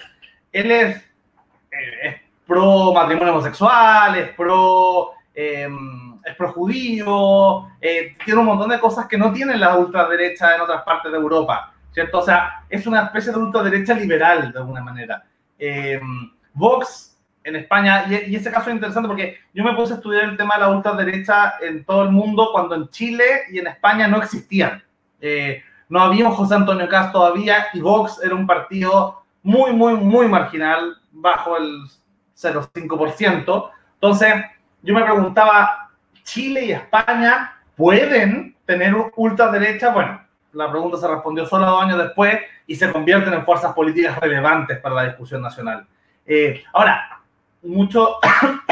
él 0.52 0.70
es, 0.70 0.96
eh, 0.96 1.98
es 2.04 2.16
pro 2.46 2.92
matrimonio 2.92 3.32
homosexual, 3.32 4.18
es 4.18 4.30
pro 4.34 5.12
Em, 5.34 6.18
es 6.24 6.36
projudío, 6.36 7.68
eh, 7.80 8.16
tiene 8.22 8.40
un 8.40 8.46
montón 8.46 8.68
de 8.68 8.78
cosas 8.78 9.06
que 9.06 9.16
no 9.16 9.32
tienen 9.32 9.58
la 9.58 9.78
ultraderecha 9.78 10.54
en 10.54 10.60
otras 10.60 10.82
partes 10.82 11.10
de 11.10 11.16
Europa, 11.16 11.72
¿cierto? 11.90 12.18
O 12.18 12.22
sea, 12.22 12.64
es 12.68 12.86
una 12.86 13.04
especie 13.04 13.32
de 13.32 13.38
ultraderecha 13.38 13.94
liberal, 13.94 14.52
de 14.52 14.58
alguna 14.58 14.82
manera. 14.82 15.24
Vox 16.54 17.18
en 17.44 17.56
España, 17.56 18.06
y, 18.08 18.36
ese 18.36 18.52
caso 18.52 18.70
es 18.70 18.76
interesante 18.76 19.08
porque 19.08 19.38
yo 19.52 19.64
me 19.64 19.74
puse 19.74 19.94
a 19.94 19.96
estudiar 19.96 20.24
el 20.24 20.36
tema 20.36 20.54
de 20.54 20.60
la 20.60 20.68
ultraderecha 20.70 21.54
en 21.60 21.84
todo 21.84 22.04
el 22.04 22.10
mundo 22.10 22.50
cuando 22.52 22.74
en 22.74 22.88
Chile 22.88 23.24
y 23.50 23.58
en 23.58 23.66
España 23.66 24.06
no 24.06 24.18
existían. 24.18 24.82
Eh, 25.20 25.62
no 25.88 26.00
había 26.00 26.26
un 26.26 26.32
José 26.32 26.54
Antonio 26.54 26.88
Cast 26.88 27.12
todavía 27.12 27.66
y 27.74 27.80
Vox 27.80 28.20
era 28.22 28.34
un 28.34 28.46
partido 28.46 29.22
muy, 29.42 29.72
muy, 29.72 29.94
muy 29.94 30.28
marginal, 30.28 30.96
bajo 31.10 31.56
el 31.56 31.82
0,5%. 32.36 33.70
Entonces, 33.94 34.34
yo 34.82 34.94
me 34.94 35.02
preguntaba, 35.02 35.90
¿Chile 36.22 36.64
y 36.66 36.72
España 36.72 37.60
pueden 37.76 38.56
tener 38.64 38.94
ultraderecha? 39.16 39.90
Bueno, 39.90 40.22
la 40.52 40.70
pregunta 40.70 40.96
se 40.98 41.08
respondió 41.08 41.46
solo 41.46 41.66
dos 41.66 41.82
años 41.82 41.98
después 41.98 42.38
y 42.66 42.76
se 42.76 42.90
convierten 42.92 43.32
en 43.34 43.44
fuerzas 43.44 43.72
políticas 43.72 44.18
relevantes 44.18 44.78
para 44.78 44.94
la 44.94 45.04
discusión 45.04 45.42
nacional. 45.42 45.86
Eh, 46.34 46.64
ahora, 46.72 47.20
muchos 47.62 48.16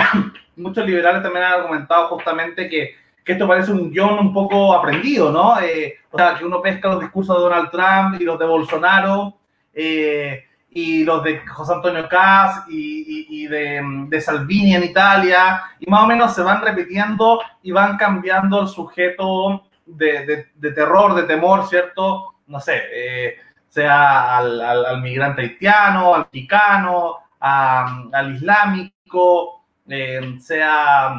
muchos 0.56 0.86
liberales 0.86 1.22
también 1.22 1.44
han 1.44 1.60
argumentado 1.60 2.08
justamente 2.08 2.70
que, 2.70 2.94
que, 3.22 3.32
esto 3.32 3.46
parece 3.46 3.70
un 3.72 3.90
guion 3.90 4.18
un 4.18 4.32
poco 4.32 4.72
aprendido, 4.72 5.30
¿no? 5.30 5.60
Eh, 5.60 5.98
o 6.10 6.16
sea, 6.16 6.36
que 6.36 6.44
uno 6.46 6.62
pesca 6.62 6.88
los 6.88 7.00
discursos 7.00 7.36
de 7.36 7.42
Donald 7.42 7.70
Trump 7.70 8.18
y 8.18 8.24
los 8.24 8.38
de 8.38 8.46
Bolsonaro. 8.46 9.36
Eh, 9.74 10.44
y 10.72 11.04
los 11.04 11.22
de 11.24 11.40
José 11.40 11.74
Antonio 11.74 12.08
Caz 12.08 12.64
y, 12.68 13.46
de, 13.46 14.20
Salvini 14.20 14.76
en 14.76 14.84
Italia, 14.84 15.62
y 15.80 15.90
más 15.90 16.04
o 16.04 16.06
menos 16.06 16.32
se 16.32 16.42
van 16.42 16.62
repitiendo 16.62 17.40
y 17.62 17.72
van 17.72 17.96
cambiando 17.96 18.62
el 18.62 18.68
sujeto 18.68 19.64
de, 19.84 20.46
terror, 20.60 21.14
de 21.14 21.24
temor, 21.24 21.66
¿cierto? 21.66 22.36
No 22.46 22.60
sé, 22.60 22.82
eh, 22.92 23.36
sea 23.68 24.38
al, 24.38 25.00
migrante 25.02 25.42
haitiano, 25.42 26.14
al 26.14 26.28
mexicano, 26.32 27.18
al 27.40 28.34
islámico, 28.34 29.64
eh, 29.88 30.36
sea, 30.40 31.16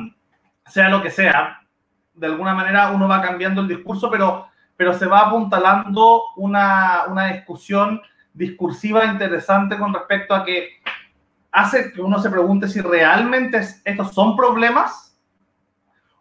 sea 0.65 0.89
lo 0.89 1.01
que 1.01 1.11
sea. 1.11 1.61
De 2.13 2.27
alguna 2.27 2.53
manera 2.53 2.91
uno 2.91 3.07
va 3.07 3.21
cambiando 3.21 3.61
el 3.61 3.67
discurso, 3.67 4.09
pero, 4.09 4.47
pero 4.77 4.93
se 4.93 5.07
va 5.07 5.21
apuntalando 5.21 6.21
una, 6.37 7.03
una 7.07 7.33
discusión 7.33 8.01
discursiva 8.33 9.05
interesante 9.05 9.77
con 9.77 9.93
respecto 9.93 10.33
a 10.33 10.45
que 10.45 10.69
hace 11.51 11.91
que 11.91 12.01
uno 12.01 12.19
se 12.19 12.29
pregunte 12.29 12.67
si 12.67 12.79
realmente 12.79 13.61
estos 13.83 14.13
son 14.13 14.37
problemas 14.37 15.19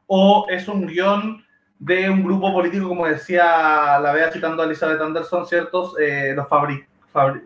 o 0.06 0.46
es 0.48 0.66
un 0.66 0.86
guion 0.86 1.44
de 1.78 2.10
un 2.10 2.24
grupo 2.24 2.52
político, 2.52 2.88
como 2.88 3.06
decía 3.06 3.98
la 4.00 4.12
vea 4.12 4.32
citando 4.32 4.62
a 4.62 4.66
Elizabeth 4.66 5.00
Anderson, 5.00 5.46
¿ciertos? 5.46 5.98
Eh, 5.98 6.32
los 6.34 6.48
fabri, 6.48 6.84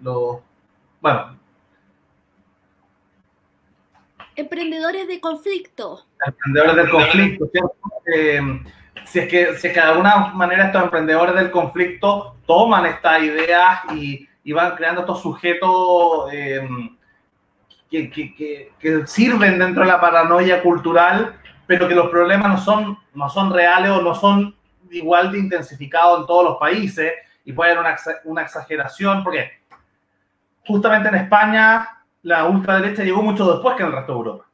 los, 0.02 0.38
bueno. 1.00 1.43
Emprendedores 4.36 5.08
de 5.08 5.20
conflicto. 5.20 6.04
Emprendedores 6.26 6.76
del 6.76 6.90
conflicto, 6.90 7.48
¿cierto? 7.52 7.74
Eh, 8.14 8.40
si, 9.04 9.18
es 9.20 9.28
que, 9.28 9.56
si 9.56 9.68
es 9.68 9.72
que 9.72 9.80
de 9.80 9.86
alguna 9.86 10.32
manera 10.34 10.66
estos 10.66 10.82
emprendedores 10.82 11.34
del 11.34 11.50
conflicto 11.50 12.36
toman 12.46 12.86
esta 12.86 13.18
idea 13.18 13.82
y 13.94 14.28
y 14.44 14.52
van 14.52 14.76
creando 14.76 15.00
estos 15.00 15.22
sujetos 15.22 16.32
em, 16.32 16.96
que, 17.90 18.10
que, 18.10 18.72
que, 18.78 19.06
sirven 19.06 19.58
dentro 19.58 19.82
de 19.82 19.88
la 19.88 20.00
paranoia 20.00 20.62
cultural, 20.62 21.40
pero 21.66 21.88
que 21.88 21.94
los 21.94 22.10
problemas 22.10 22.48
no 22.48 22.58
son, 22.58 22.98
no 23.14 23.30
son 23.30 23.52
reales 23.52 23.90
o 23.90 24.02
no 24.02 24.14
son 24.14 24.54
igual 24.90 25.32
de 25.32 25.38
intensificados 25.38 26.20
en 26.20 26.26
todos 26.26 26.44
los 26.44 26.56
países 26.58 27.12
y 27.44 27.52
puede 27.52 27.72
haber 27.72 27.84
una, 27.84 27.96
una 28.24 28.42
exageración, 28.42 29.24
porque 29.24 29.50
justamente 30.66 31.08
en 31.08 31.14
España 31.16 32.03
la 32.24 32.44
ultraderecha 32.44 33.04
llegó 33.04 33.22
mucho 33.22 33.50
después 33.50 33.76
que 33.76 33.82
en 33.82 33.88
el 33.88 33.94
resto 33.94 34.12
de 34.12 34.18
Europa. 34.18 34.44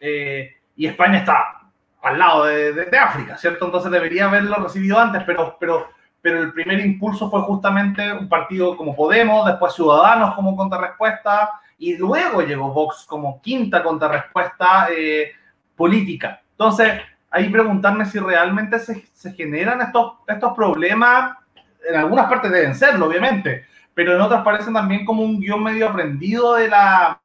Eh, 0.00 0.56
y 0.76 0.86
España 0.86 1.18
está 1.18 1.60
al 2.02 2.18
lado 2.18 2.44
de, 2.44 2.98
África, 2.98 3.36
¿cierto? 3.36 3.66
Entonces 3.66 3.90
debería 3.90 4.26
haberlo 4.26 4.56
recibido 4.56 4.98
antes, 4.98 5.22
pero, 5.24 5.56
pero 5.60 5.88
pero 6.26 6.42
el 6.42 6.52
primer 6.52 6.80
impulso 6.80 7.30
fue 7.30 7.40
justamente 7.42 8.12
un 8.12 8.28
partido 8.28 8.76
como 8.76 8.96
Podemos, 8.96 9.46
después 9.46 9.74
Ciudadanos 9.74 10.34
como 10.34 10.56
contrarrespuesta, 10.56 11.52
y 11.78 11.96
luego 11.96 12.42
llegó 12.42 12.72
Vox 12.72 13.04
como 13.06 13.40
quinta 13.40 13.80
contrarrespuesta 13.80 14.88
eh, 14.90 15.30
política. 15.76 16.42
Entonces, 16.50 17.00
ahí 17.30 17.48
preguntarme 17.48 18.06
si 18.06 18.18
realmente 18.18 18.80
se, 18.80 19.06
se 19.12 19.34
generan 19.34 19.80
estos, 19.82 20.14
estos 20.26 20.52
problemas. 20.52 21.36
En 21.88 21.94
algunas 21.94 22.26
partes 22.26 22.50
deben 22.50 22.74
serlo, 22.74 23.06
obviamente, 23.06 23.66
pero 23.96 24.14
en 24.14 24.20
otras 24.20 24.44
parecen 24.44 24.74
también 24.74 25.06
como 25.06 25.22
un 25.22 25.40
guion 25.40 25.62
medio 25.62 25.88
aprendido 25.88 26.56
de 26.56 26.68
las 26.68 27.16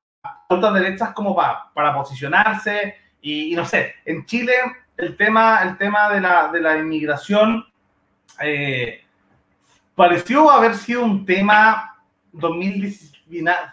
otras 0.47 0.73
derechas 0.73 1.11
como 1.11 1.35
para, 1.35 1.65
para 1.73 1.93
posicionarse. 1.93 2.95
Y, 3.21 3.53
no 3.55 3.65
sé, 3.65 3.95
en 4.05 4.25
Chile 4.25 4.53
el 4.95 5.17
tema, 5.17 5.63
el 5.63 5.77
tema 5.77 6.09
de, 6.09 6.21
la, 6.21 6.47
de 6.47 6.61
la 6.61 6.77
inmigración 6.77 7.65
eh, 8.41 9.03
pareció 9.95 10.49
haber 10.49 10.75
sido 10.75 11.03
un 11.03 11.25
tema 11.25 11.99
2010, 12.31 13.11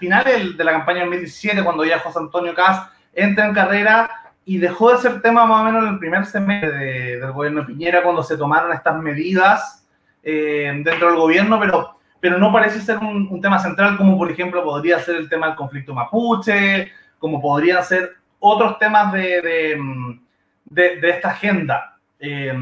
final 0.01 0.57
de 0.57 0.65
la 0.65 0.73
campaña 0.73 1.03
2017, 1.03 1.63
cuando 1.63 1.85
ya 1.85 2.01
José 2.01 2.19
Antonio 2.19 2.53
Caz 2.53 2.91
entra 3.15 3.47
en 3.47 3.55
carrera 3.55 4.11
y 4.45 4.59
dejó 4.59 4.91
de 4.91 4.99
ser 4.99 5.23
tema 5.23 5.47
más 5.47 5.61
o 5.61 5.65
menos 5.67 5.85
en 5.85 5.91
el 5.91 5.99
primer 6.01 6.27
semestre 6.27 7.21
del 7.21 7.31
gobierno 7.31 7.61
de 7.61 7.67
Piñera, 7.69 8.03
cuando 8.03 8.25
se 8.25 8.37
tomaron 8.37 8.73
estas 8.73 9.01
medidas 9.01 9.87
eh, 10.25 10.73
dentro 10.85 11.07
del 11.07 11.17
gobierno, 11.17 11.61
pero, 11.61 11.98
pero 12.21 12.39
no 12.39 12.53
parece 12.53 12.81
ser 12.81 12.99
un, 12.99 13.29
un, 13.31 13.41
tema 13.41 13.59
central 13.59 13.97
como 13.97 14.17
por 14.19 14.31
ejemplo 14.31 14.63
podría 14.65 14.99
ser 15.01 15.17
el 15.17 15.29
tema 15.29 15.47
del 15.49 15.57
conflicto 15.57 15.95
mapuche, 15.95 16.91
como 17.19 17.41
podrían 17.41 17.85
ser 17.85 18.17
otros 18.41 18.79
temas 18.79 19.13
de, 19.13 19.43
de, 19.43 20.19
de, 20.65 21.01
de 21.01 21.11
esta 21.11 21.31
agenda. 21.31 21.95
Eh, 22.21 22.53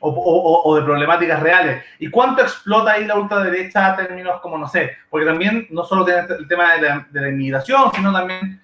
o, 0.00 0.10
o, 0.10 0.62
o, 0.70 0.76
de 0.76 0.82
problemáticas 0.82 1.40
reales. 1.40 1.82
¿Y 1.98 2.10
cuánto 2.10 2.42
explota 2.42 2.92
ahí 2.92 3.06
la 3.06 3.16
ultraderecha 3.16 3.86
a 3.86 3.96
términos 3.96 4.42
como, 4.42 4.58
no 4.58 4.68
sé, 4.68 4.92
porque 5.08 5.24
también 5.24 5.66
no 5.70 5.84
solo 5.84 6.04
tiene 6.04 6.20
el 6.38 6.46
tema 6.46 6.74
de 6.74 6.82
la, 6.82 7.06
de 7.10 7.20
la 7.22 7.28
inmigración, 7.30 7.90
sino 7.94 8.12
también 8.12 8.62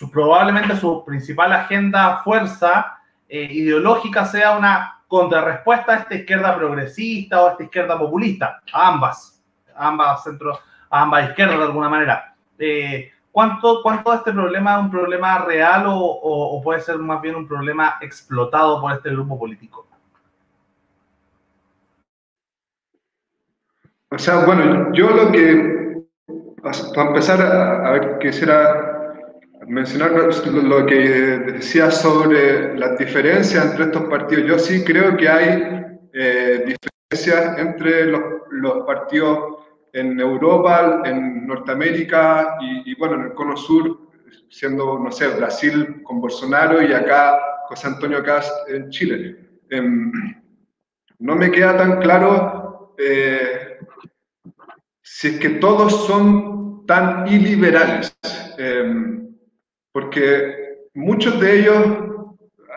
su, 0.00 0.10
probablemente 0.10 0.74
su 0.76 1.04
principal 1.04 1.52
agenda, 1.52 2.22
fuerza 2.24 3.00
eh, 3.28 3.48
ideológica 3.50 4.24
sea 4.24 4.56
una 4.56 5.02
contrarrespuesta 5.06 5.92
a 5.92 5.96
esta 5.96 6.14
izquierda 6.14 6.56
progresista 6.56 7.42
o 7.42 7.48
a 7.48 7.50
esta 7.50 7.64
izquierda 7.64 7.98
populista, 7.98 8.62
a 8.72 8.88
ambas, 8.88 9.39
ambas 9.80 10.22
centros, 10.22 10.58
ambas 10.90 11.30
izquierdas 11.30 11.58
de 11.58 11.64
alguna 11.64 11.88
manera. 11.88 12.34
Eh, 12.58 13.10
¿Cuánto, 13.32 13.80
¿Cuánto 13.82 14.12
este 14.12 14.32
problema 14.32 14.74
es 14.74 14.80
un 14.80 14.90
problema 14.90 15.38
real 15.44 15.86
o, 15.86 15.96
o, 15.96 16.56
o, 16.56 16.62
puede 16.62 16.80
ser 16.80 16.98
más 16.98 17.22
bien 17.22 17.36
un 17.36 17.46
problema 17.46 17.96
explotado 18.00 18.80
por 18.80 18.92
este 18.92 19.10
grupo 19.10 19.38
político? 19.38 19.86
O 24.10 24.18
sea, 24.18 24.44
bueno, 24.44 24.92
yo 24.92 25.10
lo 25.10 25.30
que, 25.30 26.02
para 26.60 27.08
empezar, 27.08 27.40
a, 27.40 27.86
a 27.86 27.90
ver, 27.92 28.18
quisiera 28.18 28.90
mencionar 29.68 30.10
lo 30.10 30.84
que 30.86 30.96
decía 30.96 31.92
sobre 31.92 32.76
las 32.76 32.98
diferencias 32.98 33.64
entre 33.64 33.84
estos 33.84 34.02
partidos. 34.04 34.44
Yo 34.46 34.58
sí 34.58 34.84
creo 34.84 35.16
que 35.16 35.28
hay 35.28 36.08
eh, 36.12 36.64
diferencias 36.66 37.58
entre 37.58 38.06
los, 38.06 38.22
los 38.50 38.84
partidos 38.84 39.59
en 39.92 40.18
Europa, 40.20 41.02
en 41.04 41.46
Norteamérica 41.46 42.56
y, 42.60 42.90
y, 42.90 42.94
bueno, 42.94 43.16
en 43.16 43.22
el 43.22 43.34
Cono 43.34 43.56
Sur, 43.56 44.10
siendo, 44.48 44.98
no 44.98 45.10
sé, 45.10 45.28
Brasil 45.28 46.02
con 46.02 46.20
Bolsonaro 46.20 46.82
y 46.82 46.92
acá 46.92 47.38
José 47.68 47.88
Antonio 47.88 48.22
Cast 48.22 48.68
en 48.68 48.90
Chile. 48.90 49.50
Eh, 49.70 49.82
no 51.20 51.36
me 51.36 51.50
queda 51.50 51.76
tan 51.76 52.00
claro 52.00 52.94
eh, 52.98 53.78
si 55.02 55.28
es 55.28 55.40
que 55.40 55.50
todos 55.50 56.06
son 56.06 56.86
tan 56.86 57.26
iliberales, 57.28 58.16
eh, 58.58 59.20
porque 59.92 60.88
muchos 60.94 61.40
de 61.40 61.60
ellos 61.60 61.86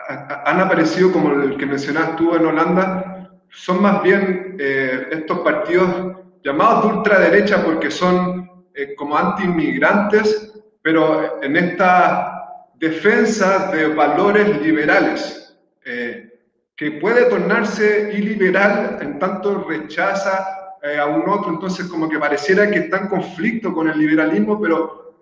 han 0.08 0.60
aparecido, 0.60 1.12
como 1.12 1.32
el 1.32 1.56
que 1.56 1.66
mencionaste 1.66 2.16
tú 2.16 2.34
en 2.34 2.46
Holanda, 2.46 3.30
son 3.50 3.82
más 3.82 4.02
bien 4.02 4.56
eh, 4.58 5.08
estos 5.10 5.38
partidos 5.40 6.16
llamados 6.44 6.84
de 6.84 6.98
ultraderecha 6.98 7.64
porque 7.64 7.90
son 7.90 8.64
eh, 8.74 8.94
como 8.94 9.16
anti-inmigrantes, 9.16 10.52
pero 10.82 11.42
en 11.42 11.56
esta 11.56 12.68
defensa 12.74 13.70
de 13.72 13.88
valores 13.88 14.60
liberales, 14.60 15.56
eh, 15.84 16.30
que 16.76 16.92
puede 16.92 17.24
tornarse 17.26 18.10
iliberal 18.12 18.98
en 19.00 19.18
tanto 19.18 19.64
rechaza 19.66 20.76
eh, 20.82 20.98
a 20.98 21.06
un 21.06 21.26
otro, 21.28 21.50
entonces 21.50 21.86
como 21.86 22.08
que 22.08 22.18
pareciera 22.18 22.70
que 22.70 22.80
está 22.80 22.98
en 22.98 23.08
conflicto 23.08 23.72
con 23.72 23.88
el 23.88 23.98
liberalismo, 23.98 24.60
pero, 24.60 25.14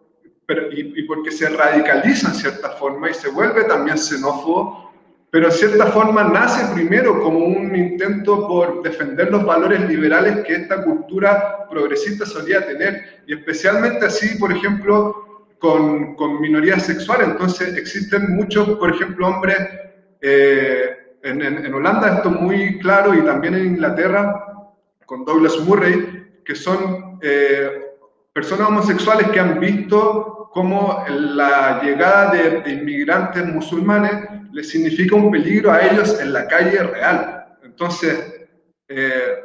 pero 0.44 0.72
y, 0.72 0.92
y 0.96 1.02
porque 1.04 1.30
se 1.30 1.48
radicaliza 1.48 2.28
en 2.28 2.34
cierta 2.34 2.70
forma 2.70 3.10
y 3.10 3.14
se 3.14 3.28
vuelve 3.28 3.64
también 3.64 3.96
xenófobo, 3.96 4.91
pero 5.32 5.46
en 5.46 5.52
cierta 5.52 5.86
forma 5.86 6.24
nace 6.24 6.74
primero 6.74 7.22
como 7.22 7.38
un 7.38 7.74
intento 7.74 8.46
por 8.46 8.82
defender 8.82 9.30
los 9.30 9.46
valores 9.46 9.80
liberales 9.88 10.44
que 10.44 10.56
esta 10.56 10.84
cultura 10.84 11.66
progresista 11.70 12.26
solía 12.26 12.66
tener, 12.66 13.22
y 13.26 13.32
especialmente 13.32 14.04
así, 14.04 14.38
por 14.38 14.52
ejemplo, 14.52 15.46
con, 15.58 16.16
con 16.16 16.38
minorías 16.38 16.82
sexuales. 16.82 17.28
Entonces 17.28 17.74
existen 17.78 18.36
muchos, 18.36 18.76
por 18.76 18.94
ejemplo, 18.94 19.26
hombres, 19.26 19.56
eh, 20.20 21.16
en, 21.22 21.40
en, 21.40 21.64
en, 21.64 21.72
Holanda 21.72 22.16
esto 22.16 22.28
es 22.28 22.38
muy 22.38 22.78
claro, 22.80 23.14
y 23.14 23.22
también 23.22 23.54
en 23.54 23.66
Inglaterra, 23.68 24.68
con 25.06 25.24
Douglas 25.24 25.58
Murray, 25.60 26.42
que 26.44 26.54
son 26.54 27.18
eh, 27.22 27.70
personas 28.34 28.68
homosexuales 28.68 29.30
que 29.30 29.40
han 29.40 29.58
visto 29.58 30.41
cómo 30.53 31.05
la 31.09 31.80
llegada 31.82 32.32
de, 32.32 32.61
de 32.61 32.70
inmigrantes 32.70 33.44
musulmanes 33.46 34.28
les 34.53 34.68
significa 34.68 35.16
un 35.16 35.30
peligro 35.30 35.72
a 35.72 35.80
ellos 35.80 36.20
en 36.20 36.32
la 36.32 36.46
calle 36.46 36.82
real. 36.82 37.57
Entonces, 37.62 38.46
eh, 38.88 39.36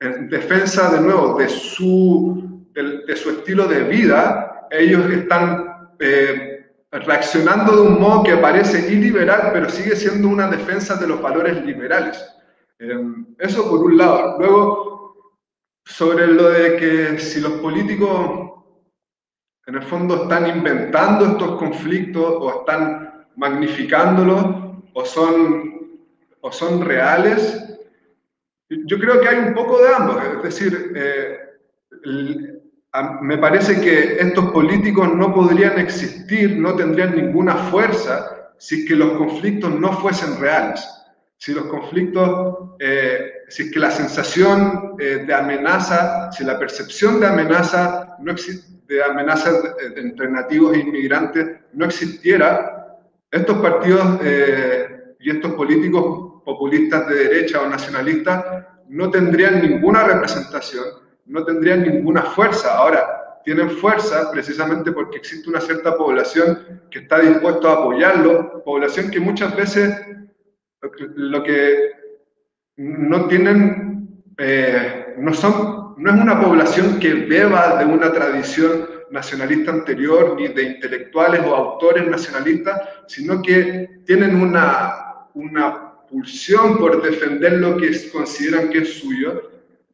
en 0.00 0.28
defensa 0.28 0.90
de 0.92 1.00
nuevo 1.00 1.36
de 1.38 1.48
su, 1.48 2.64
de, 2.72 3.04
de, 3.06 3.16
su 3.16 3.30
estilo 3.30 3.66
de 3.66 3.82
vida, 3.84 4.68
ellos 4.70 5.10
están 5.10 5.90
eh, 5.98 6.70
reaccionando 6.90 7.76
de 7.76 7.82
un 7.82 8.00
modo 8.00 8.22
que 8.22 8.36
parece 8.36 8.92
iliberal, 8.92 9.50
pero 9.52 9.68
sigue 9.68 9.96
siendo 9.96 10.28
una 10.28 10.48
defensa 10.48 10.94
de 10.96 11.08
los 11.08 11.20
valores 11.20 11.64
liberales. 11.64 12.24
Eh, 12.78 12.98
eso 13.38 13.68
por 13.68 13.80
un 13.80 13.96
lado. 13.96 14.38
Luego, 14.38 15.14
sobre 15.84 16.28
lo 16.28 16.50
de 16.50 16.76
que 16.76 17.18
si 17.18 17.40
los 17.40 17.52
políticos 17.54 18.61
en 19.66 19.74
el 19.76 19.82
fondo 19.82 20.24
están 20.24 20.46
inventando 20.48 21.26
estos 21.26 21.56
conflictos 21.56 22.24
o 22.24 22.60
están 22.60 23.26
magnificándolos 23.36 24.44
o 24.92 25.04
son, 25.04 26.00
o 26.40 26.52
son 26.52 26.84
reales. 26.84 27.64
Yo 28.68 28.98
creo 28.98 29.20
que 29.20 29.28
hay 29.28 29.38
un 29.38 29.54
poco 29.54 29.80
de 29.82 29.94
ambos, 29.94 30.16
es 30.24 30.42
decir, 30.42 30.92
eh, 30.96 31.38
me 33.22 33.38
parece 33.38 33.80
que 33.80 34.16
estos 34.18 34.50
políticos 34.50 35.14
no 35.14 35.32
podrían 35.32 35.78
existir, 35.78 36.58
no 36.58 36.74
tendrían 36.74 37.16
ninguna 37.16 37.54
fuerza 37.54 38.52
si 38.58 38.82
es 38.82 38.88
que 38.88 38.96
los 38.96 39.12
conflictos 39.12 39.78
no 39.78 39.92
fuesen 39.94 40.38
reales. 40.40 40.88
Si 41.36 41.52
los 41.52 41.64
conflictos, 41.64 42.70
eh, 42.78 43.42
si 43.48 43.64
es 43.64 43.72
que 43.72 43.80
la 43.80 43.90
sensación 43.90 44.94
eh, 45.00 45.24
de 45.26 45.34
amenaza, 45.34 46.30
si 46.30 46.44
la 46.44 46.58
percepción 46.58 47.18
de 47.18 47.26
amenaza, 47.26 48.16
no 48.20 48.30
de 48.92 49.02
amenaza 49.02 49.50
entre 49.96 50.30
nativos 50.30 50.74
e 50.74 50.80
inmigrantes 50.80 51.60
no 51.72 51.86
existiera, 51.86 52.98
estos 53.30 53.58
partidos 53.58 54.20
eh, 54.22 55.14
y 55.20 55.30
estos 55.30 55.54
políticos 55.54 56.42
populistas 56.44 57.08
de 57.08 57.14
derecha 57.14 57.62
o 57.62 57.68
nacionalistas 57.68 58.44
no 58.88 59.10
tendrían 59.10 59.62
ninguna 59.62 60.04
representación, 60.04 60.84
no 61.26 61.44
tendrían 61.44 61.82
ninguna 61.82 62.22
fuerza. 62.22 62.76
Ahora, 62.76 63.40
tienen 63.44 63.70
fuerza 63.70 64.30
precisamente 64.30 64.92
porque 64.92 65.18
existe 65.18 65.48
una 65.48 65.60
cierta 65.60 65.96
población 65.96 66.82
que 66.90 67.00
está 67.00 67.20
dispuesta 67.20 67.70
a 67.70 67.72
apoyarlo, 67.72 68.62
población 68.64 69.10
que 69.10 69.20
muchas 69.20 69.56
veces 69.56 69.94
lo 71.14 71.42
que 71.42 71.92
no 72.76 73.26
tienen, 73.28 74.24
eh, 74.38 75.14
no 75.18 75.32
son, 75.32 75.81
no 75.96 76.14
es 76.14 76.20
una 76.20 76.40
población 76.40 76.98
que 76.98 77.14
beba 77.14 77.76
de 77.76 77.84
una 77.84 78.12
tradición 78.12 78.88
nacionalista 79.10 79.70
anterior, 79.70 80.34
ni 80.36 80.48
de 80.48 80.62
intelectuales 80.62 81.42
o 81.46 81.54
autores 81.54 82.06
nacionalistas, 82.08 82.80
sino 83.06 83.42
que 83.42 84.00
tienen 84.06 84.36
una, 84.36 85.28
una 85.34 85.92
pulsión 86.08 86.78
por 86.78 87.02
defender 87.02 87.54
lo 87.54 87.76
que 87.76 87.90
consideran 88.10 88.70
que 88.70 88.78
es 88.78 89.00
suyo, 89.00 89.50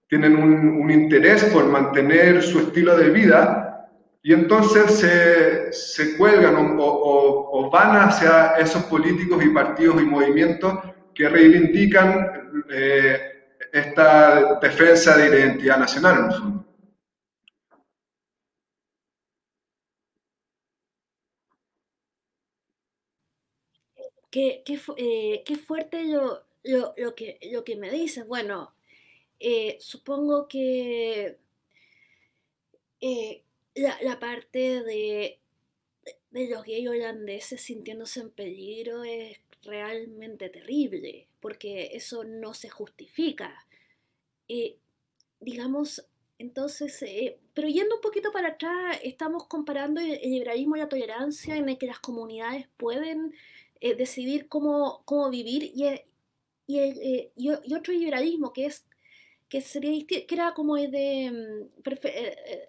tienen 0.09 0.37
un, 0.37 0.91
interés 0.91 1.45
por 1.45 1.67
mantener 1.67 2.43
su 2.43 2.61
estilo 2.61 2.97
de 2.97 3.11
vida 3.11 3.89
y 4.23 4.33
entonces 4.33 4.91
se, 4.93 5.73
se 5.73 6.17
cuelgan 6.17 6.77
o, 6.79 7.71
van 7.71 8.09
hacia 8.09 8.57
esos 8.59 8.85
políticos 8.85 9.45
y 9.45 9.51
partidos 9.51 10.01
y 10.01 10.07
movimientos 10.07 10.79
que 11.15 11.29
reivindican 11.29 12.65
eh, 12.71 13.38
esta 13.73 14.59
defensa 14.61 15.17
de 15.17 15.29
identidad 15.29 15.79
nacional 15.79 16.19
en 16.19 16.25
el 16.25 16.33
fondo. 16.33 16.69
qué, 24.31 24.63
qué, 25.45 25.57
fuerte 25.57 26.05
lo, 26.05 26.45
lo, 26.65 27.15
que, 27.15 27.39
lo 27.51 27.65
que 27.65 27.77
me 27.77 27.91
dices. 27.91 28.27
Bueno, 28.27 28.75
supongo 29.81 30.49
que 30.49 31.39
la, 33.75 34.19
parte 34.21 34.83
de, 34.83 35.41
de 36.31 36.49
los 36.49 36.65
gays 36.65 36.89
holandeses 36.89 37.61
sintiéndose 37.61 38.21
en 38.21 38.31
peligro 38.31 39.05
es 39.05 39.39
realmente 39.63 40.49
terrible, 40.51 41.28
porque 41.41 41.91
eso 41.95 42.25
no 42.25 42.55
se 42.55 42.69
justifica. 42.69 43.67
digamos, 45.41 46.05
entonces, 46.39 47.03
eh, 47.03 47.39
pero 47.53 47.69
yendo 47.69 47.97
un 47.97 48.01
poquito 48.01 48.31
para 48.33 48.49
atrás, 48.51 48.99
estamos 49.03 49.47
comparando 49.47 50.01
el, 50.01 50.21
liberalismo 50.23 50.77
y 50.77 50.79
la 50.79 50.89
tolerancia 50.89 51.57
en 51.57 51.69
el 51.69 51.79
que 51.79 51.89
las 51.89 51.99
comunidades 51.99 52.69
pueden 52.77 53.35
eh, 53.81 53.95
decidir 53.97 54.49
cómo, 54.49 55.03
cómo 55.05 55.31
vivir 55.31 55.65
y, 55.75 55.87
eh, 55.87 56.07
y, 56.67 57.33
y, 57.37 57.75
otro 57.75 57.93
liberalismo 57.93 58.53
que 58.53 58.67
es 58.67 58.85
que 59.49 59.63
sería 59.63 60.07
que 60.07 60.27
era 60.31 60.55
como 60.55 60.77
el 60.77 60.91
de 60.91 61.31
mm, 61.31 61.89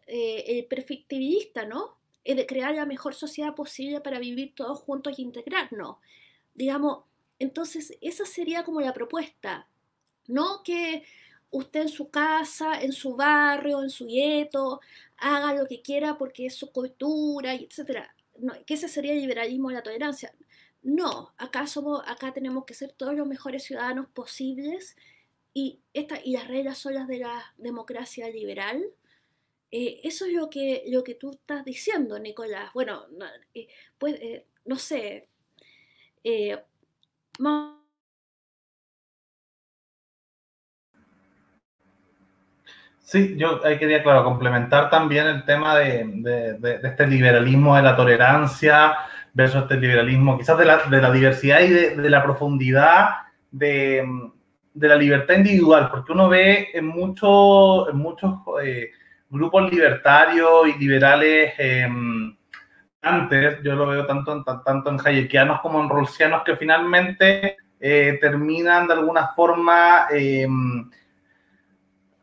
el 0.08 0.66
perfectibilista, 0.66 1.66
¿no? 1.66 1.98
El 2.24 2.38
de 2.38 2.46
crear 2.46 2.74
la 2.74 2.86
mejor 2.86 3.14
sociedad 3.16 3.54
posible 3.54 4.02
para 4.02 4.20
vivir 4.20 4.56
todos 4.56 4.80
juntos 4.80 5.20
y 5.20 5.24
integrarnos. 5.24 5.98
Digamos, 6.56 7.04
entonces 7.40 7.98
esa 8.02 8.26
sería 8.26 8.64
como 8.64 8.82
la 8.82 8.94
propuesta, 8.94 9.68
no 10.28 10.62
que 10.64 11.04
usted 11.52 11.82
en 11.82 11.90
su 11.90 12.10
casa, 12.10 12.82
en 12.82 12.94
su 12.94 13.16
barrio, 13.16 13.82
en 13.82 13.90
su 13.90 14.08
gueto, 14.08 14.82
haga 15.18 15.54
lo 15.54 15.68
que 15.68 15.82
quiera 15.82 16.18
porque 16.18 16.46
es 16.46 16.56
su 16.56 16.72
cultura, 16.72 17.54
etc. 17.56 18.08
No, 18.40 18.54
que 18.66 18.76
ese 18.76 18.88
sería 18.88 19.14
el 19.14 19.22
liberalismo 19.22 19.72
y 19.72 19.74
la 19.74 19.84
tolerancia. 19.84 20.34
No, 20.82 21.34
acá, 21.38 21.68
somos, 21.68 22.02
acá 22.08 22.32
tenemos 22.34 22.66
que 22.66 22.74
ser 22.74 22.94
todos 22.94 23.16
los 23.16 23.28
mejores 23.28 23.64
ciudadanos 23.64 24.08
posibles 24.08 24.96
y, 25.54 25.80
esta, 25.94 26.20
y 26.24 26.32
las 26.34 26.48
reglas 26.48 26.78
son 26.78 26.94
las 26.94 27.08
de 27.08 27.20
la 27.20 27.54
democracia 27.58 28.30
liberal. 28.30 28.84
Eh, 29.72 30.02
eso 30.04 30.26
es 30.26 30.34
lo 30.34 30.50
que, 30.50 30.84
lo 30.88 31.04
que 31.04 31.16
tú 31.16 31.32
estás 31.32 31.66
diciendo, 31.66 32.18
Nicolás. 32.20 32.72
Bueno, 32.74 33.06
eh, 33.54 33.68
pues, 33.98 34.16
eh, 34.22 34.46
no 34.66 34.78
sé. 34.78 35.28
Sí, 43.10 43.36
yo 43.38 43.60
quería, 43.62 44.04
claro, 44.04 44.24
complementar 44.24 44.90
también 44.92 45.26
el 45.26 45.44
tema 45.44 45.76
de, 45.80 46.60
este 46.84 47.08
liberalismo 47.08 47.76
de 47.76 47.82
la 47.82 47.96
tolerancia 47.96 48.96
versus 49.34 49.64
este 49.64 49.78
liberalismo 49.78 50.38
quizás 50.38 50.58
de 50.60 50.66
la, 50.66 51.12
diversidad 51.12 51.62
y 51.62 51.70
de, 51.70 52.10
la 52.10 52.22
profundidad 52.22 53.10
de, 53.50 54.06
la 54.76 54.96
libertad 54.96 55.38
individual, 55.38 55.90
porque 55.90 56.12
uno 56.12 56.30
ve 56.30 56.70
en, 56.74 56.86
mucho, 56.86 57.90
en 57.90 57.98
muchos 57.98 58.36
eh, 58.64 58.92
grupos 59.30 59.72
libertarios 59.72 60.68
y 60.68 60.78
liberales 60.78 61.54
em, 61.58 62.36
antes, 63.02 63.62
yo 63.64 63.76
lo 63.76 63.88
veo 63.88 64.06
tanto, 64.06 64.44
en, 64.90 64.98
hayekianos 65.04 65.62
como 65.62 65.82
en 65.82 65.90
rolsianos, 65.90 66.44
que 66.44 66.56
finalmente 66.56 67.58
eh, 67.80 68.18
terminan 68.20 68.88
de 68.88 68.94
alguna 68.94 69.30
forma 69.36 70.08
em, 70.12 70.90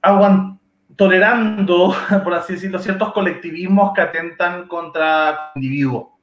aguantando 0.02 0.56
tolerando, 0.96 1.94
por 2.24 2.34
así 2.34 2.54
decirlo, 2.54 2.78
ciertos 2.78 3.12
colectivismos 3.12 3.92
que 3.94 4.00
atentan 4.00 4.66
contra 4.66 5.52
el 5.54 5.62
individuo. 5.62 6.18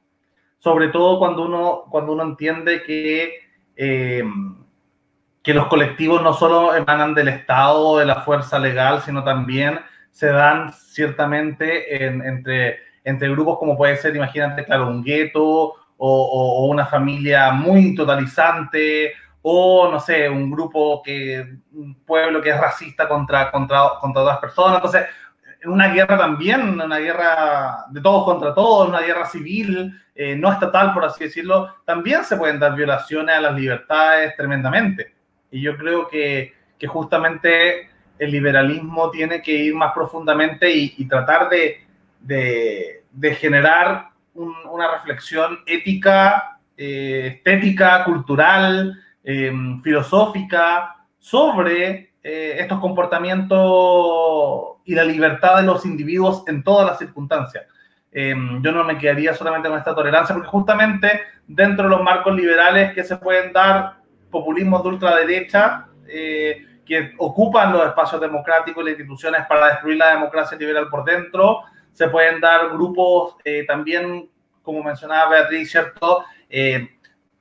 Sobre 0.58 0.88
todo 0.88 1.18
cuando 1.18 1.46
uno, 1.46 1.84
cuando 1.90 2.12
uno 2.12 2.24
entiende 2.24 2.82
que, 2.82 3.34
eh, 3.76 4.24
que 5.42 5.54
los 5.54 5.66
colectivos 5.66 6.22
no 6.22 6.32
solo 6.32 6.74
emanan 6.74 7.14
del 7.14 7.28
Estado, 7.28 7.98
de 7.98 8.06
la 8.06 8.22
fuerza 8.22 8.58
legal, 8.58 9.02
sino 9.02 9.22
también 9.22 9.78
se 10.10 10.28
dan 10.28 10.72
ciertamente 10.72 12.06
entre, 12.06 12.78
entre 13.04 13.28
grupos 13.28 13.58
como 13.58 13.76
puede 13.76 13.96
ser, 13.96 14.16
imagínate, 14.16 14.64
claro, 14.64 14.88
un 14.88 15.04
gueto 15.04 15.44
o, 15.46 15.74
o 15.98 16.66
una 16.66 16.86
familia 16.86 17.52
muy 17.52 17.94
totalizante 17.94 19.12
o 19.46 19.90
no 19.90 20.00
sé, 20.00 20.26
un 20.26 20.50
grupo 20.50 21.02
que, 21.02 21.58
un 21.72 22.02
pueblo 22.06 22.40
que 22.40 22.48
es 22.48 22.58
racista 22.58 23.06
contra, 23.06 23.50
contra, 23.50 23.90
contra 24.00 24.22
otras 24.22 24.38
personas. 24.38 24.76
Entonces, 24.76 25.04
en 25.60 25.70
una 25.70 25.88
guerra 25.88 26.16
también, 26.16 26.80
una 26.80 26.96
guerra 26.96 27.84
de 27.90 28.00
todos 28.00 28.24
contra 28.24 28.54
todos, 28.54 28.88
una 28.88 29.02
guerra 29.02 29.26
civil, 29.26 30.00
eh, 30.14 30.34
no 30.34 30.50
estatal, 30.50 30.94
por 30.94 31.04
así 31.04 31.24
decirlo, 31.24 31.74
también 31.84 32.24
se 32.24 32.38
pueden 32.38 32.58
dar 32.58 32.74
violaciones 32.74 33.36
a 33.36 33.40
las 33.42 33.54
libertades 33.54 34.34
tremendamente. 34.34 35.14
Y 35.50 35.60
yo 35.60 35.76
creo 35.76 36.08
que, 36.08 36.54
que 36.78 36.86
justamente 36.86 37.90
el 38.18 38.30
liberalismo 38.30 39.10
tiene 39.10 39.42
que 39.42 39.52
ir 39.52 39.74
más 39.74 39.92
profundamente 39.92 40.70
y, 40.70 41.06
tratar 41.06 41.50
de, 41.50 41.83
de, 42.26 43.04
de 43.12 43.34
generar 43.34 44.10
una 44.34 44.90
reflexión 44.90 45.60
ética, 45.66 46.58
eh, 46.76 47.36
estética, 47.36 48.04
cultural, 48.04 48.98
Em, 49.26 49.80
filosófica 49.80 50.96
sobre 51.18 52.12
eh, 52.22 52.56
estos 52.58 52.78
comportamientos 52.78 54.76
y 54.84 54.94
la 54.94 55.02
libertad 55.02 55.56
de 55.56 55.62
los 55.62 55.86
individuos 55.86 56.44
en 56.46 56.62
todas 56.62 56.86
las 56.86 56.98
circunstancias. 56.98 57.64
Em, 58.12 58.62
yo 58.62 58.70
no 58.70 58.84
me 58.84 58.98
quedaría 58.98 59.32
solamente 59.32 59.70
con 59.70 59.78
esta 59.78 59.94
tolerancia, 59.94 60.34
porque 60.34 60.50
justamente 60.50 61.22
dentro 61.46 61.84
de 61.84 61.90
los 61.96 62.02
marcos 62.02 62.36
liberales 62.36 62.92
que 62.92 63.02
se 63.02 63.16
pueden 63.16 63.54
dar 63.54 63.94
populismos 64.30 64.82
de 64.82 64.88
ultraderecha, 64.90 65.86
eh, 66.06 66.66
que 66.84 67.14
ocupan 67.16 67.72
los 67.72 67.86
espacios 67.86 68.20
democráticos 68.20 68.82
y 68.82 68.90
las 68.90 68.98
instituciones 68.98 69.46
para 69.46 69.68
destruir 69.68 69.96
la 69.96 70.10
democracia 70.10 70.58
liberal 70.58 70.88
por 70.90 71.02
dentro, 71.06 71.62
se 71.94 72.08
pueden 72.08 72.40
dar 72.40 72.68
grupos 72.70 73.36
eh, 73.44 73.64
también, 73.66 74.28
como 74.62 74.82
mencionaba 74.82 75.30
Beatriz, 75.30 75.70
¿cierto? 75.70 76.24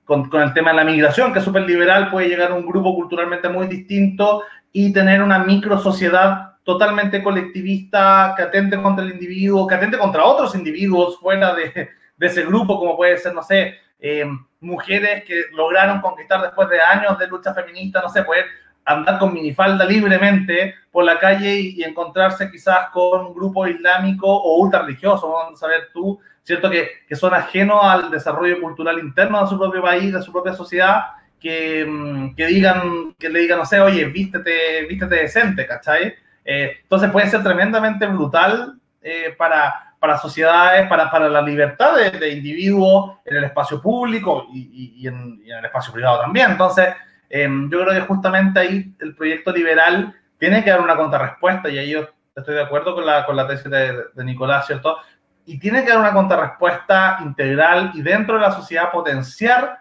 con, 0.06 0.30
el 0.42 0.54
tema 0.54 0.72
de 0.72 0.78
la 0.78 0.84
migración, 0.84 1.34
que 1.34 1.40
es 1.40 1.46
súper 1.46 1.64
liberal, 1.64 2.10
puede 2.10 2.30
llegar 2.30 2.52
a 2.52 2.56
un 2.56 2.66
grupo 2.66 2.96
culturalmente 2.96 3.50
muy 3.50 3.68
distinto 3.68 4.44
y 4.72 4.94
tener 4.94 5.22
una 5.22 5.40
micro 5.40 5.78
sociedad 5.78 6.54
totalmente 6.64 7.22
colectivista 7.22 8.34
que 8.38 8.44
atente 8.44 8.82
contra 8.82 9.04
el 9.04 9.12
individuo, 9.12 9.68
que 9.68 9.76
atente 9.76 9.98
contra 9.98 10.24
otros 10.24 10.56
individuos 10.56 11.20
fuera 11.20 11.54
de, 11.54 11.90
de 12.18 12.28
ese 12.28 12.46
grupo, 12.46 12.80
como 12.80 12.96
puede 12.96 13.18
ser, 13.18 13.34
no 13.34 13.44
sé, 13.44 13.76
eh, 14.00 14.26
mujeres 14.60 15.24
que 15.24 15.46
lograron 15.54 16.02
conquistar 16.02 16.42
después 16.42 16.70
de 16.70 16.82
años 16.82 17.18
de 17.18 17.28
lucha 17.28 17.54
feminista, 17.54 18.02
no 18.02 18.10
sé, 18.10 18.24
poder 18.24 18.46
andar 18.86 19.20
con 19.20 19.34
minifalda 19.34 19.86
libremente 19.86 20.76
por 20.92 21.04
la 21.04 21.20
calle 21.20 21.60
y, 21.60 21.84
encontrarse 21.84 22.52
quizás 22.52 22.90
con 22.92 23.28
un 23.28 23.34
grupo 23.34 23.68
islámico 23.68 24.28
o 24.28 24.58
ultra 24.60 24.82
religioso, 24.82 25.32
vamos 25.32 25.54
a 25.54 25.66
saber 25.66 25.90
tú, 25.94 26.20
¿cierto? 26.44 26.70
Que, 26.70 26.90
que, 27.08 27.16
son 27.16 27.34
ajenos 27.34 27.80
al 27.82 28.12
desarrollo 28.12 28.60
cultural 28.62 29.00
interno 29.00 29.42
de 29.42 29.48
su 29.48 29.58
propio 29.58 29.82
país, 29.82 30.14
de 30.14 30.22
su 30.22 30.32
propia 30.32 30.54
sociedad, 30.54 31.04
que, 31.40 31.86
mm, 31.86 32.36
que 32.36 32.46
digan, 32.48 33.16
que 33.18 33.30
le 33.30 33.40
digan, 33.40 33.60
no 33.60 33.66
sé, 33.66 33.80
oye, 33.80 34.06
vístete, 34.06 34.86
vístete 34.88 35.16
decente, 35.16 35.66
¿cachai? 35.66 36.14
Eh, 36.46 36.78
entonces 36.84 37.10
puede 37.12 37.28
ser 37.28 37.44
tremendamente 37.44 38.06
brutal 38.06 38.80
eh, 39.02 39.34
para, 39.38 39.96
para 40.00 40.18
sociedades, 40.18 40.88
para, 40.88 41.10
para 41.10 41.30
la 41.30 41.42
libertad 41.42 41.96
de, 41.96 42.12
de 42.12 42.30
individuos 42.32 43.18
en 43.26 43.38
el 43.38 43.44
espacio 43.46 43.82
público 43.82 44.48
y, 44.54 45.00
y, 45.00 45.08
en, 45.08 45.42
y, 45.44 45.52
en, 45.52 45.58
el 45.60 45.66
espacio 45.66 45.94
privado 45.94 46.22
también. 46.22 46.52
Entonces, 46.52 46.90
eh, 47.36 47.50
yo 47.70 47.82
creo 47.82 47.94
que 47.94 48.02
justamente 48.02 48.60
ahí 48.60 48.96
el 49.00 49.16
proyecto 49.16 49.52
liberal 49.52 50.16
tiene 50.38 50.64
que 50.64 50.70
dar 50.70 50.82
una 50.82 50.96
contrarrespuesta 50.96 51.70
y 51.70 51.78
ahí 51.78 51.92
yo 51.92 52.08
estoy 52.36 52.56
de 52.56 52.62
acuerdo 52.62 52.96
con 52.96 53.06
la, 53.06 53.26
con 53.26 53.36
la 53.36 53.48
tesis 53.48 53.70
de, 53.70 54.06
de 54.14 54.24
Nicolás, 54.24 54.68
¿cierto? 54.68 54.98
y 55.46 55.60
tiene 55.60 55.84
que 55.84 55.90
dar 55.90 56.00
una 56.00 56.14
contrarrespuesta 56.14 57.20
integral 57.22 57.92
y 57.94 58.02
dentro 58.02 58.36
de 58.36 58.42
la 58.42 58.52
sociedad 58.52 58.92
potenciar 58.92 59.80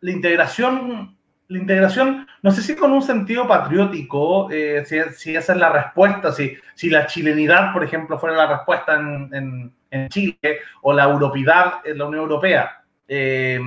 la 0.00 0.10
integración, 0.10 1.16
la 1.48 1.58
integración, 1.58 2.26
no 2.42 2.50
sé 2.50 2.62
si 2.62 2.74
con 2.74 2.92
un 2.92 3.02
sentido 3.02 3.46
patriótico, 3.46 4.50
eh, 4.50 4.84
si, 4.86 5.00
si, 5.14 5.36
esa 5.36 5.52
es 5.52 5.58
la 5.58 5.70
respuesta, 5.70 6.32
si, 6.32 6.56
si 6.74 6.90
la 6.90 7.06
chilenidad, 7.06 7.72
por 7.72 7.84
ejemplo, 7.84 8.18
fuera 8.18 8.36
la 8.36 8.56
respuesta 8.56 8.94
en, 8.94 9.72
en, 9.90 10.08
Chile, 10.08 10.60
o 10.80 10.92
la 10.92 11.04
europeidad 11.04 11.74
en 11.84 11.98
la 11.98 12.06
Unión 12.06 12.22
Europea, 12.22 12.82
eh, 13.06 13.60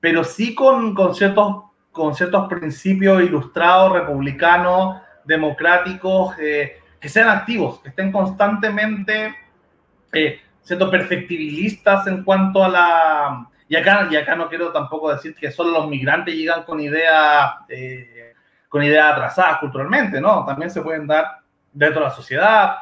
pero 0.00 0.24
sí 0.24 0.54
con, 0.54 0.94
con, 0.94 1.14
ciertos, 1.14 1.64
con 1.92 2.14
ciertos 2.14 2.48
principios 2.48 3.22
ilustrados, 3.22 3.92
republicanos, 3.92 5.00
democráticos, 5.24 6.36
eh, 6.38 6.78
que 7.00 7.08
sean 7.08 7.28
activos, 7.28 7.80
que 7.80 7.88
estén 7.88 8.12
constantemente 8.12 9.34
eh, 10.12 10.40
siendo 10.62 10.90
perfectibilistas 10.90 12.06
en 12.06 12.22
cuanto 12.22 12.64
a 12.64 12.68
la... 12.68 13.46
Y 13.68 13.76
acá, 13.76 14.08
y 14.10 14.16
acá 14.16 14.34
no 14.34 14.48
quiero 14.48 14.72
tampoco 14.72 15.12
decir 15.12 15.34
que 15.34 15.50
solo 15.50 15.70
los 15.70 15.88
migrantes 15.88 16.34
llegan 16.34 16.64
con 16.64 16.80
ideas 16.80 17.52
eh, 17.68 18.30
con 18.70 18.84
ideas 18.84 19.12
atrasadas 19.12 19.58
culturalmente, 19.58 20.20
¿no? 20.20 20.44
También 20.46 20.70
se 20.70 20.80
pueden 20.80 21.06
dar 21.08 21.40
dentro 21.72 22.00
de 22.00 22.08
la 22.08 22.14
sociedad. 22.14 22.76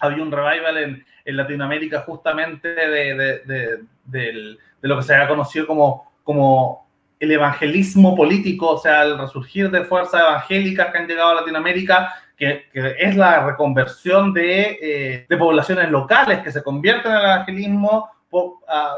Había 0.00 0.22
un 0.22 0.32
revival 0.32 0.78
en, 0.78 1.06
en 1.26 1.36
Latinoamérica 1.36 2.00
justamente 2.00 2.68
de, 2.68 3.42
de, 3.44 3.80
de, 4.04 4.58
lo 4.80 4.96
que 4.96 5.02
se 5.02 5.14
ha 5.14 5.28
conocido 5.28 5.66
como, 5.66 6.10
como 6.24 6.85
el 7.18 7.32
evangelismo 7.32 8.14
político, 8.14 8.72
o 8.72 8.78
sea, 8.78 9.02
el 9.02 9.18
resurgir 9.18 9.70
de 9.70 9.84
fuerzas 9.84 10.20
evangélicas 10.20 10.90
que 10.90 10.98
han 10.98 11.06
llegado 11.06 11.30
a 11.30 11.34
Latinoamérica, 11.36 12.14
que, 12.36 12.66
es 12.72 13.16
la 13.16 13.46
reconversión 13.46 14.32
de, 14.34 14.78
eh, 14.80 15.26
de, 15.28 15.36
poblaciones 15.36 15.90
locales 15.90 16.40
que 16.40 16.52
se 16.52 16.62
convierten 16.62 17.12
en 17.12 17.18
el 17.18 17.24
evangelismo 17.24 18.10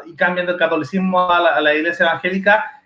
y 0.06 0.16
cambian 0.16 0.46
del 0.46 0.56
catolicismo 0.56 1.30
a 1.30 1.60
la, 1.60 1.74
iglesia 1.74 2.06
evangélica. 2.06 2.82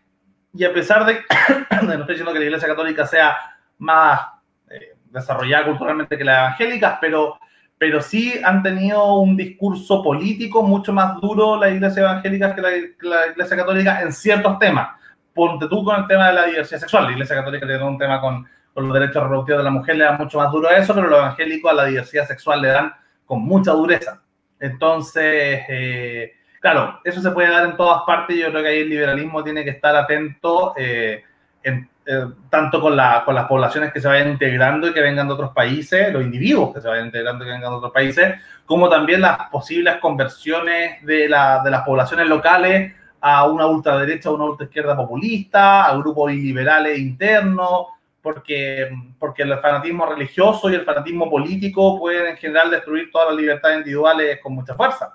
Y 0.52 0.64
a 0.64 0.72
pesar 0.74 1.06
de, 1.06 1.14
no 1.82 1.92
estoy 1.92 2.06
diciendo 2.08 2.32
que 2.32 2.40
la 2.40 2.44
iglesia 2.44 2.68
católica 2.68 3.06
sea 3.06 3.36
más 3.78 4.20
eh, 4.68 4.94
desarrollada 5.06 5.64
culturalmente 5.64 6.18
que 6.18 6.24
la 6.24 6.40
evangélica, 6.46 6.98
pero, 7.00 7.38
pero 7.78 8.02
sí 8.02 8.38
han 8.44 8.62
tenido 8.62 9.14
un 9.14 9.34
discurso 9.34 10.02
político 10.02 10.62
mucho 10.62 10.92
más 10.92 11.18
duro 11.18 11.58
la 11.58 11.70
iglesia 11.70 12.02
evangélica 12.02 12.54
que 12.54 12.60
la, 12.60 12.70
la 13.00 13.26
iglesia 13.28 13.56
católica 13.56 14.02
en 14.02 14.12
ciertos 14.12 14.58
temas 14.58 14.88
ponte 15.34 15.68
tú 15.68 15.84
con 15.84 16.00
el 16.00 16.06
tema 16.06 16.28
de 16.28 16.34
la 16.34 16.46
diversidad 16.46 16.80
sexual. 16.80 17.06
La 17.06 17.12
Iglesia 17.12 17.36
Católica 17.36 17.66
tiene 17.66 17.82
un 17.82 17.98
tema 17.98 18.20
con, 18.20 18.46
los 18.74 18.94
derechos 18.94 19.22
reproductivos 19.22 19.58
de 19.58 19.64
la 19.64 19.70
mujer, 19.70 19.96
le 19.96 20.04
da 20.04 20.12
mucho 20.12 20.38
más 20.38 20.50
duro 20.50 20.68
a 20.68 20.76
eso, 20.76 20.94
pero 20.94 21.06
los 21.06 21.18
evangélicos 21.18 21.70
a 21.70 21.74
la 21.74 21.84
diversidad 21.84 22.26
sexual 22.26 22.62
le 22.62 22.68
dan 22.68 22.94
con 23.26 23.42
mucha 23.42 23.72
dureza. 23.72 24.22
Entonces, 24.58 25.60
eh, 25.68 26.32
claro, 26.58 27.00
eso 27.04 27.20
se 27.20 27.30
puede 27.32 27.50
dar 27.50 27.66
en 27.66 27.76
todas 27.76 28.02
partes. 28.06 28.36
Yo 28.36 28.50
creo 28.50 28.62
que 28.62 28.68
ahí 28.70 28.80
el 28.80 28.88
liberalismo 28.88 29.44
tiene 29.44 29.62
que 29.62 29.70
estar 29.70 29.94
atento, 29.94 30.72
eh, 30.78 31.22
eh, 31.64 32.26
tanto 32.48 32.80
con, 32.80 32.96
la, 32.96 33.22
con 33.26 33.34
las 33.34 33.44
poblaciones 33.44 33.92
que 33.92 34.00
se 34.00 34.08
vayan 34.08 34.30
integrando 34.30 34.88
y 34.88 34.94
que 34.94 35.02
vengan 35.02 35.28
de 35.28 35.34
otros 35.34 35.52
países, 35.52 36.10
los 36.12 36.22
individuos 36.22 36.74
que 36.74 36.80
se 36.80 36.88
vayan 36.88 37.06
integrando 37.06 37.44
y 37.44 37.48
que 37.48 37.52
vengan 37.52 37.70
de 37.70 37.76
otros 37.76 37.92
países, 37.92 38.40
como 38.64 38.88
también 38.88 39.20
las 39.20 39.50
posibles 39.50 39.98
conversiones 39.98 41.04
de, 41.04 41.28
la, 41.28 41.62
de 41.62 41.70
las 41.70 41.82
poblaciones 41.82 42.26
locales 42.26 42.94
a 43.22 43.46
una 43.46 43.66
ultraderecha 43.66 44.30
o 44.30 44.34
una 44.34 44.46
ultraizquierda 44.46 44.96
populista, 44.96 45.86
a 45.86 45.96
grupos 45.96 46.32
liberales 46.32 46.98
internos, 46.98 47.86
porque, 48.20 48.90
porque 49.18 49.42
el 49.44 49.58
fanatismo 49.60 50.06
religioso 50.06 50.68
y 50.68 50.74
el 50.74 50.84
fanatismo 50.84 51.30
político 51.30 51.98
pueden 52.00 52.32
en 52.32 52.36
general 52.36 52.70
destruir 52.70 53.10
todas 53.12 53.28
las 53.28 53.36
libertades 53.36 53.78
individuales 53.78 54.40
con 54.42 54.54
mucha 54.54 54.74
fuerza. 54.74 55.14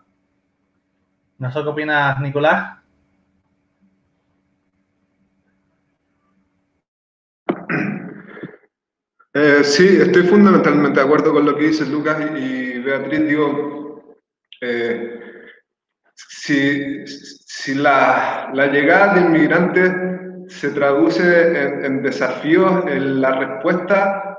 No 1.38 1.51
sé 1.51 1.62
qué 1.62 1.68
opinas, 1.68 2.20
Nicolás. 2.22 2.78
Eh, 9.34 9.64
sí, 9.64 9.97
estoy 10.01 10.24
fundamentalmente 10.24 10.99
de 10.99 11.05
acuerdo 11.05 11.32
con 11.34 11.45
lo 11.45 11.55
que 11.55 11.66
dice 11.66 11.86
Lucas 11.86 12.18
y 12.36 12.80
Beatriz. 12.80 13.28
Digo, 13.28 14.18
eh, 14.62 15.20
si, 16.16 17.03
si 17.60 17.74
la, 17.74 18.51
llegada 18.72 19.16
de 19.16 19.22
inmigrantes 19.22 19.91
se 20.47 20.70
traduce 20.70 21.86
en, 21.86 22.03
desafíos, 22.03 22.84
en 22.86 23.20
la 23.20 23.32
respuesta 23.32 24.38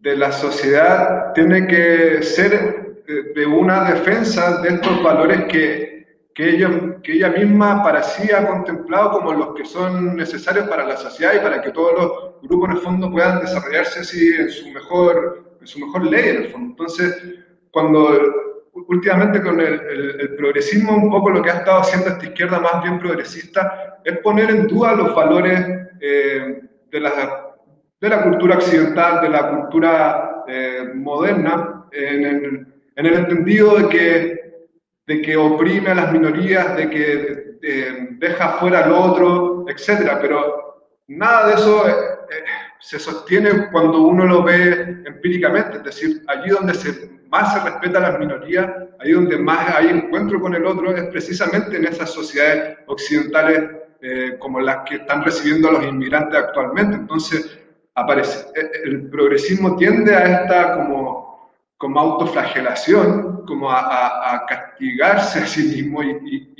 de 0.00 0.16
la 0.16 0.32
sociedad 0.32 1.34
tiene 1.34 1.66
que 1.66 2.22
ser 2.22 3.04
de 3.34 3.46
una 3.46 3.90
defensa 3.90 4.62
de 4.62 4.70
estos 4.70 5.02
valores 5.02 5.44
que, 5.44 6.22
que, 6.34 6.48
ellos, 6.48 6.70
que 7.02 7.12
ella 7.12 7.28
misma 7.28 7.82
para 7.82 8.02
sí 8.02 8.32
ha 8.32 8.46
contemplado 8.46 9.12
como 9.12 9.34
los 9.34 9.54
que 9.54 9.66
son 9.66 10.16
necesarios 10.16 10.66
para 10.66 10.86
la 10.86 10.96
sociedad 10.96 11.34
y 11.34 11.40
para 11.40 11.60
que 11.60 11.72
todos 11.72 11.92
los 11.92 12.40
grupos 12.42 12.70
en 12.70 12.76
el 12.76 12.82
fondo 12.82 13.10
puedan 13.10 13.40
desarrollarse 13.40 14.00
así 14.00 14.34
en 14.34 14.48
su 14.48 14.70
mejor, 14.70 15.56
en 15.60 15.66
su 15.66 15.78
mejor 15.78 16.06
ley. 16.06 16.50
Entonces, 16.54 17.22
cuando 17.70 18.53
últimamente 18.74 19.40
con 19.40 19.60
el, 19.60 20.34
progresismo, 20.36 20.96
un 20.96 21.10
poco 21.10 21.30
lo 21.30 21.42
que 21.42 21.50
ha 21.50 21.58
estado 21.58 21.80
haciendo 21.80 22.08
esta 22.08 22.26
izquierda 22.26 22.58
más 22.58 22.82
bien 22.82 22.98
progresista 22.98 24.00
es 24.04 24.18
poner 24.18 24.50
en 24.50 24.66
duda 24.66 24.94
los 24.94 25.14
valores 25.14 25.60
eh, 26.00 26.60
de, 26.90 27.00
la, 27.00 27.54
de 28.00 28.08
la 28.08 28.22
cultura 28.22 28.56
occidental, 28.56 29.20
de 29.22 29.28
la 29.28 29.48
cultura 29.48 30.44
eh, 30.48 30.90
moderna, 30.94 31.86
en 31.92 32.24
el, 32.24 32.66
en 32.96 33.06
el, 33.06 33.14
entendido 33.14 33.76
de 33.76 33.88
que, 33.88 34.54
de 35.06 35.22
que 35.22 35.36
oprime 35.36 35.90
a 35.90 35.94
las 35.94 36.12
minorías, 36.12 36.76
de 36.76 36.90
que 36.90 37.44
deja 38.18 38.48
fuera 38.58 38.84
al 38.84 38.92
otro, 38.92 39.64
etc. 39.68 40.18
Pero 40.20 40.90
nada 41.08 41.48
de 41.48 41.54
eso 41.54 41.88
eh, 41.88 41.92
se 42.84 42.98
sostiene 42.98 43.70
cuando 43.72 44.02
uno 44.02 44.26
lo 44.26 44.42
ve 44.42 45.02
empíricamente, 45.06 45.78
es 45.78 45.84
decir, 45.84 46.22
allí 46.28 46.50
donde 46.50 46.74
más 47.30 47.54
se 47.54 47.60
respeta 47.60 47.96
a 47.96 48.10
las 48.10 48.18
minorías, 48.18 48.70
ahí 49.00 49.12
donde 49.12 49.38
más 49.38 49.74
hay 49.74 49.88
encuentro 49.88 50.38
con 50.38 50.54
el 50.54 50.66
otro, 50.66 50.94
es 50.94 51.04
precisamente 51.04 51.78
en 51.78 51.86
esas 51.86 52.10
sociedades 52.10 52.76
occidentales 52.86 53.70
eh, 54.02 54.36
como 54.38 54.60
las 54.60 54.86
que 54.86 54.96
están 54.96 55.24
recibiendo 55.24 55.68
a 55.68 55.72
los 55.72 55.86
inmigrantes 55.86 56.38
actualmente. 56.38 56.96
Entonces, 56.96 57.58
aparece, 57.94 58.48
eh, 58.54 58.70
el 58.84 59.08
progresismo 59.08 59.76
tiende 59.76 60.14
a 60.14 60.42
esta 60.42 60.74
como, 60.74 61.50
como 61.78 62.00
autoflagelación, 62.00 63.46
como 63.46 63.70
a, 63.70 64.44
castigarse 64.46 65.38
a 65.38 65.46
sí 65.46 65.62
mismo 65.74 66.02
y, 66.02 66.52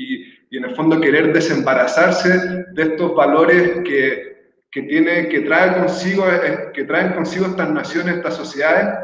y, 0.49 0.57
en 0.57 0.64
el 0.64 0.75
fondo 0.75 1.01
querer 1.01 1.35
desembarazarse 1.35 2.64
de 2.72 2.83
estos 2.83 3.14
valores 3.14 3.81
que, 3.85 4.34
que, 4.75 4.83
tiene, 4.83 5.29
que, 5.29 5.41
trae 5.41 5.79
consigo, 5.79 6.27
eh, 6.29 6.72
que 6.75 6.85
traen 6.85 7.12
consigo 7.12 7.47
estas 7.47 7.70
naciones, 7.70 8.16
estas 8.16 8.35
sociedades, 8.35 8.99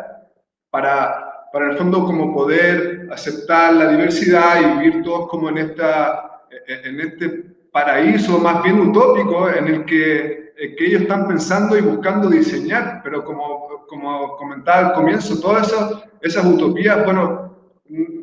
para 0.70 1.30
para 1.52 1.72
el 1.72 1.78
fondo 1.78 2.04
como 2.04 2.32
poder 2.32 3.08
aceptar 3.10 3.74
la 3.74 3.88
diversidad 3.88 4.60
y 4.60 4.78
vivir 4.78 5.02
todos 5.02 5.28
como 5.28 5.48
en, 5.48 5.58
esta, 5.58 6.42
en 6.66 7.00
este 7.00 7.28
paraíso 7.72 8.38
más 8.38 8.62
bien 8.62 8.80
utópico 8.80 9.48
en 9.48 9.66
el 9.66 9.84
que, 9.84 10.52
que 10.56 10.86
ellos 10.86 11.02
están 11.02 11.26
pensando 11.26 11.76
y 11.76 11.80
buscando 11.80 12.28
diseñar, 12.28 13.00
pero 13.02 13.24
como, 13.24 13.86
como 13.88 14.36
comentaba 14.36 14.88
al 14.88 14.92
comienzo, 14.92 15.40
todas 15.40 15.68
esas, 15.68 16.04
esas 16.20 16.44
utopías, 16.46 17.04
bueno, 17.04 17.56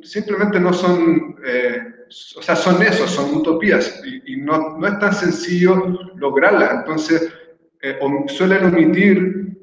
simplemente 0.04 0.60
no 0.60 0.72
son, 0.72 1.36
eh, 1.46 1.96
o 2.38 2.42
sea, 2.42 2.56
son 2.56 2.82
eso, 2.82 3.08
son 3.08 3.36
utopías 3.36 4.02
y, 4.26 4.38
no, 4.38 4.78
no, 4.78 4.88
es 4.88 5.00
tan 5.00 5.14
sencillo 5.14 5.76
lograrlas. 6.16 6.76
Entonces, 6.76 7.34
eh, 7.82 8.00
suelen 8.28 8.66
omitir 8.66 9.58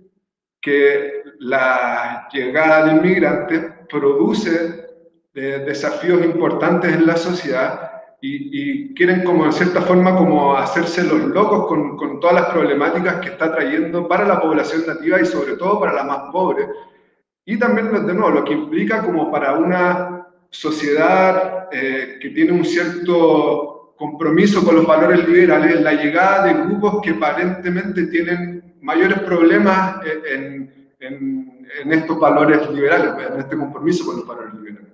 que 0.61 1.23
la 1.41 2.29
llegada 2.33 2.87
de 2.87 2.93
inmigrantes 2.93 3.65
produce 3.89 4.87
eh, 5.35 5.65
desafíos 5.67 6.25
importantes 6.25 6.95
en 6.95 7.07
la 7.07 7.17
sociedad 7.17 7.91
y, 8.21 8.95
quieren 8.95 9.23
como 9.23 9.45
en 9.45 9.53
cierta 9.53 9.83
forma 9.83 10.17
como 10.17 10.57
hacerse 10.57 11.05
los 11.05 11.21
locos 11.25 11.67
con, 11.67 11.97
con, 11.97 12.21
todas 12.21 12.37
las 12.37 12.47
problemáticas 12.47 13.17
que 13.17 13.29
está 13.29 13.53
trayendo 13.53 14.09
para 14.09 14.25
la 14.25 14.41
población 14.41 14.85
nativa 14.87 15.21
y 15.21 15.27
sobre 15.27 15.57
todo 15.57 15.79
para 15.81 15.93
la 15.93 16.05
más 16.05 16.31
pobre. 16.33 16.67
Y 17.45 17.59
también, 17.59 17.93
de 17.93 18.15
nuevo, 18.15 18.31
lo 18.31 18.45
que 18.45 18.55
implica 18.55 19.03
como 19.03 19.31
para 19.31 19.55
una 19.55 20.14
sociedad 20.55 21.69
eh, 21.73 22.19
que 22.21 22.31
tiene 22.31 22.53
un 22.53 22.65
cierto 22.65 23.95
compromiso 23.97 24.65
con 24.65 24.77
los 24.77 24.87
valores 24.87 25.27
liberales, 25.29 25.81
la 25.81 25.93
llegada 25.93 26.47
de 26.47 26.55
grupos 26.55 27.01
que 27.03 27.11
aparentemente 27.11 28.07
tienen 28.07 28.75
mayores 28.81 29.21
problemas 29.21 30.05
eh, 30.05 30.23
en 30.31 30.85
en, 31.07 31.93
estos 31.93 32.19
valores 32.19 32.69
liberales, 32.71 33.13
pues, 33.15 33.31
en 33.31 33.41
este 33.41 33.57
compromiso 33.57 34.05
con 34.05 34.17
los 34.17 34.27
valores 34.27 34.55
liberales. 34.55 34.93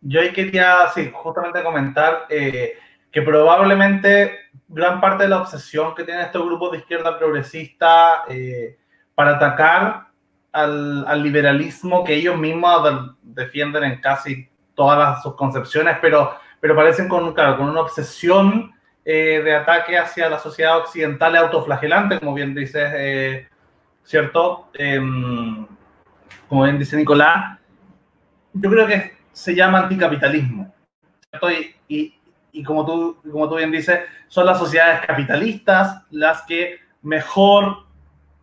Yo 0.00 0.20
ahí 0.20 0.32
quería, 0.32 0.88
sí, 0.94 1.10
justamente 1.12 1.62
comentar 1.62 2.26
eh, 2.28 2.74
que 3.10 3.22
probablemente 3.22 4.36
gran 4.68 5.00
parte 5.00 5.24
de 5.24 5.30
la 5.30 5.42
obsesión 5.42 5.94
que 5.94 6.04
tienen 6.04 6.24
estos 6.24 6.44
grupos 6.44 6.72
de 6.72 6.78
izquierda 6.78 7.18
progresista 7.18 8.24
eh, 8.28 8.78
para 9.14 9.36
atacar 9.36 10.08
al, 10.50 11.06
al, 11.06 11.22
liberalismo 11.22 12.04
que 12.04 12.14
ellos 12.14 12.36
mismos 12.36 13.14
defienden 13.34 13.84
en 13.84 14.00
casi 14.00 14.48
todas 14.74 15.22
sus 15.22 15.34
concepciones, 15.34 15.98
pero, 16.00 16.34
pero 16.60 16.74
parecen 16.74 17.08
con, 17.08 17.32
claro, 17.34 17.56
con 17.56 17.68
una 17.68 17.80
obsesión 17.80 18.72
eh, 19.04 19.40
de 19.44 19.54
ataque 19.54 19.98
hacia 19.98 20.30
la 20.30 20.38
sociedad 20.38 20.78
occidental 20.78 21.36
autoflagelante, 21.36 22.18
como 22.18 22.34
bien 22.34 22.54
dices, 22.54 23.46
¿cierto? 24.04 24.68
Em, 24.74 25.66
como 26.48 26.64
bien 26.64 26.78
dice 26.78 26.96
Nicolás, 26.96 27.58
yo 28.52 28.70
creo 28.70 28.86
que 28.86 29.16
se 29.32 29.54
llama 29.54 29.80
anticapitalismo. 29.80 30.72
Y, 31.88 32.14
y, 32.52 32.62
como, 32.62 32.84
tú, 32.84 33.18
como 33.30 33.48
tú 33.48 33.56
bien 33.56 33.72
dices, 33.72 34.00
son 34.28 34.46
las 34.46 34.58
sociedades 34.58 35.06
capitalistas 35.06 36.02
las 36.10 36.42
que 36.42 36.78
mejor, 37.00 37.86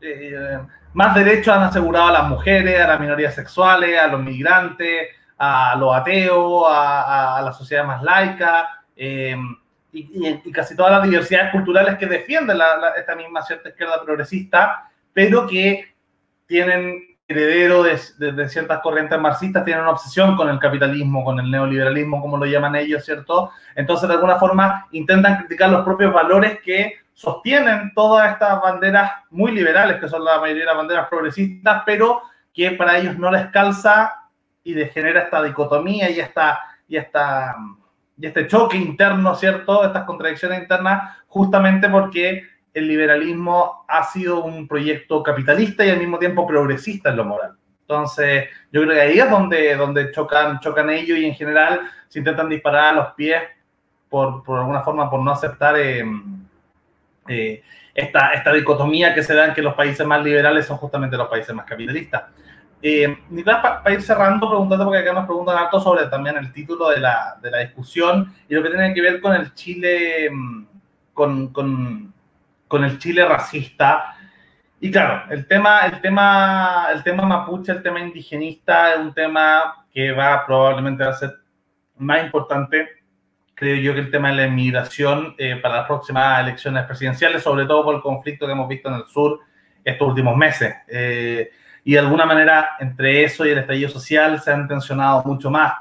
eh, 0.01 0.59
más 0.93 1.15
derechos 1.15 1.55
han 1.55 1.63
asegurado 1.63 2.07
a 2.07 2.11
las 2.11 2.29
mujeres, 2.29 2.79
a 2.79 2.87
las 2.87 2.99
minorías 2.99 3.35
sexuales, 3.35 3.99
a 3.99 4.07
los 4.07 4.21
migrantes, 4.21 5.09
a 5.37 5.75
los 5.77 5.95
ateos, 5.95 6.65
a, 6.67 7.41
la 7.43 7.53
sociedad 7.53 7.85
más 7.85 8.03
laica. 8.03 8.83
Em, 8.95 9.55
y, 9.91 10.51
casi 10.51 10.75
todas 10.75 10.91
las 10.91 11.03
diversidades 11.03 11.51
culturales 11.51 11.97
que 11.97 12.05
defienden 12.05 12.59
esta 12.97 13.15
misma 13.15 13.41
cierta 13.41 13.69
izquierda 13.69 14.03
progresista, 14.03 14.89
pero 15.13 15.47
que 15.47 15.95
tienen 16.45 17.09
heredero 17.27 17.83
de, 17.83 17.99
de, 18.31 18.49
ciertas 18.49 18.79
corrientes 18.79 19.19
marxistas, 19.19 19.63
tienen 19.63 19.83
una 19.83 19.91
obsesión 19.91 20.35
con 20.35 20.49
el 20.49 20.57
capitalismo, 20.57 21.23
con 21.23 21.39
el 21.39 21.49
neoliberalismo, 21.49 22.21
como 22.21 22.37
lo 22.37 22.45
llaman 22.45 22.75
ellos, 22.75 23.05
¿cierto? 23.05 23.51
Entonces, 23.75 24.09
de 24.09 24.15
alguna 24.15 24.37
forma, 24.37 24.87
intentan 24.91 25.37
criticar 25.37 25.69
los 25.69 25.85
propios 25.85 26.11
valores 26.11 26.59
que 26.61 26.95
sostienen 27.19 27.91
todas 27.93 28.31
estas 28.31 28.61
banderas 28.61 29.11
muy 29.29 29.51
liberales, 29.51 29.99
que 29.99 30.07
son 30.07 30.23
la 30.23 30.39
mayoría 30.39 30.61
de 30.61 30.67
las 30.67 30.77
banderas 30.77 31.09
progresistas, 31.09 31.83
pero 31.85 32.21
que 32.53 32.71
para 32.71 32.97
ellos 32.97 33.17
no 33.17 33.29
les 33.29 33.47
calza 33.47 34.29
y 34.63 34.73
les 34.73 34.93
genera 34.93 35.23
esta 35.23 35.43
dicotomía 35.43 36.09
y, 36.09 36.21
esta, 36.21 36.61
y, 36.87 36.95
esta, 36.95 37.57
y 38.17 38.25
este 38.25 38.47
choque 38.47 38.77
interno, 38.77 39.35
¿cierto? 39.35 39.83
Estas 39.83 40.05
contradicciones 40.05 40.61
internas, 40.61 41.17
justamente 41.27 41.89
porque 41.89 42.43
el 42.73 42.87
liberalismo 42.87 43.83
ha 43.89 44.05
sido 44.05 44.45
un 44.45 44.65
proyecto 44.65 45.21
capitalista 45.21 45.85
y 45.85 45.89
al 45.89 45.99
mismo 45.99 46.19
tiempo 46.19 46.47
progresista 46.47 47.09
en 47.09 47.17
lo 47.17 47.25
moral. 47.25 47.57
Entonces, 47.81 48.45
yo 48.71 48.83
creo 48.83 48.93
que 48.93 49.01
ahí 49.01 49.19
es 49.19 49.29
donde, 49.29 49.75
donde 49.75 50.11
chocan, 50.13 50.61
chocan 50.61 50.89
ellos 50.89 51.17
y 51.17 51.25
en 51.25 51.35
general 51.35 51.81
se 52.07 52.19
intentan 52.19 52.47
disparar 52.47 52.93
a 52.93 52.93
los 52.93 53.07
pies 53.15 53.43
por, 54.07 54.41
por 54.41 54.59
alguna 54.59 54.83
forma, 54.83 55.09
por 55.09 55.19
no 55.19 55.31
aceptar 55.31 55.77
eh, 55.77 56.05
eh, 57.29 57.63
esta, 57.93 58.31
esta 58.33 58.51
dicotomía 58.53 59.13
que 59.13 59.23
se 59.23 59.33
da 59.33 59.45
en 59.45 59.53
que 59.53 59.61
los 59.61 59.73
países 59.75 60.05
más 60.05 60.23
liberales 60.23 60.65
son 60.65 60.77
justamente 60.77 61.17
los 61.17 61.27
países 61.27 61.53
más 61.55 61.65
capitalistas. 61.65 62.23
Eh, 62.81 63.17
Nicolás, 63.29 63.59
para 63.61 63.93
ir 63.93 64.01
cerrando, 64.01 64.49
preguntando, 64.49 64.85
porque 64.85 64.99
acá 64.99 65.13
nos 65.13 65.25
preguntan 65.25 65.57
harto 65.57 65.81
sobre 65.81 66.05
también 66.05 66.37
el 66.37 66.53
título 66.53 66.89
de 66.89 66.99
la, 66.99 67.37
de 67.41 67.51
la 67.51 67.59
discusión 67.59 68.33
y 68.47 68.55
lo 68.55 68.63
que 68.63 68.69
tiene 68.69 68.93
que 68.93 69.01
ver 69.01 69.19
con 69.19 69.35
el 69.35 69.53
Chile, 69.53 70.29
mm, 70.31 70.65
con, 71.13 71.49
con, 71.49 72.13
con, 72.67 72.83
el 72.85 72.97
Chile 72.97 73.25
racista. 73.25 74.15
Y 74.79 74.91
claro, 74.91 75.29
el 75.29 75.45
tema, 75.45 75.85
el, 75.87 75.99
tema, 75.99 76.87
el 76.93 77.03
tema 77.03 77.23
mapuche, 77.23 77.73
el 77.73 77.83
tema 77.83 77.99
indigenista, 77.99 78.93
es 78.93 78.99
un 78.99 79.13
tema 79.13 79.85
que 79.91 80.13
va 80.13 80.45
probablemente 80.45 81.03
a 81.03 81.11
ser 81.11 81.33
más 81.97 82.23
importante 82.23 82.98
creo 83.59 83.75
yo 83.75 83.93
que 83.93 83.99
el 83.99 84.09
tema 84.09 84.29
de 84.29 84.35
la 84.35 84.47
inmigración 84.47 85.35
eh, 85.37 85.57
para 85.57 85.77
las 85.77 85.85
próximas 85.85 86.39
elecciones 86.39 86.85
presidenciales, 86.85 87.43
sobre 87.43 87.65
todo 87.65 87.83
por 87.83 87.95
el 87.95 88.01
conflicto 88.01 88.45
que 88.45 88.53
hemos 88.53 88.69
visto 88.69 88.87
en 88.87 88.95
el 88.95 89.05
sur 89.05 89.41
estos 89.83 90.07
últimos 90.07 90.37
meses. 90.37 90.73
Eh, 90.87 91.51
y 91.83 91.93
de 91.93 91.99
alguna 91.99 92.25
manera, 92.25 92.77
entre 92.79 93.25
eso 93.25 93.45
y 93.45 93.49
el 93.49 93.57
estallido 93.57 93.89
social, 93.89 94.39
se 94.39 94.53
han 94.53 94.65
tensionado 94.65 95.23
mucho 95.25 95.51
más. 95.51 95.73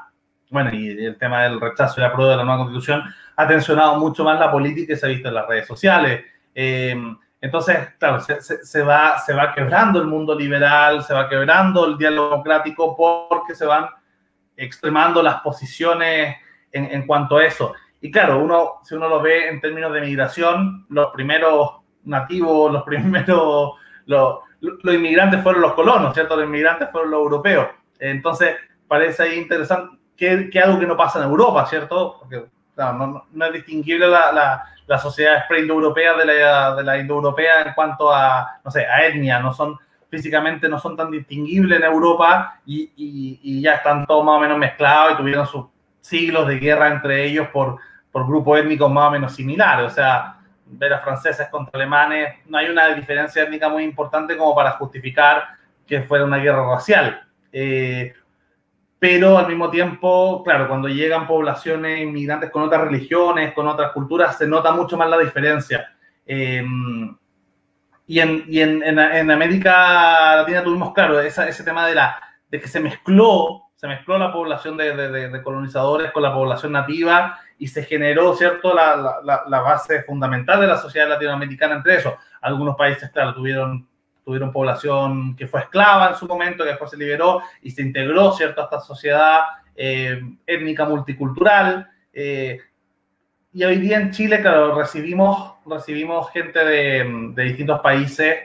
Bueno, 0.51 0.75
y 0.75 1.05
el 1.05 1.17
tema 1.19 1.45
del 1.45 1.61
rechazo 1.61 2.01
y 2.01 2.03
la 2.03 2.13
prueba 2.13 2.33
de 2.33 2.39
la 2.39 2.45
nueva 2.45 2.65
constitución 2.65 3.03
ha 3.37 3.47
tensionado 3.47 3.97
mucho 4.01 4.25
más 4.25 4.41
la 4.41 4.51
política 4.51 4.95
que 4.95 4.97
se 4.97 5.07
ha 5.07 5.11
visto 5.11 5.29
en 5.29 5.35
las 5.35 5.47
redes 5.47 5.69
sociales. 5.69 6.25
Eh, 6.55 6.97
entonces, 7.41 7.91
claro, 7.99 8.19
se, 8.19 8.41
se, 8.41 8.83
va, 8.83 9.19
se 9.21 9.33
va 9.35 9.55
quebrando 9.55 10.01
el 10.01 10.09
mundo 10.09 10.35
liberal, 10.35 11.05
se 11.05 11.15
va 11.15 11.29
quebrando 11.29 11.87
el 11.87 11.97
diálogo 11.97 12.31
democrático 12.31 12.97
porque 12.97 13.55
se 13.55 13.67
van 13.67 13.87
extremando 14.57 15.23
las 15.23 15.37
posiciones 15.43 16.39
en, 16.73 17.07
cuanto 17.07 17.37
a 17.37 17.45
eso. 17.45 17.75
Y 18.01 18.11
claro, 18.11 18.39
uno, 18.39 18.81
si 18.85 18.95
uno 18.95 19.09
lo 19.09 19.21
ve 19.21 19.49
en 19.49 19.61
términos 19.61 19.93
de 19.93 20.01
migración, 20.01 20.87
los 20.89 21.09
primeros 21.13 21.77
nativos, 22.05 22.73
los 22.73 22.83
primeros, 22.85 23.73
los, 24.07 24.39
los 24.61 24.95
inmigrantes 24.95 25.43
fueron 25.43 25.63
los 25.63 25.75
colonos, 25.75 26.15
¿cierto? 26.15 26.37
Los 26.37 26.45
inmigrantes 26.47 26.91
fueron 26.91 27.11
los 27.11 27.21
europeos. 27.21 27.69
Entonces, 27.99 28.57
parece 28.87 29.25
ahí 29.25 29.39
interesante 29.39 29.97
que, 30.17 30.51
que 30.51 30.61
algo 30.61 30.79
que 30.79 30.87
no 30.87 30.97
pasa 30.97 31.19
en 31.19 31.29
Europa, 31.29 31.67
¿cierto? 31.67 32.19
Porque 32.21 32.45
no, 32.77 33.27
no, 33.33 33.45
es 33.47 33.53
distinguible 33.53 34.07
la, 34.07 34.33
la, 34.33 34.65
la 34.87 34.99
sociedad 34.99 35.47
pre-indoeuropea 35.49 36.17
de 36.17 36.25
la, 36.25 36.75
de 36.77 36.85
la 36.85 36.99
indoeuropea 36.99 37.63
en 37.63 37.75
cuanto 37.75 38.13
a, 38.13 38.61
no 38.65 38.71
sé, 38.71 38.87
a 38.87 39.07
etnia, 39.07 39.41
no 39.41 39.53
son 39.53 39.79
físicamente 40.11 40.69
no 40.69 40.79
son 40.79 40.97
tan 40.97 41.11
distinguibles 41.11 41.79
en 41.79 41.85
Europa 41.85 42.61
y, 42.65 42.91
y, 42.97 43.41
y 43.43 43.61
ya 43.61 43.75
están 43.75 44.07
todos 44.07 44.25
más 44.25 44.37
o 44.37 44.41
menos 44.41 44.59
mezclados 44.59 45.13
y 45.13 45.17
tuvieron 45.17 45.47
sus 45.47 45.67
siglos 46.09 46.49
de 46.49 46.59
guerra 46.59 46.89
entre 46.89 47.25
ellos 47.25 47.49
por, 47.49 47.79
por 48.11 48.27
grupos 48.27 48.61
étnicos 48.61 48.91
más 48.91 49.09
o 49.09 49.11
menos 49.13 49.35
similares. 49.35 49.87
O 49.87 49.95
sea, 49.95 50.39
ver 50.67 50.93
a 50.93 51.01
franceses 51.01 51.49
contra 51.49 51.73
alemanes, 51.75 52.37
no 52.47 52.59
hay 52.59 52.69
una 52.69 52.89
diferencia 52.95 53.43
étnica 53.43 53.69
muy 53.69 53.85
importante 53.85 54.37
como 54.37 54.55
para 54.55 54.73
justificar 54.73 55.45
que 55.87 56.03
fuera 56.03 56.25
una 56.25 56.39
guerra 56.39 56.67
racial. 56.67 57.27
Eh, 57.53 58.13
pero 58.99 59.39
al 59.39 59.47
mismo 59.47 59.71
tiempo, 59.71 60.43
claro, 60.45 60.67
cuando 60.69 60.89
llegan 60.89 61.27
poblaciones 61.27 62.01
inmigrantes 62.01 62.51
con 62.51 62.63
otras 62.63 62.83
religiones, 62.83 63.55
con 63.55 63.69
otras 63.69 63.93
culturas, 63.93 64.37
se 64.37 64.47
nota 64.47 64.73
mucho 64.73 64.97
más 64.97 65.09
la 65.09 65.19
diferencia. 65.19 65.95
Eh, 66.27 66.65
y, 68.07 68.21
en, 68.21 68.45
y 68.49 68.61
en, 68.61 68.83
en, 68.83 69.31
América 69.31 70.37
Latina 70.37 70.65
tuvimos, 70.65 70.93
claro, 70.93 71.21
ese 71.21 71.63
tema 71.63 71.87
de, 71.87 71.95
la, 71.95 72.21
de 72.51 72.61
que 72.61 72.67
se 72.67 72.81
mezcló 72.81 73.68
se 73.79 73.87
mezcló 73.87 74.19
la 74.19 74.33
población 74.33 74.77
de, 74.77 74.93
de, 75.31 75.43
colonizadores 75.43 76.11
con 76.11 76.25
la 76.25 76.35
población 76.35 76.73
nativa 76.73 77.39
y 77.61 77.69
se 77.69 77.85
generó, 77.85 78.35
¿cierto?, 78.35 78.75
la, 78.75 79.21
la, 79.23 79.45
la, 79.47 79.61
base 79.61 80.03
fundamental 80.03 80.61
de 80.61 80.67
la 80.67 80.79
sociedad 80.79 81.09
latinoamericana 81.09 81.77
entre 81.77 81.95
eso. 81.95 82.17
Algunos 82.41 82.75
países, 82.75 83.09
claro, 83.13 83.35
tuvieron, 83.35 83.87
tuvieron 84.25 84.51
población 84.51 85.37
que 85.37 85.47
fue 85.47 85.61
esclava 85.61 86.09
en 86.09 86.17
su 86.17 86.27
momento, 86.27 86.65
que 86.65 86.71
después 86.71 86.91
se 86.91 86.97
liberó 86.97 87.41
y 87.63 87.71
se 87.71 87.83
integró, 87.83 88.33
¿cierto?, 88.33 88.63
a 88.63 88.65
esta 88.65 88.81
sociedad 88.81 89.43
eh, 89.77 90.23
étnica 90.45 90.85
multicultural. 90.85 91.89
Eh, 92.13 92.59
y 93.53 93.63
hoy 93.63 93.77
día 93.77 93.99
en 93.99 94.11
Chile, 94.11 94.43
claro, 94.43 94.75
recibimos, 94.75 95.55
recibimos 95.65 96.33
gente 96.33 96.65
de, 96.65 97.31
de 97.33 97.45
distintos 97.45 97.79
países, 97.79 98.39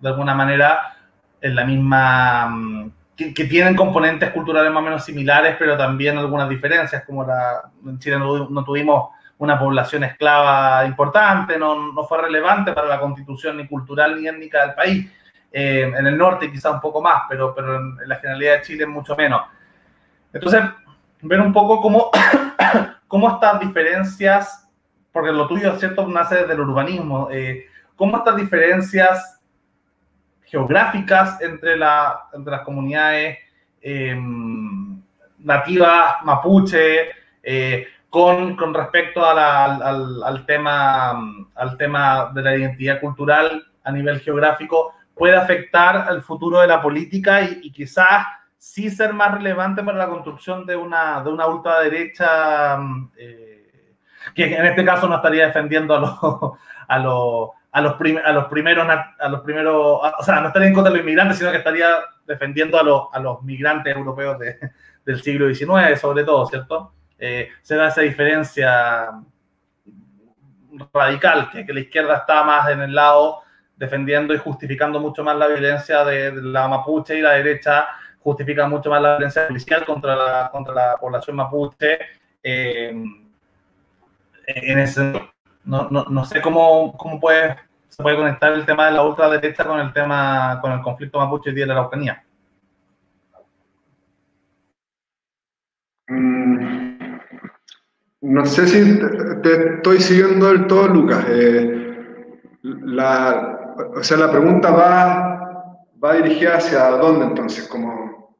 de 0.00 0.08
alguna 0.08 0.34
manera, 0.34 0.96
en 1.40 1.54
la 1.54 1.64
misma 1.64 2.90
que, 3.16 3.44
tienen 3.44 3.74
componentes 3.74 4.30
culturales 4.30 4.70
más 4.70 4.82
o 4.82 4.84
menos 4.84 5.04
similares, 5.04 5.56
pero 5.58 5.76
también 5.76 6.18
algunas 6.18 6.48
diferencias, 6.48 7.02
como 7.04 7.24
la, 7.24 7.62
en 7.84 7.98
Chile 7.98 8.18
no, 8.18 8.64
tuvimos 8.64 9.10
una 9.38 9.58
población 9.58 10.04
esclava 10.04 10.84
importante, 10.86 11.58
no, 11.58 11.92
no, 11.92 12.04
fue 12.04 12.20
relevante 12.20 12.72
para 12.72 12.86
la 12.86 13.00
constitución 13.00 13.56
ni 13.56 13.66
cultural 13.66 14.20
ni 14.20 14.28
étnica 14.28 14.66
del 14.66 14.74
país. 14.74 15.10
Eh, 15.50 15.90
en 15.96 16.06
el 16.06 16.18
norte 16.18 16.52
quizá 16.52 16.70
un 16.70 16.80
poco 16.80 17.00
más, 17.00 17.22
pero, 17.28 17.54
pero 17.54 17.76
en, 17.76 17.96
la 18.06 18.16
generalidad 18.16 18.58
de 18.58 18.62
Chile 18.62 18.86
mucho 18.86 19.16
menos. 19.16 19.42
Entonces, 20.32 20.62
ver 21.22 21.40
un 21.40 21.52
poco 21.52 21.80
cómo, 21.80 22.10
cómo 23.08 23.30
estas 23.30 23.60
diferencias, 23.60 24.68
porque 25.12 25.32
lo 25.32 25.48
tuyo, 25.48 25.74
¿cierto?, 25.78 26.06
nace 26.06 26.36
desde 26.36 26.52
el 26.52 26.60
urbanismo, 26.60 27.28
eh, 27.30 27.66
cómo 27.94 28.18
estas 28.18 28.36
diferencias 28.36 29.35
geográficas 30.46 31.40
entre, 31.40 31.74
entre 31.74 32.50
las 32.50 32.60
comunidades 32.64 33.38
em, 33.82 35.02
nativas 35.38 36.16
mapuche, 36.24 37.10
eh, 37.42 37.86
con, 38.08 38.56
con, 38.56 38.72
respecto 38.72 39.24
al, 39.24 39.82
al, 40.22 40.46
tema, 40.46 41.20
al 41.54 41.76
tema 41.76 42.30
de 42.32 42.42
la 42.42 42.56
identidad 42.56 43.00
cultural 43.00 43.66
a 43.84 43.92
nivel 43.92 44.20
geográfico, 44.20 44.94
puede 45.14 45.36
afectar 45.36 45.96
al 46.08 46.22
futuro 46.22 46.60
de 46.60 46.66
la 46.66 46.80
política 46.80 47.42
y, 47.42 47.70
quizás 47.72 48.26
sí 48.56 48.90
ser 48.90 49.12
más 49.12 49.32
relevante 49.34 49.82
para 49.82 49.98
la 49.98 50.08
construcción 50.08 50.64
de 50.66 50.76
una, 50.76 51.22
de 51.22 51.30
una 51.30 51.46
ultraderecha 51.46 52.78
eh, 53.16 53.94
que 54.34 54.56
en 54.56 54.66
este 54.66 54.84
caso 54.84 55.08
no 55.08 55.16
estaría 55.16 55.46
defendiendo 55.46 55.94
a 55.94 56.00
los, 56.00 56.18
a 56.88 56.98
los, 56.98 57.50
a 57.76 57.82
los, 57.82 57.96
primeros, 57.96 58.26
a 58.26 58.32
los 59.28 59.42
primeros, 59.42 60.00
o 60.18 60.22
sea, 60.24 60.40
no 60.40 60.46
estaría 60.46 60.68
en 60.68 60.74
contra 60.74 60.90
de 60.90 60.96
los 60.96 61.04
inmigrantes, 61.04 61.36
sino 61.36 61.50
que 61.50 61.58
estaría 61.58 61.90
defendiendo 62.26 62.80
a 62.80 62.82
los, 62.82 63.02
a 63.12 63.20
los 63.20 63.42
migrantes 63.42 63.94
europeos 63.94 64.38
de, 64.38 64.58
del 65.04 65.22
siglo 65.22 65.54
XIX, 65.54 66.00
sobre 66.00 66.24
todo, 66.24 66.46
¿cierto? 66.46 66.94
Eh, 67.18 67.50
se 67.60 67.76
da 67.76 67.88
esa 67.88 68.00
diferencia 68.00 69.10
radical, 70.90 71.50
que, 71.50 71.66
que, 71.66 71.74
la 71.74 71.80
izquierda 71.80 72.16
está 72.16 72.44
más 72.44 72.70
en 72.70 72.80
el 72.80 72.94
lado 72.94 73.42
defendiendo 73.76 74.32
y 74.32 74.38
justificando 74.38 74.98
mucho 74.98 75.22
más 75.22 75.36
la 75.36 75.46
violencia 75.46 76.02
de, 76.02 76.32
la 76.32 76.68
mapuche 76.68 77.18
y 77.18 77.20
la 77.20 77.32
derecha 77.32 77.88
justifica 78.20 78.66
mucho 78.66 78.88
más 78.88 79.02
la 79.02 79.16
violencia 79.16 79.48
policial 79.48 79.84
contra 79.84 80.16
la, 80.16 80.48
contra 80.50 80.72
la 80.72 80.96
población 80.96 81.36
mapuche. 81.36 81.98
Eh, 82.42 83.04
en 84.46 84.78
ese 84.78 85.12
no, 85.66 85.88
no, 85.90 86.04
no 86.08 86.24
sé 86.24 86.40
cómo, 86.40 86.96
cómo 86.96 87.20
puede, 87.20 87.56
se 87.96 88.02
puede 88.02 88.16
conectar 88.16 88.52
el 88.52 88.66
tema 88.66 88.86
de 88.86 88.92
la 88.92 89.02
ultraderecha 89.04 89.64
con 89.64 89.80
el 89.80 89.90
tema, 89.90 90.58
con 90.60 90.70
el 90.70 90.82
conflicto 90.82 91.18
mapuche 91.18 91.48
y 91.48 91.54
de 91.54 91.64
la 91.64 91.72
Araucanía. 91.72 92.22
Mm, 96.08 97.16
no 98.20 98.44
sé 98.44 98.66
si 98.66 99.00
te, 99.42 99.76
estoy 99.76 99.98
siguiendo 100.00 100.48
del 100.48 100.66
todo, 100.66 100.88
Lucas. 100.88 101.24
Eh, 101.30 102.26
la, 102.62 103.74
o 103.96 104.02
sea, 104.02 104.18
la 104.18 104.30
pregunta 104.30 104.70
va, 104.72 105.86
va 106.04 106.14
dirigida 106.16 106.56
hacia 106.56 106.90
dónde 106.90 107.24
entonces, 107.24 107.66
como... 107.66 108.36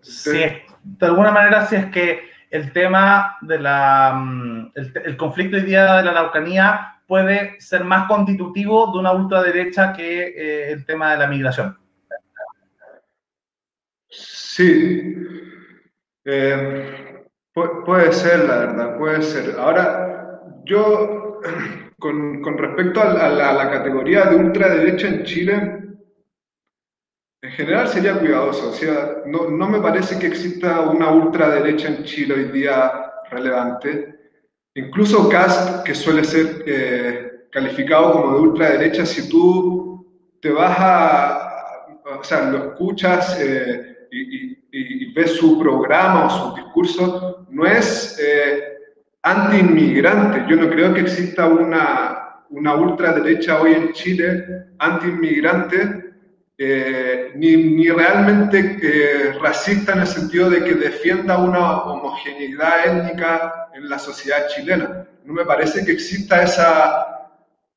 sí, 0.00 0.44
de 0.84 1.06
alguna 1.06 1.32
manera, 1.32 1.66
si 1.66 1.74
es 1.74 1.86
que 1.86 2.30
el 2.50 2.72
tema 2.72 3.36
de 3.40 3.58
la, 3.58 4.12
mm, 4.14 4.72
el, 4.76 5.16
conflicto 5.16 5.56
hoy 5.56 5.64
día 5.64 5.96
de 5.96 6.04
la 6.04 6.10
Araucanía 6.12 6.93
puede 7.06 7.60
ser 7.60 7.84
más 7.84 8.08
constitutivo 8.08 8.92
de 8.92 8.98
una 8.98 9.12
ultraderecha 9.12 9.92
que 9.92 10.28
eh, 10.28 10.72
el 10.72 10.84
tema 10.84 11.12
de 11.12 11.18
la 11.18 11.26
migración. 11.26 11.76
Sí, 14.08 15.14
eh, 16.24 17.24
puede 17.52 18.12
ser, 18.12 18.44
la 18.44 18.58
verdad, 18.58 18.98
puede 18.98 19.22
ser. 19.22 19.58
Ahora, 19.58 20.40
yo, 20.64 21.40
con, 21.98 22.40
con 22.40 22.58
respecto 22.58 23.00
a 23.00 23.12
la, 23.12 23.50
a 23.50 23.54
la, 23.54 23.70
categoría 23.70 24.26
de 24.26 24.36
ultraderecha 24.36 25.08
en 25.08 25.24
Chile, 25.24 25.80
en 27.42 27.50
general 27.50 27.88
sería 27.88 28.18
cuidadoso. 28.18 28.70
O 28.70 28.72
sea, 28.72 29.22
no, 29.26 29.50
no 29.50 29.68
me 29.68 29.80
parece 29.80 30.18
que 30.18 30.28
exista 30.28 30.80
una 30.80 31.10
ultraderecha 31.10 31.88
en 31.88 32.04
Chile 32.04 32.34
hoy 32.34 32.44
día 32.44 33.12
relevante. 33.30 34.23
Incluso 34.74 35.28
Cast, 35.28 35.84
que 35.84 35.94
suele 35.94 36.24
ser 36.24 36.64
eh, 36.66 37.46
calificado 37.50 38.12
como 38.12 38.34
de 38.34 38.40
ultraderecha, 38.40 39.06
si 39.06 39.28
tú 39.28 40.04
te 40.40 40.50
vas 40.50 40.76
a, 40.78 41.86
o 42.18 42.24
sea, 42.24 42.50
lo 42.50 42.72
escuchas 42.72 43.38
eh, 43.40 44.08
y, 44.10 45.12
ves 45.14 45.36
su 45.36 45.60
programa 45.60 46.26
o 46.26 46.30
su 46.30 46.56
discurso, 46.56 47.46
no 47.50 47.64
es 47.64 48.18
eh, 48.20 48.74
anti-inmigrante. 49.22 50.44
Yo 50.48 50.56
no 50.56 50.68
creo 50.68 50.92
que 50.92 51.02
exista 51.02 51.46
una, 51.46 52.42
una 52.50 52.74
ultraderecha 52.74 53.60
hoy 53.60 53.74
en 53.74 53.92
Chile 53.92 54.66
anti-inmigrante, 54.78 56.14
eh, 56.58 57.32
ni, 57.36 57.56
ni, 57.56 57.88
realmente 57.88 58.78
eh, 58.82 59.38
racista 59.40 59.92
en 59.92 60.00
el 60.00 60.06
sentido 60.06 60.50
de 60.50 60.62
que 60.62 60.74
defienda 60.74 61.38
una 61.38 61.82
homogeneidad 61.82 62.86
étnica 62.86 63.63
en 63.74 63.88
la 63.88 63.98
sociedad 63.98 64.46
chilena. 64.48 65.06
No 65.24 65.32
me 65.34 65.44
parece 65.44 65.84
que 65.84 65.92
exista 65.92 66.42
esa, 66.42 67.30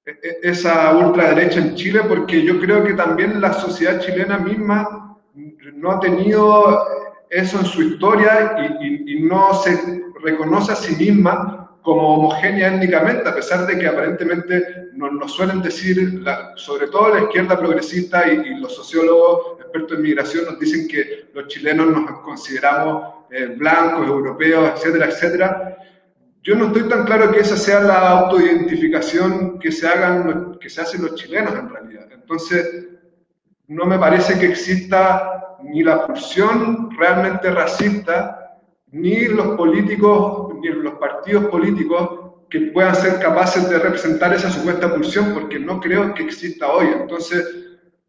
e, 0.05 0.11
e, 0.11 0.39
esa 0.43 0.95
ultraderecha 0.95 1.59
en 1.59 1.75
Chile 1.75 2.01
porque 2.07 2.43
yo 2.43 2.59
creo 2.59 2.83
que 2.83 2.93
también 2.93 3.41
la 3.41 3.53
sociedad 3.53 3.99
chilena 3.99 4.37
misma 4.37 5.17
no 5.73 5.91
ha 5.91 5.99
tenido 5.99 6.85
eso 7.29 7.59
en 7.59 7.65
su 7.65 7.81
historia 7.81 8.55
y, 8.79 9.13
y, 9.13 9.21
no 9.21 9.53
se 9.53 10.01
reconoce 10.23 10.71
a 10.71 10.75
sí 10.75 10.95
misma 10.95 11.77
como 11.81 12.15
homogénea 12.15 12.73
étnicamente, 12.73 13.27
a 13.27 13.35
pesar 13.35 13.65
de 13.67 13.77
que 13.77 13.87
aparentemente 13.87 14.89
nos, 14.93 15.11
nos 15.13 15.33
suelen 15.33 15.61
decir, 15.61 16.23
sobre 16.55 16.87
todo 16.87 17.13
la 17.13 17.21
izquierda 17.23 17.57
progresista 17.57 18.31
y, 18.31 18.35
y, 18.35 18.59
los 18.59 18.75
sociólogos 18.75 19.59
expertos 19.59 19.97
en 19.97 20.03
migración 20.03 20.45
nos 20.45 20.59
dicen 20.59 20.87
que 20.87 21.29
los 21.33 21.47
chilenos 21.47 21.87
nos 21.87 22.21
consideramos 22.21 23.17
eh, 23.29 23.53
blancos, 23.57 24.07
europeos, 24.07 24.71
etcétera, 24.75 25.07
etcétera. 25.07 25.77
Yo 26.47 26.55
no 26.55 26.67
estoy 26.67 26.87
tan 26.87 27.03
claro 27.03 27.29
que 27.29 27.41
esa 27.41 27.57
sea 27.57 27.81
la 27.81 28.07
autoidentificación 28.07 29.59
que 29.59 29.69
se, 29.69 29.85
hagan, 29.85 30.57
que 30.61 30.69
se 30.69 30.79
hacen 30.79 31.01
los 31.01 31.15
chilenos 31.15 31.53
en 31.53 31.67
realidad. 31.67 32.07
Entonces, 32.09 32.87
no 33.67 33.85
me 33.85 33.99
parece 33.99 34.39
que 34.39 34.45
exista 34.45 35.57
ni 35.61 35.83
la 35.83 36.07
pulsión 36.07 36.89
realmente 36.97 37.51
racista, 37.51 38.61
ni 38.91 39.25
los 39.25 39.57
políticos, 39.57 40.53
ni 40.61 40.69
los 40.69 40.93
partidos 40.93 41.47
políticos 41.47 42.31
que 42.49 42.61
puedan 42.71 42.95
ser 42.95 43.19
capaces 43.19 43.69
de 43.69 43.79
representar 43.79 44.33
esa 44.33 44.49
supuesta 44.49 44.95
pulsión, 44.95 45.33
porque 45.33 45.59
no 45.59 45.81
creo 45.81 46.13
que 46.13 46.23
exista 46.23 46.71
hoy. 46.71 46.87
Entonces, 46.97 47.45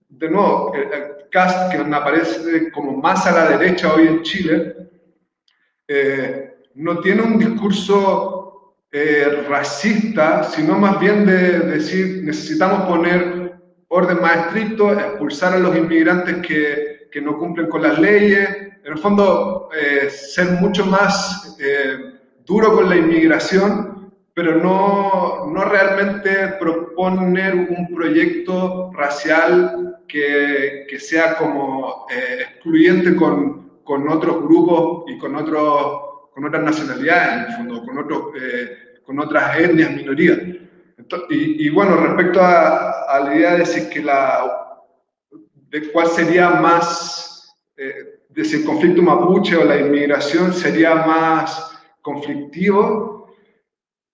de 0.08 0.30
nuevo, 0.30 0.72
el, 0.74 1.28
cast 1.32 1.72
que 1.72 1.78
aparece 1.78 2.70
como 2.70 2.92
más 2.92 3.26
a 3.26 3.32
la 3.32 3.58
derecha 3.58 3.92
hoy 3.92 4.06
en 4.06 4.22
Chile, 4.22 4.76
eh, 5.88 6.47
no 6.74 7.00
tiene 7.00 7.22
un 7.22 7.38
discurso 7.38 8.48
eh, 8.90 9.44
racista, 9.46 10.44
sino 10.44 10.78
más 10.78 10.98
bien 10.98 11.26
de 11.26 11.60
decir, 11.60 12.22
necesitamos 12.24 12.88
poner 12.88 13.60
orden 13.88 14.20
más 14.22 14.46
estricto, 14.46 14.92
expulsar 14.92 15.52
a 15.52 15.58
los 15.58 15.76
inmigrantes 15.76 16.36
que, 16.46 17.08
que 17.12 17.20
no 17.20 17.36
cumplen 17.36 17.68
con 17.68 17.82
las 17.82 17.98
leyes, 17.98 18.48
en 18.48 18.92
el 18.92 18.98
fondo 18.98 19.68
eh, 19.78 20.08
ser 20.08 20.52
mucho 20.52 20.86
más 20.86 21.58
eh, 21.60 22.14
duro 22.46 22.72
con 22.72 22.88
la 22.88 22.96
inmigración, 22.96 24.10
pero 24.32 24.56
no, 24.56 25.50
no 25.52 25.64
realmente 25.64 26.54
proponer 26.58 27.54
un 27.56 27.94
proyecto 27.94 28.90
racial 28.94 29.98
que, 30.08 30.86
que 30.88 30.98
sea 30.98 31.34
como 31.36 32.06
excluyente 32.10 33.14
con, 33.16 33.80
con 33.84 34.08
otros 34.08 34.42
grupos 34.42 35.10
y 35.10 35.18
con 35.18 35.36
otros 35.36 36.07
con 36.32 36.44
otras 36.44 36.62
nacionalidades, 36.62 37.32
en 37.32 37.40
el 37.40 37.56
fondo, 37.56 37.84
con, 37.84 37.98
otros, 37.98 38.22
eh, 38.40 39.00
con 39.04 39.18
otras 39.18 39.58
etnias, 39.58 39.90
minorías. 39.92 40.38
y, 41.30 41.66
y, 41.66 41.70
bueno, 41.70 41.96
respecto 41.96 42.40
a, 42.40 43.04
a, 43.04 43.20
la 43.20 43.34
idea 43.34 43.56
de 43.56 43.66
si 43.66 43.88
que 43.88 44.02
la, 44.02 44.68
de 45.70 45.90
cuál 45.92 46.08
sería 46.08 46.50
más, 46.50 47.56
eh, 47.76 48.20
de 48.28 48.44
si 48.44 48.56
el 48.56 48.64
conflicto 48.64 49.02
mapuche 49.02 49.56
o 49.56 49.64
la 49.64 49.78
inmigración 49.78 50.52
sería 50.52 50.94
más 50.94 51.78
conflictivo, 52.02 53.34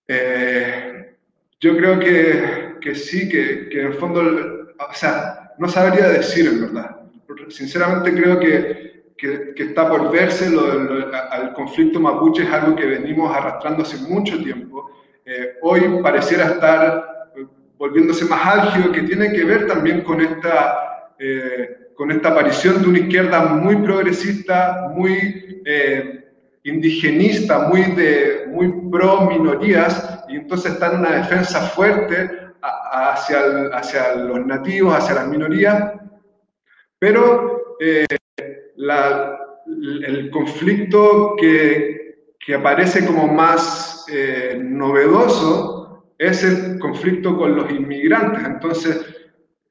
eh, 0.07 1.15
yo 1.59 1.77
creo 1.77 1.99
que, 1.99 2.75
que 2.81 2.95
sí, 2.95 3.29
que, 3.29 3.69
que, 3.69 3.81
en 3.81 3.87
el 3.87 3.93
fondo, 3.93 4.21
o 4.21 4.93
sea, 4.93 5.53
no 5.57 5.67
sabría 5.67 6.09
decir 6.09 6.47
en 6.47 6.61
verdad. 6.61 7.01
Sinceramente 7.49 8.13
creo 8.13 8.39
que 8.39 8.94
que, 9.17 9.53
que, 9.55 9.63
está 9.63 9.89
por 9.89 10.11
verse, 10.11 10.49
lo, 10.49 10.73
lo, 10.73 11.15
al 11.15 11.53
conflicto 11.53 11.99
mapuche 11.99 12.43
es 12.43 12.51
algo 12.51 12.75
que 12.75 12.85
venimos 12.85 13.35
arrastrando 13.35 13.83
hace 13.83 13.97
mucho 13.97 14.37
tiempo. 14.43 14.91
Eh, 15.25 15.55
hoy 15.61 15.81
pareciera 16.03 16.45
estar 16.45 17.31
eh, 17.35 17.45
volviéndose 17.77 18.25
más 18.25 18.45
álgido, 18.45 18.91
que 18.91 19.03
tiene 19.03 19.31
que 19.31 19.43
ver 19.43 19.67
también 19.67 20.01
con 20.01 20.21
esta, 20.21 21.13
eh, 21.17 21.89
con 21.95 22.11
esta 22.11 22.29
aparición 22.29 22.81
de 22.81 22.89
una 22.89 22.99
izquierda 22.99 23.45
muy 23.45 23.77
progresista, 23.77 24.89
muy 24.93 25.61
eh, 25.65 26.25
indigenista, 26.63 27.67
muy, 27.67 27.83
de, 27.91 28.45
muy 28.49 28.71
pro 28.91 29.21
minorías, 29.21 30.23
y 30.27 30.35
entonces 30.35 30.73
está 30.73 30.91
en 30.91 30.99
una 30.99 31.11
defensa 31.11 31.61
fuerte 31.61 32.29
hacia, 32.61 33.45
el, 33.45 33.73
hacia 33.73 34.15
los 34.15 34.45
nativos, 34.45 34.95
hacia 34.95 35.15
las 35.15 35.27
minorías, 35.27 35.93
pero 36.99 37.75
eh, 37.79 38.05
la, 38.77 39.37
el 39.65 40.29
conflicto 40.29 41.35
que, 41.37 42.17
que, 42.39 42.55
aparece 42.55 43.05
como 43.05 43.27
más 43.27 44.05
eh, 44.11 44.59
novedoso 44.61 46.13
es 46.17 46.43
el 46.43 46.79
conflicto 46.79 47.37
con 47.37 47.55
los 47.55 47.69
inmigrantes. 47.71 48.43
Entonces, 48.45 49.05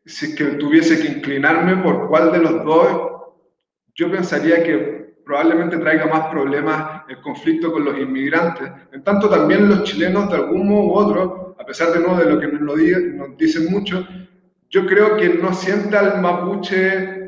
si 0.04 0.26
es 0.26 0.34
que 0.36 0.44
tuviese 0.56 1.00
que 1.00 1.08
inclinarme 1.08 1.82
por 1.82 2.08
cuál 2.08 2.32
de 2.32 2.38
los 2.38 2.64
dos, 2.64 3.12
yo 3.94 4.10
pensaría 4.10 4.62
que 4.62 5.14
probablemente 5.24 5.78
traiga 5.78 6.06
más 6.06 6.26
problemas 6.26 7.02
el 7.08 7.20
conflicto 7.20 7.72
con 7.72 7.84
los 7.84 7.98
inmigrantes. 7.98 8.70
En 8.92 9.02
tanto, 9.02 9.28
también 9.28 9.68
los 9.68 9.84
chilenos, 9.84 10.28
de 10.28 10.36
algún 10.36 10.68
modo 10.68 10.84
u 10.84 10.92
otro, 10.94 11.56
a 11.58 11.64
pesar 11.64 11.92
de 11.92 12.00
no 12.00 12.16
de 12.16 12.30
lo 12.30 12.38
que 12.38 12.48
nos, 12.48 12.60
lo 12.60 12.76
digan, 12.76 13.16
nos 13.16 13.36
dicen 13.36 13.70
mucho, 13.70 14.06
yo 14.68 14.86
creo 14.86 15.16
que 15.16 15.30
no 15.30 15.54
sienta 15.54 16.00
al 16.00 16.20
mapuche 16.20 17.23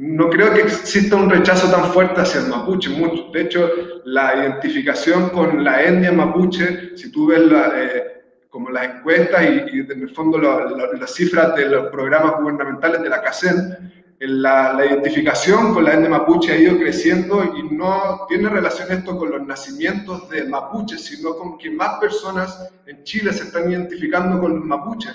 no 0.00 0.30
creo 0.30 0.54
que 0.54 0.62
exista 0.62 1.14
un 1.14 1.28
rechazo 1.28 1.70
tan 1.70 1.92
fuerte 1.92 2.22
hacia 2.22 2.40
el 2.40 2.48
mapuche. 2.48 2.88
Mucho. 2.88 3.30
De 3.34 3.42
hecho, 3.42 3.70
la 4.06 4.34
identificación 4.34 5.28
con 5.28 5.62
la 5.62 5.82
etnia 5.82 6.10
mapuche, 6.10 6.96
si 6.96 7.12
tú 7.12 7.26
ves 7.26 7.40
la, 7.40 7.70
eh, 7.76 8.22
como 8.48 8.70
las 8.70 8.96
encuestas 8.96 9.42
y, 9.42 9.76
y, 9.76 9.80
en 9.80 10.00
el 10.00 10.08
fondo 10.08 10.38
las 10.38 10.70
la, 10.72 10.98
la 10.98 11.06
cifras 11.06 11.54
de 11.54 11.66
los 11.66 11.88
programas 11.88 12.40
gubernamentales 12.40 13.02
de 13.02 13.10
la 13.10 13.20
CACEN, 13.20 13.92
la, 14.20 14.86
identificación 14.86 15.74
con 15.74 15.84
la 15.84 15.92
etnia 15.92 16.08
mapuche 16.08 16.52
ha 16.52 16.56
ido 16.56 16.78
creciendo 16.78 17.44
y 17.54 17.74
no 17.74 18.24
tiene 18.26 18.48
relación 18.48 18.90
esto 18.92 19.18
con 19.18 19.30
los 19.30 19.46
nacimientos 19.46 20.30
de 20.30 20.44
mapuches, 20.44 21.04
sino 21.04 21.36
con 21.36 21.58
que 21.58 21.70
más 21.70 21.98
personas 21.98 22.72
en 22.86 23.04
Chile 23.04 23.34
se 23.34 23.44
están 23.44 23.70
identificando 23.70 24.40
con 24.40 24.56
los 24.56 24.64
mapuches. 24.64 25.14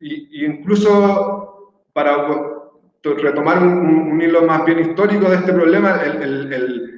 Y, 0.00 0.42
y 0.42 0.44
incluso 0.44 1.72
para 1.94 2.26
retomar 3.02 3.62
un, 3.62 4.20
hilo 4.20 4.42
más 4.42 4.64
bien 4.64 4.78
histórico 4.78 5.28
de 5.28 5.36
este 5.36 5.52
problema, 5.52 6.00
el, 6.02 6.88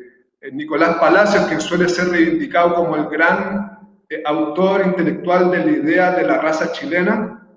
Nicolás 0.52 0.96
Palacios, 0.96 1.46
que 1.46 1.58
suele 1.58 1.88
ser 1.88 2.08
reivindicado 2.10 2.74
como 2.74 2.96
el 2.96 3.06
gran 3.06 3.78
eh, 4.10 4.22
autor 4.26 4.82
intelectual 4.84 5.50
de 5.50 5.64
la 5.64 5.70
idea 5.70 6.10
de 6.10 6.22
la 6.24 6.38
raza 6.38 6.70
chilena, 6.70 7.48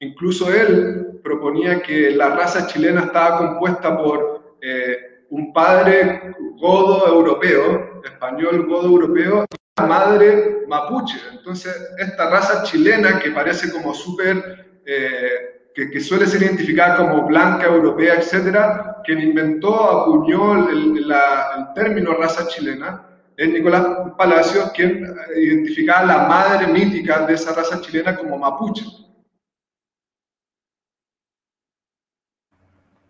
incluso 0.00 0.52
él 0.52 1.20
proponía 1.22 1.80
que 1.80 2.10
la 2.10 2.30
raza 2.30 2.66
chilena 2.66 3.02
estaba 3.02 3.38
compuesta 3.38 3.96
por 3.96 4.56
eh, 4.60 5.24
un 5.30 5.52
padre 5.52 6.34
godo 6.58 7.06
europeo, 7.06 8.02
español 8.04 8.66
godo 8.66 8.88
europeo, 8.88 9.46
y 9.48 9.80
una 9.80 9.88
madre 9.88 10.64
mapuche. 10.66 11.18
Entonces, 11.32 11.94
esta 11.96 12.28
raza 12.28 12.64
chilena 12.64 13.20
que 13.20 13.30
parece 13.30 13.70
como 13.70 13.94
súper... 13.94 14.80
Eh, 14.84 15.55
que, 15.76 15.90
que, 15.90 16.00
suele 16.00 16.26
ser 16.26 16.42
identificada 16.42 16.96
como 16.96 17.26
blanca, 17.26 17.66
europea, 17.66 18.14
etcétera, 18.14 18.96
quien 19.04 19.20
inventó, 19.20 20.00
acuñó 20.00 20.70
el, 20.70 20.96
el 20.96 21.14
término 21.74 22.14
raza 22.14 22.48
chilena, 22.48 23.06
es 23.36 23.50
Nicolás 23.50 23.86
Palacios, 24.16 24.72
quien 24.72 25.04
identificaba 25.36 26.06
la 26.06 26.18
madre 26.26 26.68
mítica 26.68 27.26
de 27.26 27.34
esa 27.34 27.54
raza 27.54 27.78
chilena 27.82 28.16
como 28.16 28.38
mapuche. 28.38 28.86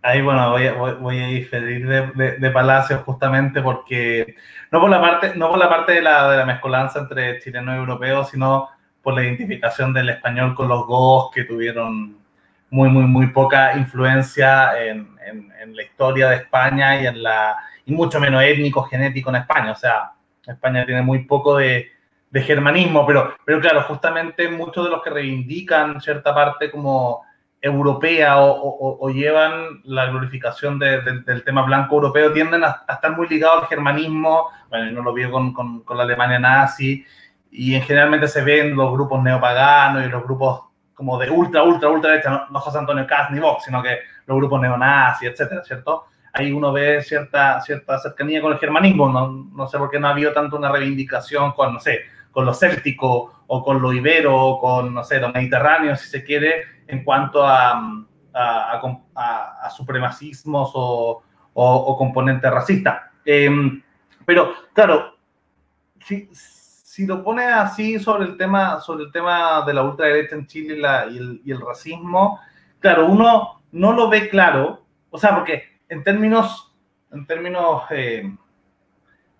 Ahí, 0.02 0.20
bueno, 0.22 0.50
voy 0.50 0.66
a, 0.66 0.72
voy, 0.72 1.18
a 1.20 1.26
diferir 1.28 1.86
de, 1.86 2.32
de, 2.38 2.50
Palacios 2.50 3.02
justamente 3.04 3.62
porque, 3.62 4.34
no 4.72 4.80
por 4.80 4.90
la 4.90 5.00
parte, 5.00 5.34
no 5.36 5.50
por 5.50 5.58
la 5.58 5.68
parte 5.68 5.92
de 5.92 6.02
la, 6.02 6.32
de 6.32 6.36
la 6.38 6.46
mezcolanza 6.46 6.98
entre 6.98 7.38
chileno 7.40 7.72
y 7.72 7.78
europeo, 7.78 8.24
sino 8.24 8.68
por 9.02 9.14
la 9.14 9.22
identificación 9.22 9.92
del 9.92 10.08
español 10.08 10.56
con 10.56 10.66
los 10.66 10.84
gos 10.84 11.30
que 11.32 11.44
tuvieron 11.44 12.25
muy, 12.70 12.88
muy, 12.88 13.04
muy 13.04 13.28
poca 13.28 13.76
influencia 13.76 14.72
en, 14.82 15.16
en, 15.26 15.52
en, 15.60 15.76
la 15.76 15.82
historia 15.82 16.28
de 16.28 16.36
España 16.36 17.00
y, 17.00 17.06
en 17.06 17.22
la, 17.22 17.56
y 17.84 17.92
mucho 17.92 18.20
menos 18.20 18.42
étnico, 18.42 18.82
genético 18.82 19.30
en 19.30 19.36
España. 19.36 19.72
O 19.72 19.76
sea, 19.76 20.12
España 20.46 20.84
tiene 20.84 21.02
muy 21.02 21.20
poco 21.24 21.56
de, 21.56 21.90
de 22.30 22.42
germanismo, 22.42 23.06
pero, 23.06 23.34
pero 23.44 23.60
claro, 23.60 23.82
justamente 23.82 24.48
muchos 24.48 24.84
de 24.84 24.90
los 24.90 25.02
que 25.02 25.10
reivindican 25.10 26.00
cierta 26.00 26.34
parte 26.34 26.70
como 26.70 27.22
europea 27.60 28.36
o, 28.38 29.08
llevan 29.10 29.80
la 29.84 30.06
glorificación 30.06 30.78
del 30.78 31.42
tema 31.44 31.62
blanco 31.62 31.96
europeo 31.96 32.32
tienden 32.32 32.62
a, 32.62 32.84
estar 32.88 33.16
muy 33.16 33.28
ligados 33.28 33.62
al 33.62 33.68
germanismo, 33.68 34.50
bueno, 34.68 34.90
no 34.92 35.02
lo 35.02 35.12
vio 35.12 35.30
con, 35.30 35.52
con, 35.52 35.80
con, 35.80 35.96
la 35.96 36.04
Alemania 36.04 36.38
nazi, 36.38 37.04
y 37.50 37.74
en 37.74 37.82
generalmente 37.82 38.28
se 38.28 38.44
ven 38.44 38.76
los 38.76 38.92
grupos 38.92 39.22
neopaganos 39.22 40.04
y 40.04 40.08
los 40.08 40.22
grupos 40.22 40.66
como 40.97 41.18
de 41.18 41.30
ultra, 41.30 41.62
ultra, 41.62 41.90
ultra 41.90 42.11
derecha, 42.11 42.30
no, 42.30 42.47
no 42.51 42.59
José 42.59 42.78
Antonio 42.78 43.07
Cast 43.07 43.30
ni 43.30 43.38
Vox, 43.38 43.64
sino 43.64 43.82
que 43.82 43.99
los 44.24 44.38
grupos 44.38 44.61
neonazis, 44.61 45.28
etcétera, 45.28 45.62
¿cierto? 45.62 46.07
Ahí 46.32 46.53
uno 46.53 46.72
ve 46.72 47.03
cierta, 47.03 47.61
cierta 47.61 47.99
cercanía 47.99 48.40
con 48.40 48.53
el 48.53 48.59
germanismo, 48.59 49.09
no, 49.09 49.28
no 49.28 49.68
sé 49.68 49.76
por 49.76 49.90
qué 49.90 50.01
no 50.01 50.09
ha 50.09 50.12
habido 50.12 50.32
tanto 50.32 50.57
una 50.57 50.72
reivindicación 50.72 51.53
con, 51.53 51.74
no 51.74 51.80
sé, 51.80 52.01
con 52.32 52.47
lo 52.47 52.55
céltico 52.55 53.44
o 53.47 53.62
con 53.62 53.80
lo 53.80 53.92
ibero 53.92 54.34
o 54.34 54.59
con, 54.59 54.94
no 54.94 55.05
sé, 55.05 55.20
lo 55.20 55.30
mediterráneo, 55.32 55.97
si 55.97 56.09
se 56.09 56.24
quiere, 56.24 56.64
en 56.86 57.05
cuanto 57.05 57.47
a, 57.47 57.78
a, 58.34 59.70
supremacismos 59.70 60.70
o, 60.74 61.22
o, 61.53 61.97
componente 61.97 62.51
racista. 62.51 63.11
Em, 63.24 63.82
pero, 64.24 64.53
claro, 64.72 65.16
si, 66.01 66.28
si, 66.97 67.07
lo 67.07 67.22
pone 67.22 67.44
así 67.44 67.99
sobre 67.99 68.24
el 68.24 68.36
tema, 68.36 68.80
sobre 68.80 69.05
el 69.05 69.12
tema 69.12 69.62
de 69.66 69.74
la 69.74 69.82
ultraderecha 69.82 70.34
en 70.34 70.47
Chile 70.47 70.80
y, 71.44 71.51
el, 71.51 71.61
racismo, 71.61 72.40
claro, 72.80 73.07
uno 73.07 73.62
no 73.72 73.92
lo 73.92 74.09
ve 74.09 74.28
claro, 74.28 74.84
o 75.11 75.18
sea, 75.18 75.34
porque 75.34 75.80
en 75.88 76.03
términos, 76.03 76.74
en 77.12 77.26
términos 77.26 77.82
eh, 77.90 78.34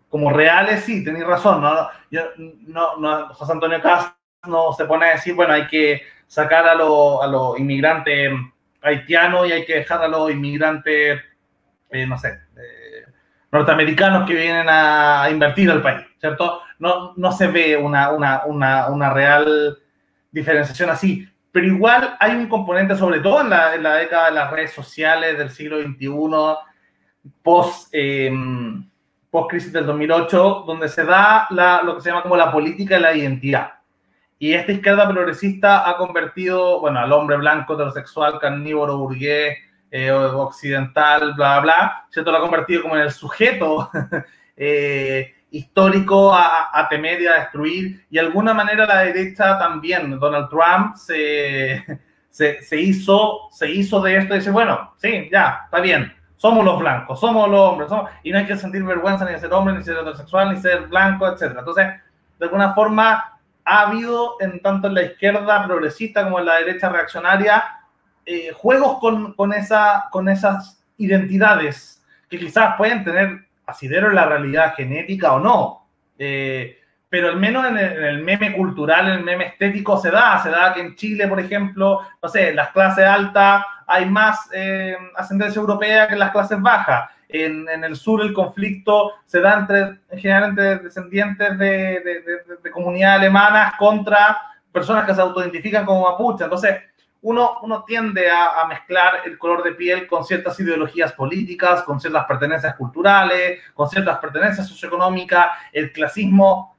como 0.09 0.31
reales, 0.31 0.85
sí, 0.85 1.03
tenéis 1.03 1.27
razón. 1.27 1.63
¿no? 1.63 2.99
No, 2.99 3.35
José 3.35 3.53
Antonio 3.53 3.81
Castro 3.81 4.15
no 4.47 4.73
se 4.73 4.85
pone 4.85 5.07
a 5.07 5.13
decir, 5.13 5.35
bueno, 5.35 5.55
hay 5.55 5.67
que 5.67 6.03
sacar 6.27 6.67
a 6.67 6.75
los 6.75 7.23
a 7.23 7.27
lo 7.27 7.57
inmigrantes 7.57 8.33
haitianos 8.83 9.49
y 9.49 9.53
hay 9.53 9.65
que 9.65 9.77
dejar 9.77 10.03
a 10.03 10.09
los 10.09 10.31
inmigrantes, 10.31 11.21
eh, 11.91 12.07
no 12.07 12.19
sé, 12.19 12.29
eh, 12.57 12.86
norteamericanos 13.57 14.27
que 14.27 14.35
vienen 14.35 14.67
a, 14.69 15.29
invertir 15.31 15.71
al 15.71 15.83
país, 15.83 16.07
¿cierto? 16.19 16.63
No, 16.79 17.15
no 17.17 17.33
se 17.33 17.47
ve 17.49 17.77
una, 17.77 18.11
una, 18.11 18.45
una, 18.47 18.89
una, 18.89 19.13
real 19.13 19.79
diferenciación 20.31 20.91
así. 20.91 21.29
Pero 21.53 21.67
igual 21.67 22.17
hay 22.21 22.33
un 22.33 22.49
componente, 22.49 22.97
sobre 22.97 23.21
todo 23.21 23.41
en 23.41 23.51
la, 23.51 23.75
en 23.75 23.83
la 23.83 23.95
década 23.95 24.27
de 24.27 24.35
las 24.35 24.51
redes 24.51 24.73
sociales 24.73 25.39
del 25.39 25.51
siglo 25.51 25.81
XXI, 25.81 26.11
post... 27.43 27.89
Eh, 27.93 28.31
post-crisis 29.37 29.73
del 29.73 29.85
2008, 29.85 30.65
donde 30.67 30.89
se 30.89 31.05
da 31.05 31.47
la, 31.51 31.83
lo 31.83 31.97
que 31.97 32.01
se 32.01 32.09
llama 32.09 32.23
como 32.23 32.37
la 32.37 32.51
política 32.51 32.95
de 32.95 33.01
la 33.03 33.15
identidad. 33.15 33.73
Y 34.39 34.55
esta 34.55 34.73
izquierda 34.73 35.09
progresista 35.09 35.89
ha 35.89 35.97
convertido, 35.99 36.81
bueno, 36.81 37.01
al 37.01 37.13
hombre 37.13 37.37
blanco, 37.37 37.75
heterosexual, 37.75 38.39
carnívoro, 38.39 38.97
burgués, 38.97 39.59
eh, 39.97 40.13
occidental, 40.13 41.33
bla, 41.35 41.61
bla, 41.61 42.07
¿cierto? 42.11 42.31
Lo 42.31 42.39
ha 42.39 42.41
convertido 42.41 42.83
como 42.83 42.97
en 42.97 43.03
el 43.03 43.11
sujeto 43.11 43.91
eh, 44.57 45.35
histórico 45.51 46.35
a, 46.35 46.71
a, 46.73 46.89
temer 46.89 47.21
y 47.23 47.27
a 47.27 47.35
destruir. 47.35 48.05
Y 48.11 48.15
de 48.17 48.21
alguna 48.21 48.53
manera 48.53 48.85
la 48.87 49.01
derecha 49.01 49.59
también, 49.59 50.19
Donald 50.19 50.51
Trump 50.51 50.97
se, 50.97 51.85
se, 52.31 52.63
se 52.63 52.81
hizo, 52.81 53.49
se 53.51 53.71
hizo 53.71 54.01
de 54.03 54.19
esto 54.19 54.35
y 54.35 54.39
dice, 54.39 54.51
bueno, 54.51 54.93
sí, 54.99 55.29
ya, 55.33 55.63
está 55.65 55.81
bien, 55.81 56.13
somos 56.37 56.63
los 56.63 56.79
blancos, 56.79 57.19
somos 57.19 57.49
los 57.49 57.61
hombres, 57.61 57.91
y 58.23 58.31
no 58.31 58.39
hay 58.39 58.47
que 58.47 58.57
sentir 58.57 58.85
vergüenza 58.85 59.25
ni 59.25 59.33
de 59.33 59.41
ser 59.41 59.53
hombre, 59.55 59.75
ni 59.75 59.83
ser 59.83 59.95
heterosexual, 59.95 60.53
ni 60.53 60.61
ser 60.61 60.89
blanco, 60.89 61.27
etc. 61.27 61.57
Entonces, 61.59 61.87
de 62.39 62.45
alguna 62.45 62.75
forma, 62.75 63.39
ha 63.65 63.81
habido, 63.81 64.37
en 64.41 64.61
tanto 64.61 64.89
en 64.89 64.95
la 64.95 65.03
izquierda 65.03 65.65
progresista 65.65 66.25
como 66.25 66.39
en 66.39 66.47
la 66.47 66.57
derecha 66.57 66.91
reaccionaria, 66.91 67.65
eh, 68.27 68.53
juegos 68.53 68.99
con, 68.99 69.35
con, 69.35 69.53
esa, 69.53 70.09
con 70.11 70.29
esas 70.29 70.85
identidades 70.99 72.05
que 72.29 72.39
quizás 72.39 72.77
pueden 72.77 73.05
tener 73.05 73.47
asidero 73.67 74.09
en 74.09 74.17
la 74.17 74.27
realidad 74.27 74.75
genética 74.75 75.33
o 75.33 75.41
no. 75.41 75.87
Eh, 76.19 76.79
pero 77.09 77.29
al 77.29 77.37
menos 77.37 77.65
en 77.67 77.79
el, 77.79 78.23
meme 78.23 78.53
cultural, 78.55 79.07
en 79.07 79.15
el 79.15 79.25
meme 79.25 79.47
estético 79.47 79.97
se 79.97 80.11
da, 80.11 80.43
se 80.43 80.51
da 80.51 80.75
que 80.75 80.81
en 80.81 80.97
Chile, 80.97 81.29
por 81.29 81.39
ejemplo, 81.39 82.01
no 82.21 82.29
sé, 82.29 82.51
en 82.51 82.57
las 82.57 82.71
clases 82.73 83.07
altas 83.07 83.65
hay 83.87 84.07
más 84.07 84.51
eh, 84.53 84.97
ascendencia 85.15 85.61
europea 85.61 86.09
que 86.09 86.15
en 86.15 86.19
las 86.19 86.33
clases 86.33 86.61
bajas. 86.61 87.09
En, 87.29 87.69
en, 87.69 87.85
el 87.85 87.97
sur 87.97 88.23
el 88.23 88.33
conflicto 88.33 89.13
se 89.25 89.41
da 89.41 89.59
entre, 89.59 89.99
generalmente, 90.19 90.79
descendientes 90.79 91.59
de, 91.59 92.01
de, 92.01 92.59
de, 92.63 92.71
comunidades 92.71 93.21
alemanas 93.21 93.75
contra 93.79 94.39
personas 94.73 95.05
que 95.07 95.15
se 95.15 95.21
autoidentifican 95.21 95.85
como 95.85 96.11
mapuche. 96.11 96.45
Entonces, 96.45 96.77
uno, 97.27 97.59
uno 97.63 97.85
tiende 97.85 98.31
a, 98.31 98.61
a, 98.61 98.67
mezclar 98.67 99.23
el 99.25 99.37
color 99.37 99.63
de 99.63 99.73
piel 99.73 100.07
con 100.07 100.25
ciertas 100.25 100.59
ideologías 100.61 101.13
políticas, 101.13 101.83
con 101.83 102.01
ciertas 102.01 102.25
pertenencias 102.25 102.75
culturales, 102.77 103.61
con 103.75 103.89
ciertas 103.89 104.19
pertenencias 104.19 104.69
socioeconómicas. 104.69 105.47
El 105.73 105.93
clasismo 105.93 106.77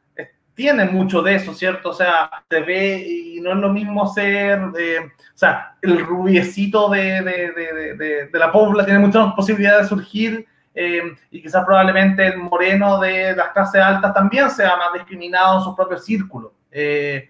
tiene 0.57 0.85
mucho 0.85 1.21
de 1.21 1.35
eso, 1.35 1.53
¿cierto? 1.53 1.89
O 1.89 1.93
sea, 1.93 2.31
se 2.49 2.61
ve 2.61 3.05
y 3.07 3.39
no 3.41 3.51
es 3.51 3.57
lo 3.57 3.69
mismo 3.69 4.07
ser, 4.07 4.59
eh, 4.79 4.99
o 5.01 5.37
sea, 5.37 5.75
el 5.83 6.03
rubiecito 6.03 6.89
de, 6.89 7.21
de, 7.21 7.51
de, 7.95 8.27
de, 8.31 8.39
la 8.39 8.51
pobla 8.51 8.83
tiene 8.83 8.99
muchas 8.99 9.33
posibilidades 9.33 9.83
de 9.83 9.89
surgir 9.89 10.47
eh, 10.73 11.15
y 11.29 11.43
quizás 11.43 11.63
probablemente 11.63 12.25
el 12.25 12.37
moreno 12.37 12.99
de 12.99 13.35
las 13.35 13.49
clases 13.49 13.81
altas 13.81 14.15
también 14.15 14.49
sea 14.49 14.75
más 14.77 14.93
discriminado 14.93 15.59
en 15.59 15.63
su 15.63 15.75
propio 15.75 15.99
círculo. 15.99 16.53
Eh, 16.71 17.29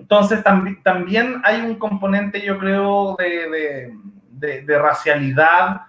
entonces, 0.00 0.42
tam 0.42 0.82
también 0.82 1.40
hay 1.44 1.60
un 1.60 1.76
componente, 1.76 2.40
yo 2.40 2.58
creo, 2.58 3.16
de, 3.18 4.78
racialidad, 4.78 5.82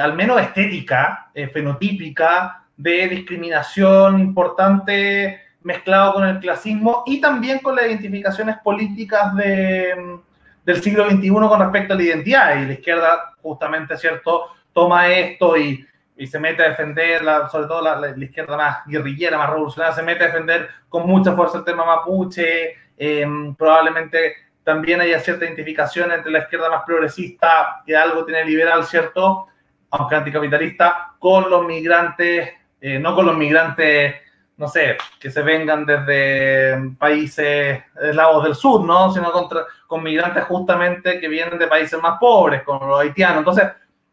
al 0.00 0.14
menos 0.14 0.40
estética, 0.40 1.30
fenotípica, 1.52 2.64
de 2.76 3.08
discriminación 3.08 4.20
importante 4.20 5.40
mezclado 5.62 6.14
con 6.14 6.26
el 6.26 6.38
clasismo 6.38 7.02
y 7.06 7.20
también 7.20 7.58
con 7.58 7.76
las 7.76 7.86
identificaciones 7.86 8.56
políticas 8.64 9.34
de, 9.34 10.18
del 10.64 10.82
siglo 10.82 11.08
XXI 11.10 11.28
con 11.30 11.60
respecto 11.60 11.94
a 11.94 11.96
la 11.96 12.02
identidad. 12.02 12.62
Y 12.62 12.66
la 12.66 12.72
izquierda, 12.72 13.34
justamente, 13.42 13.96
¿cierto?, 13.96 14.52
toma 14.72 15.08
esto 15.08 15.56
y, 15.56 15.84
y 16.16 16.26
se 16.26 16.38
mete 16.38 16.62
a 16.62 16.68
defender, 16.68 17.22
la, 17.24 17.48
sobre 17.48 17.66
todo 17.66 17.82
la, 17.82 17.96
la, 17.96 18.24
izquierda 18.24 18.56
más 18.56 18.78
guerrillera, 18.86 19.38
más 19.38 19.50
revolucionaria, 19.50 19.94
se 19.94 20.02
mete 20.02 20.24
a 20.24 20.26
defender 20.28 20.68
con 20.88 21.06
mucha 21.06 21.34
fuerza 21.34 21.58
el 21.58 21.64
tema 21.64 21.84
mapuche. 21.84 22.76
Eh, 22.98 23.26
probablemente 23.56 24.34
también 24.64 25.00
haya 25.00 25.20
cierta 25.20 25.44
identificación 25.44 26.12
entre 26.12 26.30
la 26.30 26.40
izquierda 26.40 26.68
más 26.68 26.82
progresista, 26.84 27.82
que 27.86 27.96
algo 27.96 28.24
tiene 28.24 28.44
liberal, 28.44 28.84
¿cierto?, 28.84 29.46
aunque 29.90 30.16
anticapitalista, 30.16 31.14
con 31.18 31.48
los 31.48 31.64
migrantes, 31.64 32.50
eh, 32.80 32.98
no 32.98 33.14
con 33.14 33.24
los 33.24 33.36
migrantes 33.36 34.16
no 34.58 34.66
sé, 34.66 34.98
que 35.20 35.30
se 35.30 35.40
vengan 35.42 35.86
desde 35.86 36.90
países 36.98 37.80
lados 38.12 38.42
del 38.42 38.56
sur, 38.56 38.84
¿no? 38.84 39.12
Sino 39.12 39.30
contra, 39.30 39.64
con 39.86 40.02
migrantes 40.02 40.44
justamente 40.44 41.20
que 41.20 41.28
vienen 41.28 41.58
de 41.58 41.68
países 41.68 42.00
más 42.02 42.18
pobres, 42.18 42.64
como 42.64 42.84
los 42.88 43.00
haitianos. 43.00 43.38
Entonces, 43.38 43.68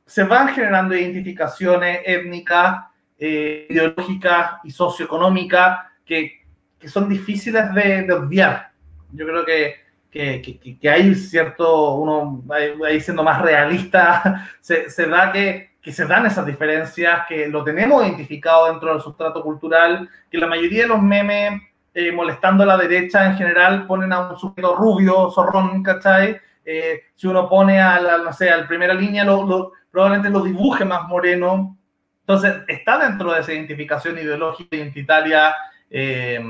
se 0.06 0.24
van 0.24 0.50
generando 0.50 0.96
identificaciones 0.96 2.02
étnicas, 2.06 2.86
eh, 3.18 3.66
ideológicas 3.70 4.60
y 4.64 4.70
socioeconómicas 4.70 5.80
que, 6.06 6.44
que 6.78 6.88
son 6.90 7.10
difíciles 7.10 7.74
de, 7.74 8.04
de, 8.04 8.14
obviar. 8.14 8.70
Yo 9.16 9.26
creo 9.26 9.46
que, 9.46 9.76
que, 10.12 10.78
que, 10.80 10.90
hay 10.90 11.16
cierto, 11.16 11.96
uno 11.96 12.44
ahí 12.86 13.00
siendo 13.02 13.24
más 13.24 13.42
realista, 13.42 14.50
se, 14.62 14.90
se 14.90 15.08
da 15.08 15.32
que 15.32 15.76
que 15.86 15.92
se 15.92 16.08
dan 16.08 16.26
esas 16.26 16.48
diferencias, 16.48 17.28
que 17.30 17.48
lo 17.48 17.64
tenemos 17.64 18.04
identificado 18.04 18.72
dentro 18.72 18.92
del 18.92 19.04
sustrato 19.04 19.44
cultural, 19.44 20.10
que 20.32 20.40
la 20.40 20.48
mayoría 20.48 20.82
de 20.82 20.88
los 20.88 21.00
memes 21.00 21.62
eh, 21.94 22.12
molestando 22.12 22.64
a 22.64 22.66
la 22.66 22.76
derecha 22.76 23.24
en 23.28 23.38
general 23.38 23.86
ponen 23.86 24.12
a 24.12 24.32
un 24.32 24.36
sujeto 24.36 24.76
rubio, 24.76 25.30
zorrón, 25.30 25.84
¿cachai? 25.84 26.42
Eh, 26.66 27.04
si 27.14 27.28
uno 27.28 27.48
pone 27.48 27.80
a 27.80 28.02
la, 28.02 28.18
no 28.18 28.34
sé, 28.34 28.50
a 28.50 28.68
primera 28.68 28.96
línea, 28.96 29.24
lo, 29.24 29.74
probablemente 29.92 30.32
lo 30.32 30.42
dibuje 30.42 30.84
más 30.84 31.08
moreno. 31.08 31.78
Entonces, 32.22 32.64
está 32.68 32.98
dentro 32.98 33.32
de 33.32 33.42
esa 33.42 33.54
identificación 33.54 34.18
ideológica, 34.18 34.76
identitaria, 34.76 35.54
eh, 35.88 36.44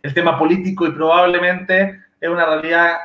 el 0.00 0.14
tema 0.14 0.38
político 0.38 0.86
y 0.86 0.92
probablemente 0.92 2.00
es 2.20 2.28
una 2.28 2.46
realidad 2.46 2.96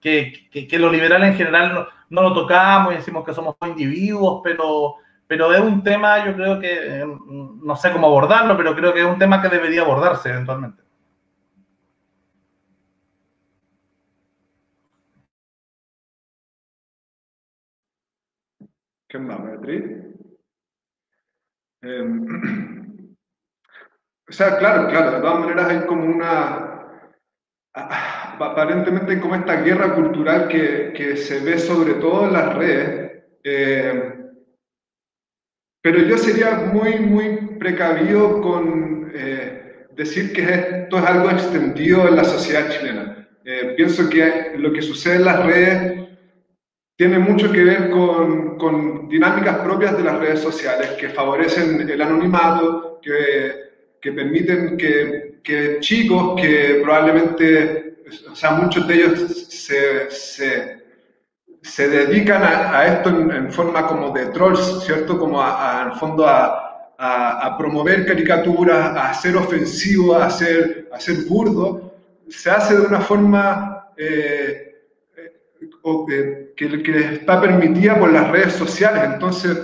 que, 0.00 0.48
que, 0.50 0.68
que, 0.68 0.78
los 0.78 0.92
liberales 0.92 1.30
en 1.30 1.36
general 1.36 1.74
no, 1.74 1.86
no 2.10 2.22
lo 2.28 2.34
tocamos 2.34 2.92
y 2.92 2.96
decimos 2.96 3.24
que 3.24 3.32
somos 3.34 3.56
individuos, 3.66 4.40
pero, 4.44 4.96
pero 5.26 5.52
es 5.52 5.60
un 5.60 5.82
tema, 5.82 6.24
yo 6.26 6.34
creo 6.34 6.60
que, 6.60 7.00
eh, 7.00 7.06
no 7.06 7.76
sé 7.76 7.90
cómo 7.92 8.06
abordarlo, 8.06 8.56
pero 8.56 8.74
creo 8.74 8.92
que 8.92 9.00
es 9.00 9.06
un 9.06 9.18
tema 9.18 9.40
que 9.40 9.48
debería 9.48 9.82
abordarse 9.82 10.28
eventualmente. 10.30 10.82
¿Qué 19.08 19.18
más, 19.18 19.42
Beatriz? 19.42 19.84
Em, 21.82 22.26
o 24.28 24.32
sea, 24.32 24.58
claro, 24.58 24.88
claro, 24.88 25.12
de 25.12 25.20
todas 25.20 25.40
maneras 25.40 25.68
hay 25.68 25.86
como 25.86 26.04
una, 26.04 26.81
aparentemente 27.74 29.12
hay 29.12 29.20
como 29.20 29.34
esta 29.34 29.62
guerra 29.62 29.94
cultural 29.94 30.48
que, 30.48 30.92
que, 30.94 31.16
se 31.16 31.40
ve 31.40 31.58
sobre 31.58 31.94
todo 31.94 32.26
en 32.26 32.32
las 32.32 32.54
redes, 32.54 33.22
eh, 33.44 34.14
pero 35.80 35.98
yo 36.00 36.16
sería 36.18 36.54
muy, 36.72 36.98
muy 37.00 37.56
precavido 37.58 38.40
con 38.40 39.10
eh, 39.14 39.86
decir 39.94 40.32
que 40.32 40.42
esto 40.42 40.98
es 40.98 41.04
algo 41.04 41.30
extendido 41.30 42.06
en 42.06 42.16
la 42.16 42.24
sociedad 42.24 42.70
chilena. 42.70 43.28
Eh, 43.44 43.74
pienso 43.76 44.08
que 44.08 44.52
lo 44.56 44.72
que 44.72 44.82
sucede 44.82 45.16
en 45.16 45.24
las 45.24 45.44
redes 45.44 46.08
tiene 46.96 47.18
mucho 47.18 47.50
que 47.50 47.64
ver 47.64 47.90
con, 47.90 48.56
con, 48.58 49.08
dinámicas 49.08 49.58
propias 49.58 49.96
de 49.96 50.04
las 50.04 50.18
redes 50.18 50.40
sociales 50.40 50.90
que 50.90 51.08
favorecen 51.08 51.88
el 51.88 52.00
anonimato, 52.00 53.00
que, 53.02 53.71
que 54.02 54.12
permiten 54.12 54.76
que, 54.76 55.38
que, 55.44 55.78
chicos 55.80 56.38
que 56.40 56.80
probablemente, 56.82 58.02
o 58.30 58.34
sea, 58.34 58.50
muchos 58.50 58.86
de 58.88 58.94
ellos 58.94 59.46
se, 59.48 60.10
se, 60.10 60.82
se 61.62 61.88
dedican 61.88 62.42
a, 62.42 62.78
a 62.78 62.86
esto 62.88 63.10
en, 63.10 63.52
forma 63.52 63.86
como 63.86 64.10
de 64.10 64.26
trolls, 64.26 64.84
¿cierto? 64.84 65.16
Como 65.16 65.40
a, 65.40 65.84
en 65.86 65.98
fondo 65.98 66.26
a, 66.26 66.92
a, 66.98 67.56
promover 67.56 68.04
caricaturas, 68.04 68.96
a 68.96 69.14
ser 69.14 69.36
ofensivo, 69.36 70.16
a 70.16 70.28
ser, 70.28 70.88
a 70.92 70.98
ser 70.98 71.24
burdo, 71.28 71.94
se 72.28 72.50
hace 72.50 72.76
de 72.76 72.82
una 72.82 73.00
forma... 73.00 73.88
Eh, 73.96 74.68
que, 76.56 76.82
que, 76.82 76.98
está 77.14 77.40
permitida 77.40 77.98
por 77.98 78.12
las 78.12 78.30
redes 78.30 78.52
sociales. 78.52 79.02
Entonces, 79.04 79.58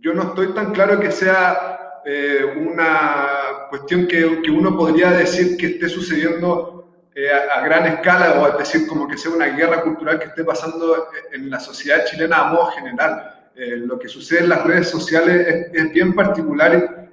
yo 0.00 0.14
no 0.14 0.22
estoy 0.24 0.52
tan 0.54 0.72
claro 0.72 1.00
que 1.00 1.10
sea 1.10 1.71
eh, 2.04 2.44
una 2.56 3.68
cuestión 3.70 4.06
que, 4.06 4.42
que, 4.42 4.50
uno 4.50 4.76
podría 4.76 5.10
decir 5.12 5.56
que 5.56 5.66
esté 5.66 5.88
sucediendo 5.88 7.08
eh, 7.14 7.28
a, 7.30 7.60
gran 7.60 7.86
escala 7.86 8.40
o 8.40 8.48
es 8.48 8.58
decir 8.58 8.88
como 8.88 9.06
que 9.06 9.16
sea 9.16 9.30
una 9.30 9.46
guerra 9.46 9.82
cultural 9.82 10.18
que 10.18 10.26
esté 10.26 10.42
pasando 10.44 11.08
en 11.32 11.48
la 11.48 11.60
sociedad 11.60 12.04
chilena 12.04 12.38
a 12.38 12.52
modo 12.52 12.66
general. 12.72 13.50
Eh, 13.54 13.76
lo 13.76 13.98
que 13.98 14.08
sucede 14.08 14.40
en 14.40 14.48
las 14.48 14.64
redes 14.64 14.88
sociales 14.88 15.46
es, 15.46 15.66
es 15.72 15.92
bien 15.92 16.14
particular 16.14 17.10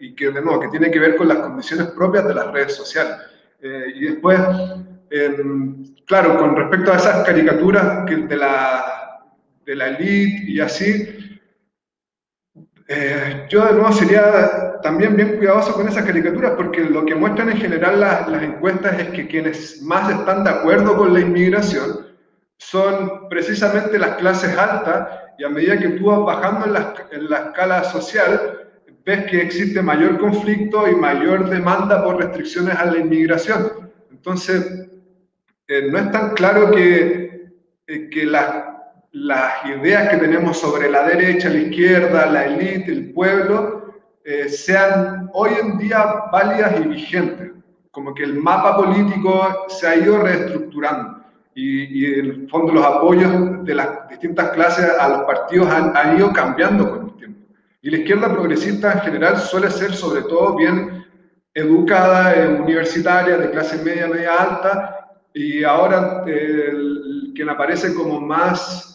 y 0.00 0.14
que, 0.14 0.30
de 0.30 0.40
nuevo, 0.40 0.60
que 0.60 0.68
tiene 0.68 0.90
que 0.90 0.98
ver 0.98 1.16
con 1.16 1.28
las 1.28 1.38
condiciones 1.38 1.88
propias 1.88 2.26
de 2.26 2.34
las 2.34 2.50
redes 2.50 2.74
sociales. 2.74 3.14
y 3.60 4.06
después, 4.06 4.40
claro, 6.06 6.38
con 6.38 6.56
respecto 6.56 6.92
a 6.92 6.96
esas 6.96 7.24
caricaturas 7.26 8.06
de 8.06 8.36
la, 8.36 9.22
de 9.66 9.76
la 9.76 9.88
elite 9.88 10.44
y 10.50 10.60
así, 10.60 11.21
eh, 12.94 13.46
yo 13.48 13.64
de 13.64 13.72
nuevo 13.72 13.90
sería 13.90 14.80
también 14.82 15.16
bien 15.16 15.36
cuidadoso 15.38 15.72
con 15.72 15.88
esas 15.88 16.04
caricaturas 16.04 16.52
porque 16.56 16.84
lo 16.84 17.06
que 17.06 17.14
muestran 17.14 17.48
en 17.50 17.56
general 17.56 18.00
las, 18.00 18.28
las 18.28 18.42
encuestas 18.42 19.00
es 19.00 19.08
que 19.08 19.26
quienes 19.26 19.80
más 19.80 20.10
están 20.10 20.44
de 20.44 20.50
acuerdo 20.50 20.94
con 20.94 21.14
la 21.14 21.20
inmigración 21.20 22.06
son 22.58 23.30
precisamente 23.30 23.98
las 23.98 24.16
clases 24.16 24.56
altas 24.58 25.08
y 25.38 25.44
a 25.44 25.48
medida 25.48 25.78
que 25.78 25.88
tú 25.90 26.06
vas 26.06 26.20
bajando 26.20 26.66
en 26.66 26.72
la, 26.74 26.94
en 27.10 27.30
la 27.30 27.38
escala 27.38 27.84
social, 27.84 28.68
ves 29.06 29.24
que 29.24 29.40
existe 29.40 29.80
mayor 29.80 30.18
conflicto 30.18 30.86
y 30.86 30.94
mayor 30.94 31.48
demanda 31.48 32.04
por 32.04 32.18
restricciones 32.18 32.76
a 32.76 32.84
la 32.84 32.98
inmigración. 32.98 33.90
Entonces, 34.10 34.88
eh, 35.66 35.88
no 35.90 35.98
es 35.98 36.10
tan 36.10 36.34
claro 36.34 36.70
que, 36.70 37.52
eh, 37.86 38.10
que 38.10 38.26
las, 38.26 38.71
las 39.12 39.64
ideas 39.66 40.08
que 40.08 40.16
tenemos 40.16 40.58
sobre 40.58 40.90
la 40.90 41.04
derecha, 41.04 41.48
la 41.50 41.58
izquierda, 41.58 42.26
la 42.26 42.46
élite, 42.46 42.92
el 42.92 43.12
pueblo, 43.12 43.94
eh, 44.24 44.48
sean 44.48 45.28
hoy 45.34 45.50
en 45.60 45.78
día 45.78 46.24
válidas 46.32 46.80
y 46.80 46.88
vigentes. 46.88 47.52
Como 47.90 48.14
que 48.14 48.24
el 48.24 48.34
mapa 48.34 48.76
político 48.76 49.66
se 49.68 49.86
ha 49.86 49.96
ido 49.96 50.18
reestructurando 50.18 51.22
y, 51.54 52.00
y 52.00 52.20
en 52.20 52.26
el 52.26 52.48
fondo 52.48 52.72
los 52.72 52.84
apoyos 52.84 53.64
de 53.64 53.74
las 53.74 54.08
distintas 54.08 54.50
clases 54.50 54.90
a 54.98 55.08
los 55.08 55.22
partidos 55.24 55.68
han, 55.68 55.94
han 55.94 56.16
ido 56.16 56.32
cambiando 56.32 56.88
con 56.88 57.08
el 57.08 57.16
tiempo. 57.16 57.40
Y 57.82 57.90
la 57.90 57.98
izquierda 57.98 58.32
progresista 58.32 58.92
en 58.92 59.00
general 59.00 59.36
suele 59.38 59.70
ser 59.70 59.92
sobre 59.92 60.22
todo 60.22 60.56
bien 60.56 61.04
educada, 61.54 62.34
universitaria, 62.60 63.36
de 63.36 63.50
clase 63.50 63.82
media, 63.84 64.08
media 64.08 64.34
alta, 64.36 65.10
y 65.34 65.64
ahora 65.64 66.24
el, 66.26 67.32
quien 67.34 67.50
aparece 67.50 67.94
como 67.94 68.20
más 68.20 68.91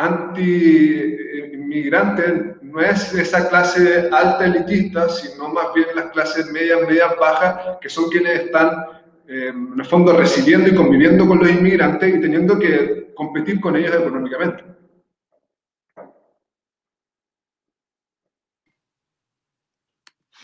anti-inmigrante 0.00 2.56
no 2.62 2.80
es 2.80 3.12
esa 3.12 3.48
clase 3.48 4.08
alta 4.10 4.46
elitista, 4.46 5.08
sino 5.08 5.48
más 5.48 5.74
bien 5.74 5.88
las 5.94 6.10
clases 6.12 6.50
medias, 6.50 6.80
medias, 6.88 7.16
bajas, 7.18 7.78
que 7.80 7.88
son 7.88 8.10
quienes 8.10 8.44
están 8.44 8.86
eh, 9.28 9.48
en 9.48 9.78
el 9.78 9.84
fondo 9.84 10.12
recibiendo 10.12 10.68
y 10.68 10.74
conviviendo 10.74 11.26
con 11.26 11.38
los 11.38 11.50
inmigrantes 11.50 12.14
y 12.14 12.20
teniendo 12.20 12.58
que 12.58 13.12
competir 13.14 13.60
con 13.60 13.76
ellos 13.76 13.94
económicamente. 13.94 14.64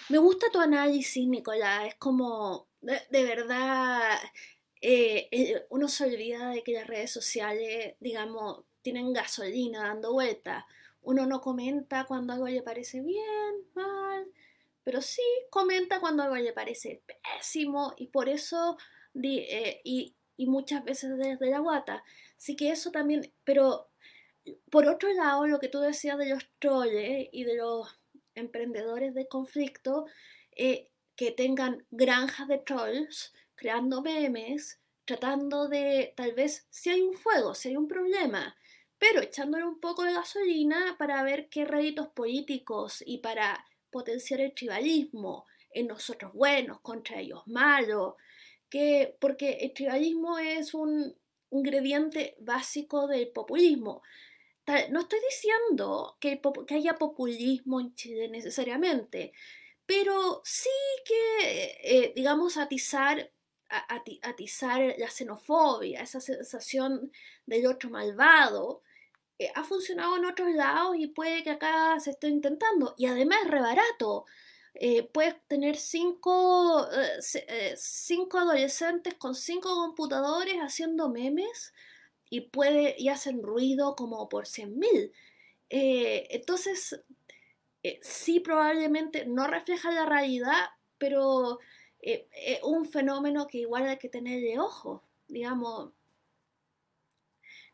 Me 0.08 0.18
gusta 0.18 0.46
tu 0.52 0.60
análisis, 0.60 1.26
Nicolás. 1.26 1.86
Es 1.88 1.96
como, 1.96 2.68
de 2.80 3.24
verdad, 3.24 4.00
eh, 4.80 5.26
eh, 5.32 5.66
uno 5.70 5.88
se 5.88 6.04
olvida 6.04 6.50
de 6.50 6.62
que 6.62 6.72
las 6.72 6.86
redes 6.86 7.10
sociales, 7.10 7.96
digamos, 7.98 8.64
tienen 8.86 9.12
gasolina 9.12 9.88
dando 9.88 10.12
vueltas. 10.12 10.64
Uno 11.02 11.26
no 11.26 11.40
comenta 11.40 12.04
cuando 12.04 12.34
algo 12.34 12.46
le 12.46 12.62
parece 12.62 13.00
bien, 13.00 13.52
mal, 13.74 14.24
pero 14.84 15.02
sí 15.02 15.24
comenta 15.50 15.98
cuando 15.98 16.22
algo 16.22 16.36
le 16.36 16.52
parece 16.52 17.02
pésimo 17.04 17.94
y 17.96 18.06
por 18.06 18.28
eso, 18.28 18.78
eh, 19.20 19.80
y, 19.82 20.14
y, 20.36 20.46
muchas 20.46 20.84
veces 20.84 21.18
desde 21.18 21.50
la 21.50 21.58
guata. 21.58 22.04
Así 22.38 22.54
que 22.54 22.70
eso 22.70 22.92
también, 22.92 23.32
pero 23.42 23.88
por 24.70 24.86
otro 24.86 25.12
lado, 25.12 25.48
lo 25.48 25.58
que 25.58 25.66
tú 25.66 25.80
decías 25.80 26.16
de 26.16 26.28
los 26.28 26.48
trolls 26.60 27.28
y 27.32 27.42
de 27.42 27.56
los 27.56 27.88
emprendedores 28.36 29.14
de 29.14 29.26
conflicto, 29.26 30.06
que 30.54 31.32
tengan 31.36 31.84
granjas 31.90 32.46
de 32.46 32.58
trolls, 32.58 33.34
creando 33.56 34.00
memes, 34.00 34.78
tratando 35.04 35.66
de, 35.66 36.14
tal 36.16 36.34
vez, 36.34 36.68
si 36.70 36.90
hay 36.90 37.00
un 37.00 37.14
fuego, 37.14 37.56
si 37.56 37.70
hay 37.70 37.76
un 37.76 37.88
problema, 37.88 38.56
pero 38.98 39.20
echándole 39.20 39.64
un 39.64 39.80
poco 39.80 40.04
de 40.04 40.14
gasolina 40.14 40.96
para 40.98 41.22
ver 41.22 41.48
qué 41.48 41.64
réditos 41.64 42.08
políticos 42.08 43.02
y 43.04 43.18
para 43.18 43.64
potenciar 43.90 44.40
el 44.40 44.54
tribalismo 44.54 45.46
en 45.70 45.86
nosotros 45.86 46.32
buenos 46.32 46.80
contra 46.80 47.20
ellos 47.20 47.42
malos, 47.46 48.14
que, 48.68 49.16
porque 49.20 49.58
el 49.60 49.72
tribalismo 49.74 50.38
es 50.38 50.74
un 50.74 51.14
ingrediente 51.50 52.36
básico 52.40 53.06
del 53.06 53.28
populismo. 53.28 54.02
No 54.90 55.00
estoy 55.00 55.20
diciendo 55.30 56.16
que, 56.18 56.40
haya 56.70 56.94
populismo 56.94 57.80
en 57.80 57.94
Chile 57.94 58.28
necesariamente, 58.28 59.32
pero 59.86 60.42
sí 60.44 60.68
que, 61.04 61.78
eh, 61.84 62.12
digamos, 62.16 62.56
atizar, 62.56 63.30
atizar 63.68 64.94
la 64.98 65.08
xenofobia, 65.08 66.02
esa 66.02 66.20
sensación 66.20 67.12
del 67.46 67.66
otro 67.66 67.90
malvado, 67.90 68.82
eh, 69.38 69.50
ha 69.54 69.64
funcionado 69.64 70.16
en 70.16 70.24
otros 70.26 70.52
lados 70.54 70.96
y 70.98 71.08
puede 71.08 71.42
que 71.42 71.50
acá 71.50 71.98
se 72.00 72.10
esté 72.10 72.28
intentando. 72.28 72.94
Y 72.98 73.06
además 73.06 73.38
es 73.44 73.50
rebarato. 73.50 74.26
Eh, 74.74 75.04
puedes 75.04 75.36
tener 75.48 75.76
cinco, 75.76 76.86
cinco 77.76 78.38
adolescentes 78.38 79.14
con 79.14 79.34
cinco 79.34 79.70
computadores 79.74 80.56
haciendo 80.58 81.08
memes 81.08 81.72
y, 82.30 82.42
puede, 82.42 82.94
y 82.98 83.08
hacen 83.08 83.42
ruido 83.42 83.96
como 83.96 84.28
por 84.28 84.46
100.000. 84.46 85.12
entonces, 85.70 87.00
eh, 87.86 88.00
sí 88.02 88.40
probablemente 88.40 89.26
no 89.26 89.46
refleja 89.46 89.92
la 89.92 90.06
realidad, 90.06 90.70
pero 90.98 91.60
es 92.00 92.18
eh, 92.18 92.28
eh, 92.32 92.60
un 92.64 92.84
fenómeno 92.84 93.46
que 93.46 93.58
igual 93.58 93.86
hay 93.86 93.96
que 93.96 94.08
tenerle 94.08 94.58
ojo, 94.58 95.04
digamos. 95.28 95.92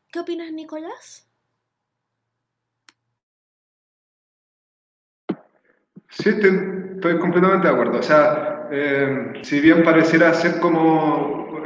¿Qué 0.09 0.19
opinas, 0.21 0.53
Nicolás? 0.53 1.27
Sí, 6.13 6.31
estoy, 6.31 7.19
completamente 7.19 7.67
de 7.67 7.73
acuerdo. 7.73 7.99
O 7.99 8.03
sea, 8.03 8.69
si 9.43 9.61
bien 9.61 9.83
pareciera 9.83 10.33
ser 10.33 10.61
como 10.61 11.61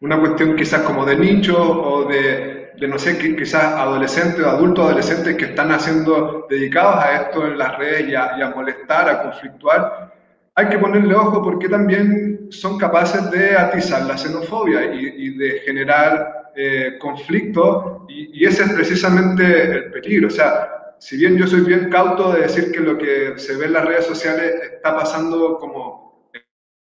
una 0.00 0.20
cuestión 0.20 0.54
quizás 0.54 0.82
como 0.82 1.06
de 1.06 1.16
nicho 1.16 1.56
o 1.56 2.04
de 2.04 2.54
de 2.78 2.88
no 2.88 2.98
sé, 2.98 3.18
quizás 3.18 3.64
adolescentes 3.64 4.40
o 4.40 4.48
adultos 4.48 4.84
adolescentes 4.84 5.36
que 5.36 5.46
están 5.46 5.70
haciendo, 5.70 6.46
dedicados 6.50 7.04
a 7.04 7.22
esto 7.22 7.46
en 7.46 7.58
las 7.58 7.78
redes 7.78 8.08
y 8.08 8.14
a, 8.14 8.52
molestar, 8.54 9.08
a 9.08 9.22
conflictuar, 9.22 10.12
hay 10.54 10.68
que 10.68 10.78
ponerle 10.78 11.14
ojo 11.14 11.42
porque 11.42 11.68
también 11.68 12.46
son 12.50 12.78
capaces 12.78 13.30
de 13.30 13.56
atizar 13.56 14.02
la 14.04 14.16
xenofobia 14.16 14.92
y, 14.94 15.36
de 15.36 15.60
generar 15.60 16.52
eh, 16.54 16.96
conflicto 17.00 18.06
y, 18.08 18.42
y, 18.42 18.46
ese 18.46 18.62
es 18.64 18.72
precisamente 18.72 19.62
el 19.62 19.90
peligro. 19.90 20.28
O 20.28 20.30
sea, 20.30 20.83
si 20.98 21.16
bien 21.16 21.36
yo 21.36 21.46
soy 21.46 21.60
bien 21.60 21.90
cauto 21.90 22.32
de 22.32 22.42
decir 22.42 22.72
que 22.72 22.80
lo 22.80 22.96
que 22.96 23.38
se 23.38 23.56
ve 23.56 23.66
en 23.66 23.72
las 23.74 23.84
redes 23.84 24.06
sociales 24.06 24.54
está 24.74 24.94
pasando 24.96 25.58
como 25.58 26.30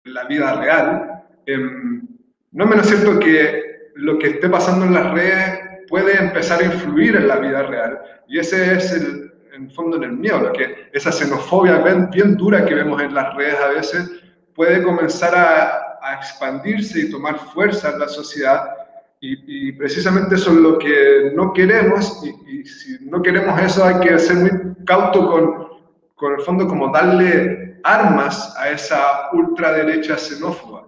en 0.04 0.14
la 0.14 0.24
vida 0.24 0.54
real, 0.54 1.24
em, 1.46 2.06
no 2.52 2.66
menos 2.66 2.86
cierto 2.86 3.18
que 3.18 3.90
lo 3.94 4.18
que 4.18 4.28
esté 4.28 4.48
pasando 4.48 4.84
en 4.86 4.94
las 4.94 5.12
redes 5.12 5.60
puede 5.88 6.18
empezar 6.18 6.60
a 6.60 6.66
influir 6.66 7.16
en 7.16 7.28
la 7.28 7.36
vida 7.36 7.62
real. 7.62 8.00
Y 8.28 8.38
ese 8.38 8.74
es 8.74 8.92
el, 8.92 9.32
fondo, 9.74 9.96
en 9.96 10.04
el 10.04 10.12
miedo, 10.12 10.52
que 10.52 10.90
esa 10.92 11.10
xenofobia 11.10 11.78
bien, 12.12 12.36
dura 12.36 12.64
que 12.66 12.74
vemos 12.74 13.00
en 13.00 13.14
las 13.14 13.34
redes 13.34 13.58
a 13.58 13.68
veces 13.68 14.10
puede 14.54 14.82
comenzar 14.82 15.34
a, 15.34 15.82
expandirse 16.20 17.00
y 17.00 17.10
tomar 17.10 17.36
fuerza 17.36 17.90
en 17.90 17.98
la 17.98 18.06
sociedad. 18.06 18.75
Y, 19.20 19.72
precisamente 19.72 20.34
eso 20.34 20.52
es 20.52 20.56
lo 20.58 20.78
que 20.78 21.32
no 21.34 21.52
queremos. 21.52 22.22
Y, 22.24 22.64
si 22.64 22.98
no 23.06 23.22
queremos 23.22 23.60
eso, 23.60 23.84
hay 23.84 24.00
que 24.00 24.18
ser 24.18 24.36
muy 24.36 24.84
cauto 24.84 25.30
con, 25.30 25.68
con 26.14 26.34
el 26.34 26.40
fondo, 26.40 26.68
como 26.68 26.92
darle 26.92 27.80
armas 27.82 28.54
a 28.56 28.70
esa 28.70 29.30
ultraderecha 29.32 30.16
xenófoba. 30.16 30.86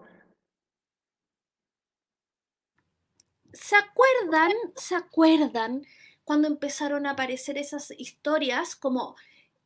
¿Se 3.53 3.77
acuerdan? 3.77 4.53
¿Se 4.77 4.95
acuerdan 4.95 5.83
cuando 6.25 6.49
empezaron 6.49 7.07
a 7.07 7.13
aparecer 7.13 7.59
esas 7.59 7.91
historias 7.99 8.77
como 8.77 9.17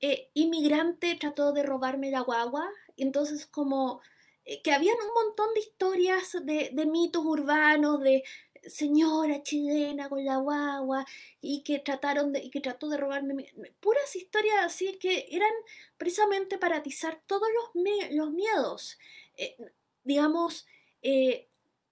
eh, 0.01 0.31
inmigrante 0.35 1.17
trató 1.21 1.53
de 1.53 1.63
robarme 1.63 2.11
la 2.11 2.21
guagua? 2.21 2.69
Entonces 2.97 3.47
como 3.47 4.01
eh, 4.45 4.61
que 4.63 4.73
habían 4.73 4.97
un 4.97 5.15
montón 5.15 5.55
de 5.55 5.61
historias 5.61 6.37
de, 6.43 6.87
mitos 6.87 7.25
urbanos 7.25 8.01
de 8.01 8.25
señora 8.67 9.43
chilena 9.43 10.09
con 10.09 10.25
la 10.25 10.37
guagua 10.37 11.07
y 11.41 11.63
que 11.63 11.79
trataron 11.79 12.33
de, 12.33 12.41
y 12.41 12.51
que 12.51 12.61
trató 12.61 12.89
de 12.89 12.97
robarme 12.97 13.53
puras 13.81 14.15
historias 14.17 14.65
así 14.65 14.99
que 14.99 15.27
eran 15.31 15.53
precisamente 15.99 16.59
para 16.59 16.77
atizar 16.79 17.21
todos 17.27 17.49
los, 17.75 18.33
miedos. 18.33 18.99
Eh, 19.37 19.57
digamos 20.05 20.67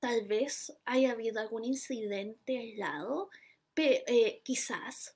Tal 0.00 0.22
vez 0.22 0.72
haya 0.86 1.12
habido 1.12 1.40
algún 1.40 1.62
incidente 1.62 2.56
aislado, 2.56 3.28
eh, 3.76 4.40
quizás, 4.42 5.14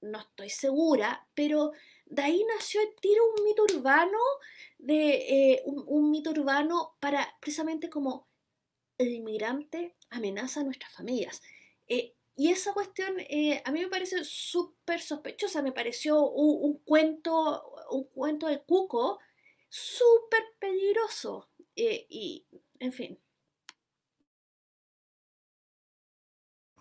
no 0.00 0.18
estoy 0.18 0.50
segura, 0.50 1.26
pero 1.34 1.72
de 2.06 2.22
ahí 2.22 2.44
nació 2.44 2.80
el 2.80 2.94
tiro 3.00 3.22
un 3.36 3.44
mito 3.44 3.62
urbano, 3.62 4.18
de, 4.78 5.52
eh, 5.52 5.62
un, 5.64 6.10
mito 6.10 6.30
urbano 6.30 6.96
para 7.00 7.28
precisamente 7.40 7.88
como 7.88 8.26
el 8.98 9.12
inmigrante 9.12 9.96
amenaza 10.10 10.60
a 10.60 10.64
nuestras 10.64 10.92
familias. 10.92 11.42
Eh, 11.88 12.14
y 12.36 12.50
esa 12.50 12.72
cuestión 12.72 13.14
a 13.64 13.70
mí 13.70 13.80
me 13.80 13.88
parece 13.88 14.24
súper 14.24 15.00
sospechosa, 15.00 15.62
me 15.62 15.72
pareció 15.72 16.28
un, 16.28 16.78
cuento, 16.84 17.62
un 17.90 18.04
cuento 18.08 18.48
de 18.48 18.60
cuco 18.62 19.20
súper 19.68 20.42
peligroso. 20.58 21.48
y, 21.76 22.44
en 22.80 22.92
fin, 22.92 23.18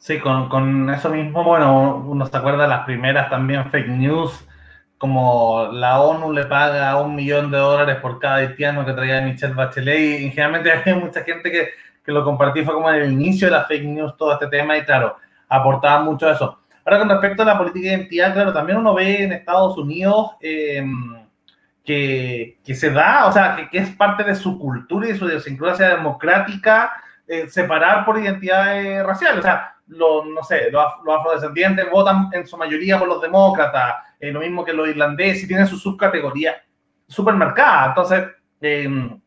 Sí, 0.03 0.19
con, 0.19 0.49
con, 0.49 0.89
eso 0.89 1.09
mismo, 1.09 1.45
bueno, 1.45 2.03
uno 2.05 2.25
se 2.25 2.35
acuerda 2.35 2.63
de 2.63 2.69
las 2.69 2.83
primeras 2.83 3.29
también 3.29 3.71
fake 3.71 3.87
news, 3.87 4.45
como 4.97 5.69
la 5.71 6.01
ONU 6.01 6.33
le 6.33 6.45
paga 6.45 6.99
un 7.01 7.15
millón 7.15 7.49
de 7.51 7.57
dólares 7.57 7.99
por 8.01 8.19
cada 8.19 8.35
haitiano 8.35 8.85
que 8.85 8.91
traía 8.91 9.21
Michelle 9.21 9.53
Bachelet, 9.53 10.19
y, 10.19 10.29
generalmente 10.31 10.71
hay 10.85 10.95
mucha 10.95 11.23
gente 11.23 11.49
que, 11.49 11.69
que 12.03 12.11
lo 12.11 12.23
compartió, 12.23 12.63
fue 12.65 12.73
como 12.73 12.89
en 12.89 13.01
el 13.01 13.11
inicio 13.11 13.47
de 13.47 13.51
la 13.51 13.65
fake 13.65 13.85
news 13.85 14.17
todo 14.17 14.33
este 14.33 14.47
tema, 14.47 14.77
y 14.77 14.83
claro, 14.83 15.17
aportaba 15.47 16.03
mucho 16.03 16.29
eso. 16.29 16.59
Ahora, 16.85 16.99
con 16.99 17.09
respecto 17.09 17.43
a 17.43 17.45
la 17.45 17.57
política 17.57 17.89
de 17.89 17.95
identidad, 17.95 18.33
claro, 18.33 18.53
también 18.53 18.77
uno 18.79 18.93
ve 18.93 19.23
en 19.23 19.31
Estados 19.31 19.77
Unidos 19.77 20.31
em, 20.41 21.15
que, 21.85 22.57
que, 22.63 22.75
se 22.75 22.91
da, 22.91 23.27
o 23.27 23.31
sea, 23.31 23.55
que, 23.55 23.69
que, 23.69 23.77
es 23.77 23.95
parte 23.95 24.23
de 24.23 24.35
su 24.35 24.59
cultura 24.59 25.07
y 25.07 25.13
de 25.13 25.17
su 25.17 25.25
idiosincrasia 25.25 25.89
democrática 25.89 26.91
eh, 27.25 27.47
separar 27.47 28.03
por 28.05 28.19
identidades 28.19 29.03
raciales. 29.05 29.39
O 29.39 29.43
sea, 29.43 29.75
los, 29.87 30.25
no 30.25 30.43
sé, 30.43 30.69
los, 30.71 30.85
afrodescendientes 30.85 31.89
votan 31.89 32.29
en 32.33 32.45
su 32.45 32.57
mayoría 32.57 32.99
por 32.99 33.07
los 33.07 33.21
demócratas, 33.21 33.95
eh, 34.19 34.31
lo 34.31 34.41
mismo 34.41 34.65
que 34.65 34.73
los 34.73 34.89
irlandeses, 34.89 35.47
tienen 35.47 35.67
su 35.67 35.77
subcategoría 35.77 36.55
supermercada. 37.07 37.87
Entonces, 37.87 38.25
em, 38.61 39.19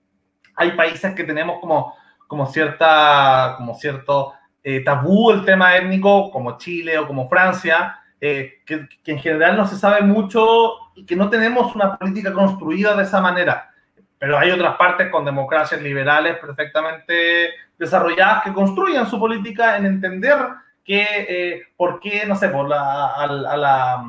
hay 0.56 0.72
países 0.72 1.14
que 1.14 1.24
tenemos 1.24 1.58
como, 1.60 1.94
como, 2.26 2.46
cierta, 2.46 3.54
como 3.56 3.74
cierto 3.74 4.34
eh, 4.62 4.80
tabú 4.80 5.30
el 5.30 5.44
tema 5.44 5.76
étnico, 5.76 6.30
como 6.30 6.58
Chile 6.58 6.98
o 6.98 7.06
como 7.06 7.28
Francia, 7.28 8.00
eh, 8.20 8.62
que, 8.66 8.88
que, 9.04 9.12
en 9.12 9.18
general 9.18 9.56
no 9.56 9.66
se 9.66 9.76
sabe 9.76 10.02
mucho 10.02 10.70
y 10.94 11.04
que 11.06 11.14
no 11.14 11.30
tenemos 11.30 11.74
una 11.76 11.96
política 11.96 12.32
construida 12.32 12.96
de 12.96 13.04
esa 13.04 13.20
manera. 13.20 13.70
Pero 14.18 14.38
hay 14.38 14.50
otras 14.50 14.76
partes 14.76 15.10
con 15.10 15.24
democracias 15.24 15.80
liberales 15.82 16.38
perfectamente 16.38 17.50
desarrolladas 17.78 18.42
que 18.44 18.52
construyen 18.52 19.06
su 19.06 19.18
política 19.18 19.76
en 19.76 19.86
entender 19.86 20.36
que, 20.84 21.02
eh, 21.28 21.62
por 21.76 22.00
qué, 22.00 22.24
no 22.26 22.36
sé, 22.36 22.48
por 22.48 22.68
la, 22.68 23.08
a, 23.08 23.26
la, 23.26 24.04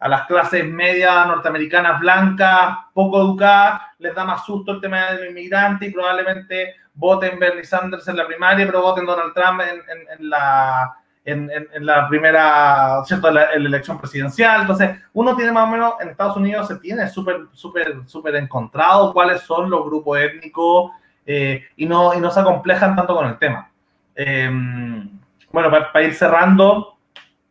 a, 0.00 0.08
las 0.08 0.26
clases 0.26 0.66
medias 0.66 1.26
norteamericanas 1.26 2.00
blancas, 2.00 2.78
poco 2.94 3.20
educadas, 3.20 3.82
les 3.98 4.14
da 4.14 4.24
más 4.24 4.44
susto 4.44 4.72
el 4.72 4.80
tema 4.80 5.12
del 5.12 5.30
inmigrante 5.30 5.86
y 5.86 5.92
probablemente 5.92 6.74
voten 6.94 7.38
Bernie 7.38 7.64
Sanders 7.64 8.06
en 8.08 8.16
la 8.16 8.26
primaria, 8.26 8.66
pero 8.66 8.82
voten 8.82 9.06
Donald 9.06 9.34
Trump 9.34 9.60
en, 9.60 9.82
en, 10.18 10.30
la, 10.30 10.96
en, 11.24 11.50
en, 11.50 11.86
la 11.86 12.08
primera, 12.08 13.02
¿cierto?, 13.04 13.30
la, 13.30 13.44
elección 13.52 13.98
presidencial. 13.98 14.62
Entonces, 14.62 14.98
uno 15.12 15.34
tiene 15.36 15.52
más 15.52 15.68
o 15.68 15.70
menos, 15.70 15.94
en 16.00 16.10
Estados 16.10 16.36
Unidos 16.36 16.68
se 16.68 16.76
tiene 16.76 17.08
súper, 17.08 17.46
súper, 17.52 18.02
súper 18.06 18.36
encontrado 18.36 19.12
cuáles 19.12 19.42
son 19.42 19.68
los 19.68 19.84
grupos 19.84 20.18
étnicos 20.20 20.92
eh, 21.26 21.64
y, 21.76 21.86
no, 21.86 22.14
y 22.14 22.20
no 22.20 22.30
se 22.30 22.40
acomplejan 22.40 22.94
tanto 22.94 23.14
con 23.14 23.26
el 23.26 23.38
tema. 23.38 23.70
Em, 24.14 25.20
bueno, 25.50 25.70
para, 25.70 26.02
ir 26.02 26.14
cerrando, 26.14 26.98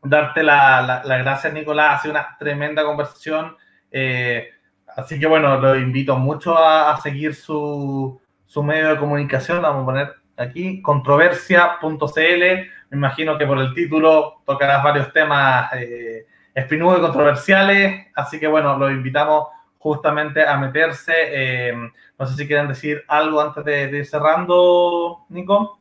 darte 0.02 0.44
la, 0.44 1.02
la, 1.04 1.18
gracias, 1.18 1.54
Nicolás. 1.54 2.00
Ha 2.00 2.02
sido 2.02 2.14
una 2.14 2.38
tremenda 2.38 2.84
conversación. 2.84 3.56
Eh, 3.92 4.50
así 4.96 5.20
que 5.20 5.28
bueno, 5.28 5.60
lo 5.60 5.76
invito 5.76 6.18
mucho 6.18 6.58
a, 6.58 7.00
seguir 7.02 7.36
su, 7.36 8.20
su, 8.54 8.64
medio 8.64 8.90
de 8.90 8.98
comunicación. 8.98 9.62
Vamos 9.62 9.84
a 9.84 9.86
poner 9.86 10.14
aquí 10.38 10.82
controversia.cl. 10.82 12.44
Me 12.90 12.98
imagino 12.98 13.38
que 13.38 13.48
por 13.48 13.58
el 13.58 13.74
título 13.74 14.42
tocarás 14.46 14.84
varios 14.84 15.12
temas 15.12 15.72
eh, 15.74 16.26
y 16.56 16.78
controversiales. 16.78 18.08
Así 18.16 18.40
que 18.40 18.48
bueno, 18.48 18.78
los 18.78 18.92
invitamos 18.92 19.48
justamente 19.80 20.46
a 20.46 20.58
meterse. 20.58 21.14
Eh, 21.16 21.74
no 22.18 22.26
sé 22.26 22.36
si 22.36 22.48
quieren 22.48 22.68
decir 22.68 23.04
algo 23.08 23.42
antes 23.42 23.66
de, 23.66 23.98
ir 23.98 24.06
cerrando, 24.06 25.26
Nico. 25.30 25.80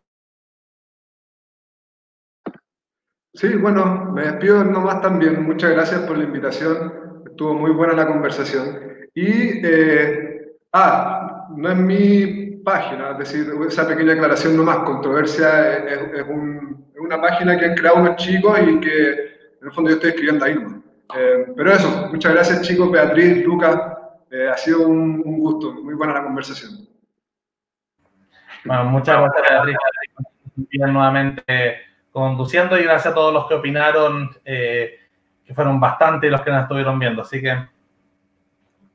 Sí, 3.35 3.57
bueno, 3.57 4.11
me 4.13 4.23
despido 4.23 4.65
nomás 4.65 5.01
también. 5.01 5.43
Muchas 5.45 5.71
gracias 5.71 6.01
por 6.03 6.19
la 6.19 6.25
invitación. 6.25 7.23
Estuvo 7.27 7.55
muy 7.55 7.71
buena 7.71 7.95
la 7.95 8.07
conversación. 8.07 9.09
Y, 9.15 9.67
eh, 9.67 10.57
ah, 10.73 11.22
no 11.57 11.71
es 11.71 11.77
mi 11.77 12.57
página, 12.65 13.11
es 13.11 13.19
decir, 13.19 13.53
esa 13.67 13.87
pequeña 13.87 14.15
aclaración 14.15 14.57
nomás. 14.57 14.79
Controversia 14.79 15.79
es, 15.79 16.25
una 16.97 17.21
página 17.21 17.59
que 17.59 17.67
han 17.67 17.75
creado 17.75 17.99
unos 17.99 18.17
chicos 18.17 18.59
y 18.61 18.81
que 18.81 19.11
en 19.61 19.67
el 19.67 19.73
fondo 19.73 19.91
yo 19.91 19.97
estoy 19.97 20.11
escribiendo 20.11 20.45
ahí. 20.45 20.57
Eh, 21.17 21.47
pero 21.57 21.73
eso, 21.73 22.09
muchas 22.11 22.33
gracias 22.33 22.63
chicos, 22.63 22.91
Beatriz, 22.91 23.45
Lucas, 23.45 23.77
eh, 24.31 24.49
ha 24.49 24.57
sido 24.57 24.87
un, 24.87 25.21
gusto, 25.23 25.73
muy 25.73 25.95
buena 25.95 26.15
la 26.15 26.25
conversación. 26.25 26.89
Bueno, 28.65 28.85
muchas 28.85 29.19
gracias 29.21 29.43
Beatriz, 29.51 29.77
nuevamente 30.79 31.81
conduciendo 32.13 32.79
y 32.79 32.85
gracias 32.85 33.13
a 33.13 33.15
todos 33.15 33.33
los 33.33 33.47
que 33.47 33.55
opinaron, 33.55 34.31
eh, 34.45 35.01
que 35.45 35.55
fueron 35.55 35.81
bastante 35.81 36.31
los 36.31 36.43
que 36.43 36.51
nos 36.51 36.63
estuvieron 36.63 36.99
viendo, 36.99 37.23
así 37.23 37.41
que 37.41 37.69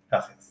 gracias. 0.09 0.46